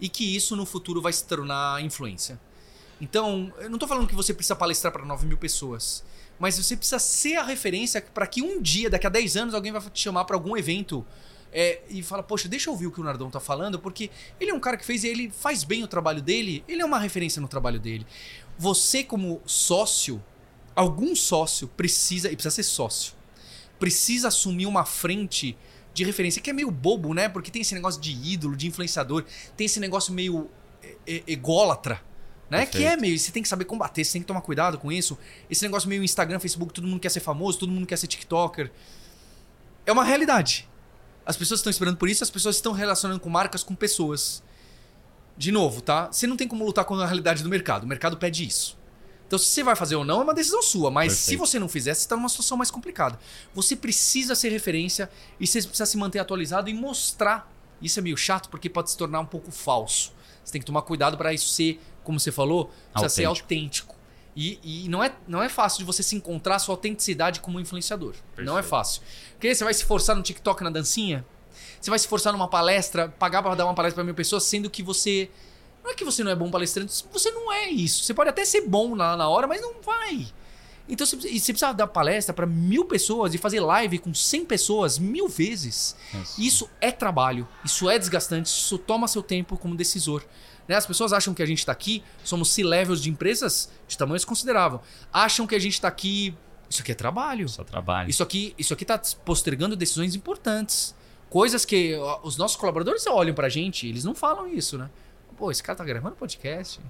[0.00, 2.40] E que isso no futuro vai se tornar influência.
[3.00, 6.02] Então, eu não tô falando que você precisa palestrar para 9 mil pessoas.
[6.38, 9.70] Mas você precisa ser a referência para que um dia, daqui a 10 anos, alguém
[9.72, 11.04] vai te chamar para algum evento
[11.52, 14.50] é, e fala, poxa, deixa eu ouvir o que o Nardon tá falando, porque ele
[14.50, 17.40] é um cara que fez, ele faz bem o trabalho dele, ele é uma referência
[17.40, 18.06] no trabalho dele.
[18.58, 20.22] Você, como sócio,
[20.74, 23.14] algum sócio precisa, e precisa ser sócio,
[23.78, 25.56] precisa assumir uma frente
[25.92, 27.28] de referência, que é meio bobo, né?
[27.28, 29.24] Porque tem esse negócio de ídolo, de influenciador,
[29.56, 30.48] tem esse negócio meio
[31.26, 32.00] ególatra
[32.50, 32.66] né?
[32.66, 33.16] Que é meio.
[33.16, 35.16] Você tem que saber combater, você tem que tomar cuidado com isso.
[35.48, 38.72] Esse negócio meio Instagram, Facebook, todo mundo quer ser famoso, todo mundo quer ser TikToker.
[39.86, 40.68] É uma realidade.
[41.30, 44.42] As pessoas estão esperando por isso, as pessoas estão relacionando com marcas, com pessoas.
[45.36, 46.10] De novo, tá?
[46.10, 47.84] Você não tem como lutar contra a realidade do mercado.
[47.84, 48.76] O mercado pede isso.
[49.28, 50.90] Então, se você vai fazer ou não, é uma decisão sua.
[50.90, 51.28] Mas Perfeito.
[51.28, 53.16] se você não fizer, você está numa situação mais complicada.
[53.54, 55.08] Você precisa ser referência
[55.38, 57.48] e você precisa se manter atualizado e mostrar.
[57.80, 60.12] Isso é meio chato porque pode se tornar um pouco falso.
[60.44, 63.14] Você tem que tomar cuidado para isso ser como você falou, precisa autêntico.
[63.14, 63.99] ser autêntico.
[64.40, 68.12] E, e, não, é, não é fácil de você se encontrar sua autenticidade como influenciador.
[68.12, 68.46] Perfeito.
[68.46, 69.02] Não é fácil.
[69.32, 71.26] Porque você vai se forçar no TikTok na dancinha?
[71.78, 74.70] Você vai se forçar numa palestra, pagar para dar uma palestra para mil pessoas, sendo
[74.70, 75.28] que você.
[75.84, 78.02] Não é que você não é bom palestrante, você não é isso.
[78.02, 80.26] Você pode até ser bom na, na hora, mas não vai.
[80.88, 84.98] Então você, você precisa dar palestra para mil pessoas e fazer live com 100 pessoas
[84.98, 85.94] mil vezes.
[86.14, 86.40] Isso.
[86.40, 90.24] isso é trabalho, isso é desgastante, isso toma seu tempo como decisor.
[90.70, 90.76] Né?
[90.76, 94.80] As pessoas acham que a gente está aqui, somos C-levels de empresas de tamanhos considerável.
[95.12, 96.32] Acham que a gente está aqui.
[96.70, 97.48] Isso aqui é trabalho.
[97.48, 98.08] Só trabalho.
[98.08, 100.94] Isso aqui isso aqui está postergando decisões importantes.
[101.28, 104.88] Coisas que os nossos colaboradores olham pra gente, eles não falam isso, né?
[105.36, 106.80] Pô, esse cara tá gravando podcast.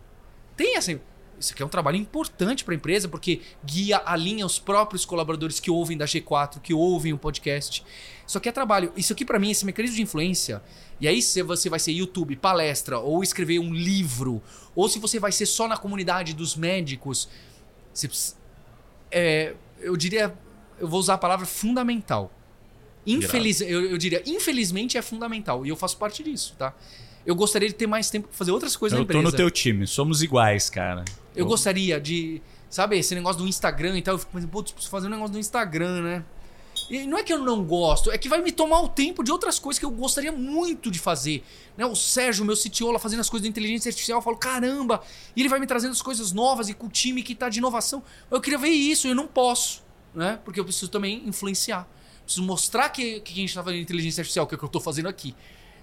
[0.55, 1.01] Tem assim.
[1.41, 5.59] Isso aqui é um trabalho importante para a empresa, porque guia, alinha os próprios colaboradores
[5.59, 7.83] que ouvem da G4, que ouvem o podcast.
[8.27, 8.93] Isso aqui é trabalho.
[8.95, 10.63] Isso aqui, para mim, esse mecanismo de influência.
[11.01, 14.43] E aí, se você vai ser YouTube, palestra, ou escrever um livro,
[14.77, 17.27] ou se você vai ser só na comunidade dos médicos,
[17.95, 18.35] você,
[19.11, 20.35] é, eu diria.
[20.79, 22.31] Eu vou usar a palavra fundamental.
[23.07, 25.65] Infeliz, eu, eu diria, infelizmente é fundamental.
[25.65, 26.75] E eu faço parte disso, tá?
[27.25, 29.21] Eu gostaria de ter mais tempo para fazer outras coisas eu na empresa.
[29.21, 31.05] Eu tô no teu time, somos iguais, cara.
[31.35, 32.41] Eu, eu gostaria de.
[32.69, 34.15] Sabe, esse negócio do Instagram e tal.
[34.15, 36.25] Eu fico pensando, putz, preciso fazer um negócio do Instagram, né?
[36.89, 39.31] E não é que eu não gosto, é que vai me tomar o tempo de
[39.31, 41.45] outras coisas que eu gostaria muito de fazer.
[41.77, 41.87] Né?
[41.87, 45.01] O Sérgio, meu CTO, lá fazendo as coisas da inteligência artificial, eu falo, caramba!
[45.37, 47.59] E ele vai me trazendo as coisas novas e com o time que tá de
[47.59, 48.03] inovação.
[48.29, 50.41] Eu queria ver isso, eu não posso, né?
[50.45, 51.89] Porque eu preciso também influenciar.
[52.25, 54.69] Preciso mostrar que, que a gente tá fazendo inteligência artificial, que é o que eu
[54.69, 55.35] tô fazendo aqui.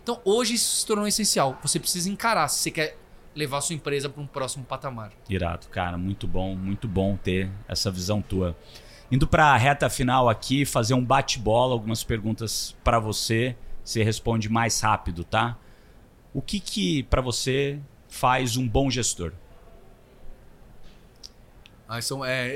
[0.03, 1.57] Então hoje isso se tornou essencial.
[1.61, 2.97] Você precisa encarar se você quer
[3.37, 5.11] levar sua empresa para um próximo patamar.
[5.29, 8.57] Irado, cara, muito bom, muito bom ter essa visão tua.
[9.11, 13.55] Indo para a reta final aqui, fazer um bate-bola, algumas perguntas para você.
[13.83, 15.57] Você responde mais rápido, tá?
[16.33, 17.79] O que que para você
[18.09, 19.31] faz um bom gestor?
[21.87, 22.49] Ah, são, é,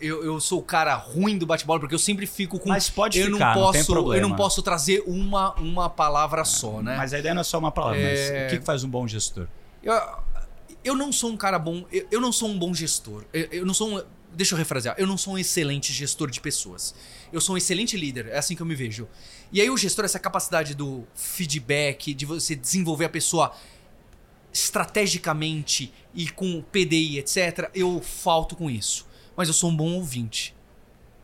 [0.00, 2.68] eu, eu sou o cara ruim do bate-bola porque eu sempre fico com.
[2.68, 4.22] Mas pode eu ficar, não posso, não tem problema.
[4.22, 6.94] Eu não posso trazer uma, uma palavra só, né?
[6.96, 7.98] Mas a ideia não é só uma palavra.
[7.98, 8.44] É...
[8.44, 9.48] Mas o que faz um bom gestor?
[9.86, 10.24] Eu,
[10.82, 11.86] eu não sou um cara bom.
[11.92, 13.24] Eu, eu não sou um bom gestor.
[13.32, 14.04] Eu, eu, não sou um.
[14.32, 14.96] Deixa eu refrasear.
[14.98, 16.94] Eu não sou um excelente gestor de pessoas.
[17.32, 18.26] Eu sou um excelente líder.
[18.26, 19.08] É assim que eu me vejo.
[19.52, 23.54] E aí, o gestor, essa capacidade do feedback, de você desenvolver a pessoa
[24.52, 29.06] estrategicamente e com PDI, etc., eu falto com isso.
[29.36, 30.54] Mas eu sou um bom ouvinte.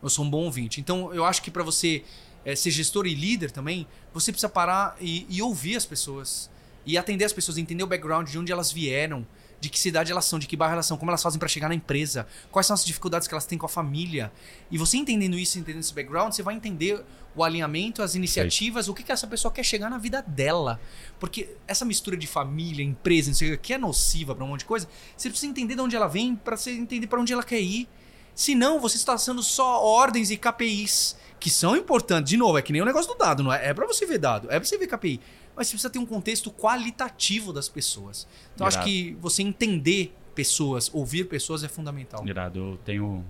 [0.01, 0.79] Eu sou um bom ouvinte.
[0.79, 2.03] Então, eu acho que para você
[2.45, 6.49] é, ser gestor e líder também, você precisa parar e, e ouvir as pessoas.
[6.85, 9.25] E atender as pessoas, entender o background de onde elas vieram
[9.63, 11.69] de que cidade elas são, de que bairro elas são, como elas fazem para chegar
[11.69, 14.29] na empresa, quais são as dificuldades que elas têm com a família.
[14.69, 17.01] E você entendendo isso, entendendo esse background, você vai entender
[17.33, 20.81] o alinhamento, as iniciativas, o que, que essa pessoa quer chegar na vida dela.
[21.17, 24.59] Porque essa mistura de família, empresa, não sei o que, é nociva para um monte
[24.59, 27.43] de coisa, você precisa entender de onde ela vem para você entender para onde ela
[27.43, 27.87] quer ir.
[28.35, 32.29] Senão, você está sendo só ordens e KPIs, que são importantes.
[32.29, 33.69] De novo, é que nem o negócio do dado, não é?
[33.69, 35.21] É para você ver dado, é para você ver KPI
[35.55, 38.27] mas você precisa ter um contexto qualitativo das pessoas.
[38.53, 38.79] Então Irado.
[38.79, 42.25] acho que você entender pessoas, ouvir pessoas é fundamental.
[42.27, 43.23] Irado, eu tenho.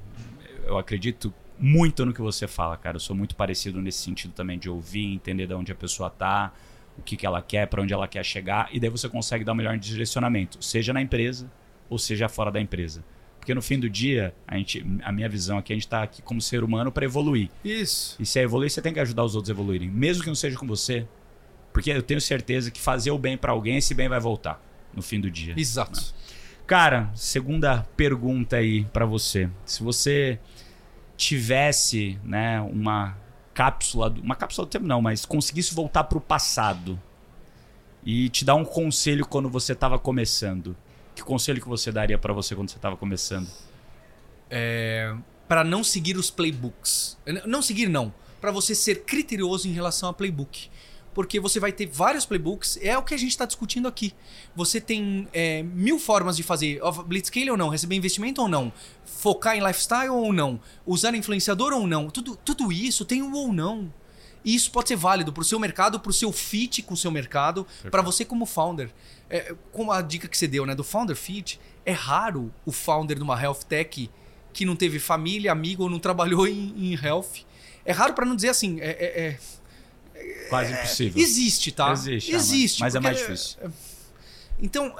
[0.65, 2.95] Eu acredito muito no que você fala, cara.
[2.97, 6.53] Eu sou muito parecido nesse sentido também de ouvir, entender de onde a pessoa tá,
[6.97, 9.51] o que, que ela quer, para onde ela quer chegar, e daí você consegue dar
[9.51, 11.51] o melhor direcionamento, seja na empresa
[11.89, 13.03] ou seja fora da empresa.
[13.39, 16.21] Porque no fim do dia, a, gente, a minha visão aqui, a gente está aqui
[16.21, 17.49] como ser humano para evoluir.
[17.63, 18.15] Isso.
[18.17, 19.89] E se é evoluir, você tem que ajudar os outros a evoluírem.
[19.89, 21.05] Mesmo que não seja com você,
[21.74, 24.63] porque eu tenho certeza que fazer o bem para alguém, esse bem vai voltar
[24.93, 25.55] no fim do dia.
[25.57, 25.99] Exato.
[25.99, 26.07] Né?
[26.65, 29.49] Cara, segunda pergunta aí para você.
[29.65, 30.39] Se você
[31.17, 33.17] tivesse, né, uma
[33.53, 36.99] cápsula, uma cápsula do tempo não, mas conseguisse voltar para o passado
[38.05, 40.76] e te dar um conselho quando você estava começando,
[41.15, 43.47] Que conselho que você daria para você quando você estava começando?
[44.49, 45.15] É,
[45.47, 47.17] para não seguir os playbooks.
[47.45, 48.13] Não seguir, não.
[48.41, 50.69] Para você ser criterioso em relação a playbook.
[51.14, 54.14] Porque você vai ter vários playbooks, é o que a gente está discutindo aqui.
[54.55, 58.74] Você tem é, mil formas de fazer Blitzscale ou não, receber investimento ou não,
[59.05, 62.09] focar em lifestyle ou não, usar influenciador ou não.
[62.09, 63.91] Tudo, tudo isso tem um ou não.
[64.43, 66.97] E isso pode ser válido para o seu mercado, para o seu fit com o
[66.97, 68.89] seu mercado, para você como founder.
[69.30, 73.18] É, como a dica que você deu, né, do founder fit, é raro o founder
[73.18, 74.09] de uma health tech
[74.51, 77.45] que não teve família, amigo ou não trabalhou em, em health.
[77.86, 78.80] É raro para não dizer assim.
[78.80, 79.39] É, é, é
[80.49, 81.21] Quase impossível.
[81.21, 81.91] Existe, tá?
[81.91, 82.34] Existe.
[82.34, 82.80] Existe.
[82.80, 83.57] Mas é mais difícil.
[83.61, 83.69] É,
[84.59, 84.93] então,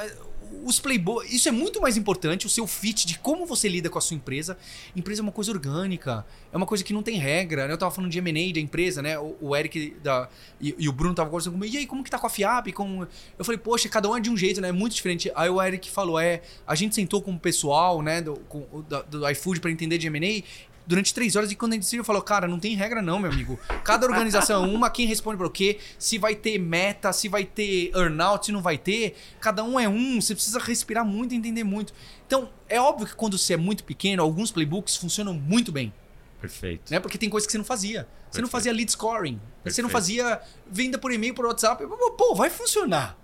[0.64, 3.98] os playboy, isso é muito mais importante, o seu fit de como você lida com
[3.98, 4.58] a sua empresa.
[4.96, 7.68] Empresa é uma coisa orgânica, é uma coisa que não tem regra.
[7.68, 7.74] Né?
[7.74, 9.18] Eu tava falando de M&A da empresa, né?
[9.18, 10.30] O, o Eric da,
[10.62, 12.72] e, e, o Bruno tava conversando comigo, e aí, como que tá com a FIAP?
[12.74, 13.06] Com...
[13.38, 14.70] Eu falei, poxa, cada um é de um jeito, né?
[14.70, 15.32] É muito diferente.
[15.36, 19.04] Aí o Eric falou, é, a gente sentou com o pessoal, né, do, com, do,
[19.04, 20.44] do iFood para entender de M&A
[20.86, 23.32] durante três horas e quando a gente decidiu, falou, cara, não tem regra não, meu
[23.32, 23.60] amigo.
[23.84, 27.46] Cada organização é uma, quem responde para o quê, se vai ter meta, se vai
[27.46, 29.16] ter earnout, se não vai ter.
[29.40, 31.94] Cada um é um, você precisa respirar muito e entender muito.
[32.26, 35.94] Então, é óbvio que quando você é muito pequeno, alguns playbooks funcionam muito bem.
[36.42, 36.92] Perfeito.
[36.92, 37.00] Né?
[37.00, 38.02] Porque tem coisas que você não fazia.
[38.02, 38.42] Você Perfeito.
[38.42, 39.38] não fazia lead scoring.
[39.38, 39.76] Perfeito.
[39.76, 41.86] Você não fazia venda por e-mail, por WhatsApp.
[42.18, 43.18] Pô, vai funcionar.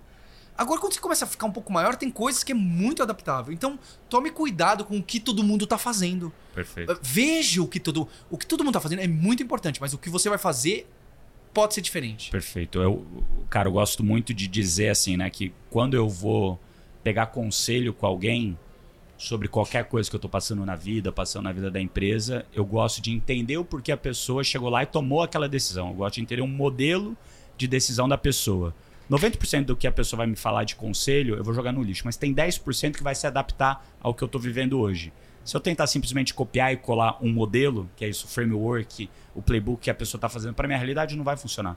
[0.60, 3.50] Agora, quando você começa a ficar um pouco maior, tem coisas que é muito adaptável.
[3.50, 3.78] Então,
[4.10, 6.30] tome cuidado com o que todo mundo está fazendo.
[6.54, 7.00] Perfeito.
[7.00, 8.98] Veja o que todo, o que todo mundo está fazendo.
[8.98, 10.86] É muito importante, mas o que você vai fazer
[11.54, 12.30] pode ser diferente.
[12.30, 12.78] Perfeito.
[12.78, 13.06] Eu,
[13.48, 16.60] cara, eu gosto muito de dizer assim, né, que quando eu vou
[17.02, 18.58] pegar conselho com alguém
[19.16, 22.66] sobre qualquer coisa que eu estou passando na vida, passando na vida da empresa, eu
[22.66, 25.88] gosto de entender o porquê a pessoa chegou lá e tomou aquela decisão.
[25.88, 27.16] Eu gosto de entender um modelo
[27.56, 28.74] de decisão da pessoa.
[29.10, 32.02] 90% do que a pessoa vai me falar de conselho, eu vou jogar no lixo,
[32.04, 35.12] mas tem 10% que vai se adaptar ao que eu estou vivendo hoje.
[35.44, 39.42] Se eu tentar simplesmente copiar e colar um modelo, que é isso, o framework, o
[39.42, 41.76] playbook que a pessoa está fazendo, para minha realidade não vai funcionar.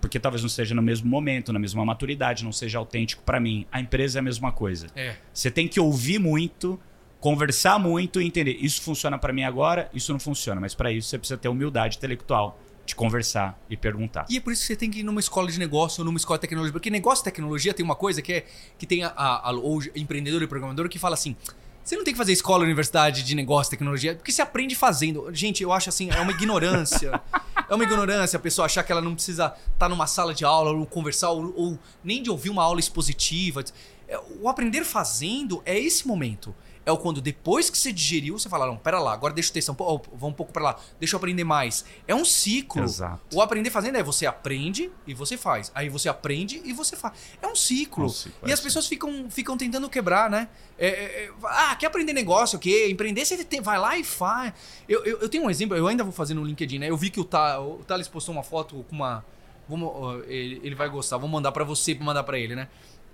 [0.00, 3.66] Porque talvez não esteja no mesmo momento, na mesma maturidade, não seja autêntico para mim.
[3.70, 4.86] A empresa é a mesma coisa.
[4.96, 5.16] É.
[5.32, 6.80] Você tem que ouvir muito,
[7.20, 8.56] conversar muito e entender.
[8.60, 10.60] Isso funciona para mim agora, isso não funciona.
[10.60, 14.26] Mas para isso você precisa ter humildade intelectual de conversar e perguntar.
[14.28, 16.16] E é por isso que você tem que ir numa escola de negócio ou numa
[16.16, 16.72] escola de tecnologia.
[16.72, 19.80] Porque negócio e tecnologia tem uma coisa que é que tem a, a, a, o
[19.94, 21.36] empreendedor e programador que fala assim.
[21.84, 25.28] Você não tem que fazer escola, universidade de negócio, tecnologia, porque você aprende fazendo.
[25.34, 27.20] Gente, eu acho assim, é uma ignorância.
[27.68, 30.44] é uma ignorância a pessoa achar que ela não precisa estar tá numa sala de
[30.44, 33.64] aula ou conversar ou, ou nem de ouvir uma aula expositiva.
[34.06, 36.54] É, o aprender fazendo é esse momento
[36.84, 39.54] é o quando depois que você digeriu, você fala, não, pera lá, agora deixa eu
[39.54, 41.84] testar um pouco, oh, vamos um pouco para lá, deixa eu aprender mais.
[42.08, 42.82] É um ciclo.
[42.82, 43.20] Exato.
[43.36, 45.70] O aprender fazendo é você aprende e você faz.
[45.74, 47.14] Aí você aprende e você faz.
[47.40, 48.04] É um ciclo.
[48.04, 50.48] É um ciclo e é as pessoas ficam, ficam tentando quebrar, né?
[50.78, 52.88] É, é, é ah, quer aprender negócio, o quê?
[52.90, 54.52] Empreender, você tem, vai lá e faz.
[54.88, 56.90] Eu, eu, eu, tenho um exemplo, eu ainda vou fazer no LinkedIn, né?
[56.90, 59.24] Eu vi que o, Ta, o Thales postou uma foto com uma...
[59.68, 62.68] Vamos, ele, ele vai gostar, vou mandar para você, para mandar para ele, né?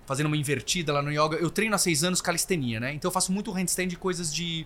[0.09, 1.37] Fazendo uma invertida lá no yoga.
[1.37, 2.91] Eu treino há seis anos calistenia, né?
[2.91, 4.65] Então eu faço muito handstand e coisas de,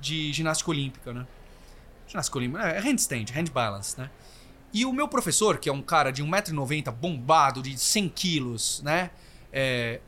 [0.00, 1.26] de ginástica olímpica, né?
[2.06, 4.08] Ginástica olímpica, é handstand, hand balance, né?
[4.72, 9.10] E o meu professor, que é um cara de 1,90m, bombado, de 100 quilos, né?
[9.52, 9.98] É,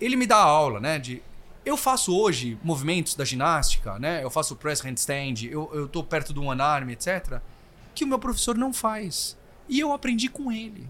[0.00, 0.98] ele me dá aula, né?
[0.98, 1.22] De,
[1.62, 4.24] eu faço hoje movimentos da ginástica, né?
[4.24, 7.38] Eu faço press handstand, eu, eu tô perto do one arm, etc.
[7.94, 9.36] Que o meu professor não faz.
[9.68, 10.88] E eu aprendi com ele.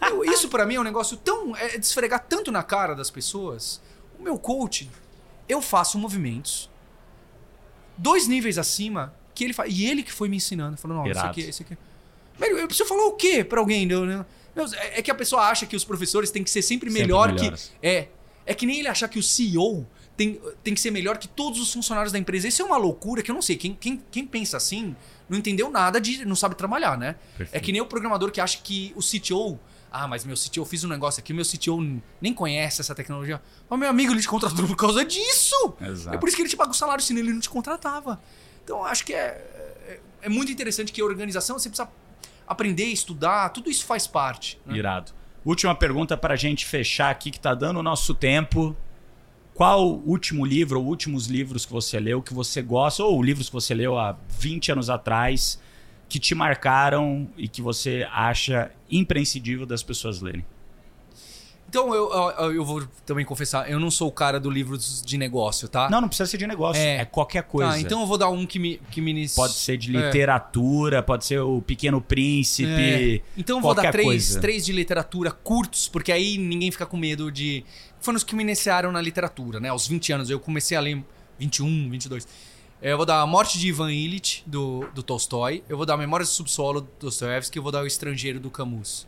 [0.00, 1.54] Eu, isso para mim é um negócio tão.
[1.56, 3.80] É desfregar tanto na cara das pessoas.
[4.18, 4.90] O meu coach,
[5.48, 6.70] eu faço movimentos
[8.00, 9.72] dois níveis acima que ele faz.
[9.72, 10.76] E ele que foi me ensinando.
[10.76, 11.76] Falou, não, isso aqui, isso aqui.
[12.38, 13.86] Velho, eu preciso falar o quê pra alguém?
[13.86, 14.24] Meu,
[14.74, 17.56] é, é que a pessoa acha que os professores têm que ser sempre melhor sempre
[17.56, 17.86] que.
[17.86, 18.08] É.
[18.46, 19.86] É que nem ele achar que o CEO
[20.16, 22.48] tem, tem que ser melhor que todos os funcionários da empresa.
[22.48, 23.56] Isso é uma loucura que eu não sei.
[23.56, 24.96] Quem, quem, quem pensa assim
[25.28, 26.24] não entendeu nada de.
[26.24, 27.16] não sabe trabalhar, né?
[27.36, 27.54] Perfeito.
[27.54, 29.58] É que nem o programador que acha que o CTO
[29.90, 33.42] ah, mas meu CTO, eu fiz um negócio aqui, meu CTO nem conhece essa tecnologia.
[33.68, 35.74] Mas meu amigo, ele te contratou por causa disso.
[35.80, 36.14] Exato.
[36.14, 38.20] É por isso que ele te paga o salário, senão ele não te contratava.
[38.62, 39.18] Então, acho que é,
[39.88, 41.88] é, é muito interessante que a organização, você precisa
[42.46, 44.60] aprender, estudar, tudo isso faz parte.
[44.64, 44.76] Né?
[44.76, 45.12] Irado.
[45.44, 48.76] Última pergunta para a gente fechar aqui, que está dando o nosso tempo.
[49.54, 53.48] Qual o último livro ou últimos livros que você leu que você gosta, ou livros
[53.48, 55.60] que você leu há 20 anos atrás,
[56.10, 60.44] que te marcaram e que você acha imprescindível das pessoas lerem?
[61.68, 65.16] Então eu, eu, eu vou também confessar, eu não sou o cara do livro de
[65.16, 65.88] negócio, tá?
[65.88, 66.82] Não, não precisa ser de negócio.
[66.82, 67.04] É, É.
[67.04, 67.70] qualquer coisa.
[67.74, 68.80] Ah, então eu vou dar um que me.
[68.90, 70.06] Que me Pode ser de É.
[70.06, 72.68] literatura, pode ser o Pequeno Príncipe.
[72.68, 73.20] É.
[73.38, 74.40] Então eu vou dar três, coisa.
[74.40, 77.64] três de literatura curtos, porque aí ninguém fica com medo de.
[78.00, 79.68] Foram os que me iniciaram na literatura, né?
[79.68, 80.28] Aos 20 anos.
[80.28, 81.00] Eu comecei a ler
[81.38, 82.26] 21, 22.
[82.82, 85.62] É, Eu vou dar A Morte de Ivan Illich, do, do Tolstói.
[85.68, 87.58] Eu vou dar Memórias do Subsolo, do Dostoiévski.
[87.58, 89.06] Eu vou dar O Estrangeiro, do Camus.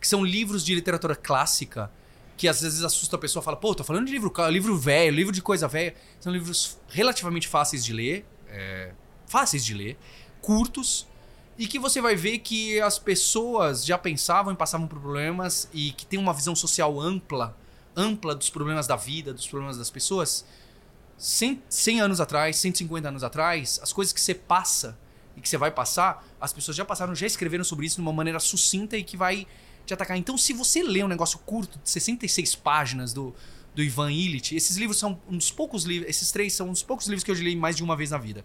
[0.00, 1.90] Que são livros de literatura clássica
[2.36, 5.32] que às vezes assusta a pessoa fala, pô, tô falando de livro, livro velho, livro
[5.32, 5.94] de coisa velha.
[6.18, 8.92] São livros relativamente fáceis de ler, é,
[9.26, 9.96] fáceis de ler,
[10.40, 11.06] curtos,
[11.56, 15.92] e que você vai ver que as pessoas já pensavam e passavam por problemas e
[15.92, 17.56] que tem uma visão social ampla,
[17.94, 20.44] ampla dos problemas da vida, dos problemas das pessoas.
[21.24, 24.98] 100, 100 anos atrás, 150 anos atrás, as coisas que você passa
[25.36, 28.12] e que você vai passar, as pessoas já passaram, já escreveram sobre isso de uma
[28.12, 29.46] maneira sucinta e que vai
[29.86, 30.16] te atacar.
[30.16, 33.32] Então, se você lê um negócio curto, de 66 páginas do,
[33.72, 36.82] do Ivan Illich, esses livros são um dos poucos livros, esses três são um dos
[36.82, 38.44] poucos livros que eu li mais de uma vez na vida.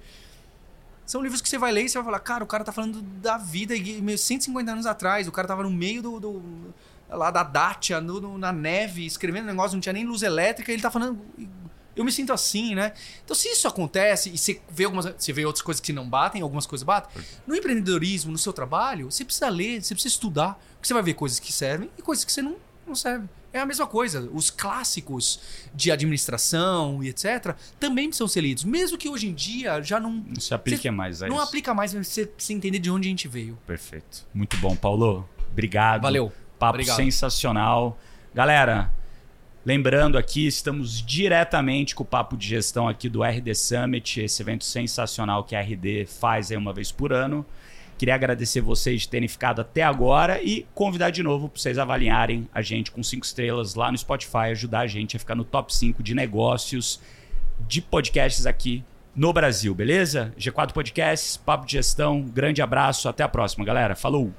[1.04, 3.02] São livros que você vai ler e você vai falar, cara, o cara tá falando
[3.02, 6.20] da vida e meio 150 anos atrás, o cara tava no meio do.
[6.20, 6.74] do-
[7.10, 10.70] lá da Dacia, no- no- na neve, escrevendo um negócio, não tinha nem luz elétrica,
[10.72, 11.20] e ele tá falando.
[11.98, 12.94] Eu me sinto assim, né?
[13.26, 15.06] Então, se isso acontece e você vê algumas.
[15.18, 17.24] Você vê outras coisas que não batem, algumas coisas batem.
[17.45, 20.61] No empreendedorismo, no seu trabalho, você precisa ler, você precisa estudar.
[20.76, 22.56] Porque você vai ver coisas que servem e coisas que você não,
[22.86, 23.28] não servem.
[23.52, 24.30] É a mesma coisa.
[24.32, 25.40] Os clássicos
[25.74, 27.56] de administração e etc.
[27.80, 28.64] também precisam ser lidos.
[28.64, 30.11] Mesmo que hoje em dia já não.
[30.11, 31.45] Não se aplique mais a não isso.
[31.45, 33.57] aplica mais, mas você precisa entender de onde a gente veio.
[33.65, 34.28] Perfeito.
[34.34, 35.28] Muito bom, Paulo.
[35.52, 36.03] Obrigado.
[36.03, 36.32] Valeu.
[36.60, 36.98] Papo Obrigado.
[36.98, 37.98] sensacional.
[38.36, 38.91] Galera,
[39.68, 44.64] lembrando aqui, estamos diretamente com o Papo de Gestão aqui do RD Summit, esse evento
[44.64, 47.45] sensacional que a RD faz uma vez por ano.
[47.98, 52.48] Queria agradecer vocês de terem ficado até agora e convidar de novo para vocês avaliarem
[52.53, 55.76] a gente com cinco estrelas lá no Spotify, ajudar a gente a ficar no top
[55.76, 57.02] 5 de negócios
[57.68, 60.34] de podcasts aqui no Brasil, beleza?
[60.39, 63.98] G4 Podcasts, Papo de Gestão, grande abraço, até a próxima, galera.
[63.98, 64.31] Falou!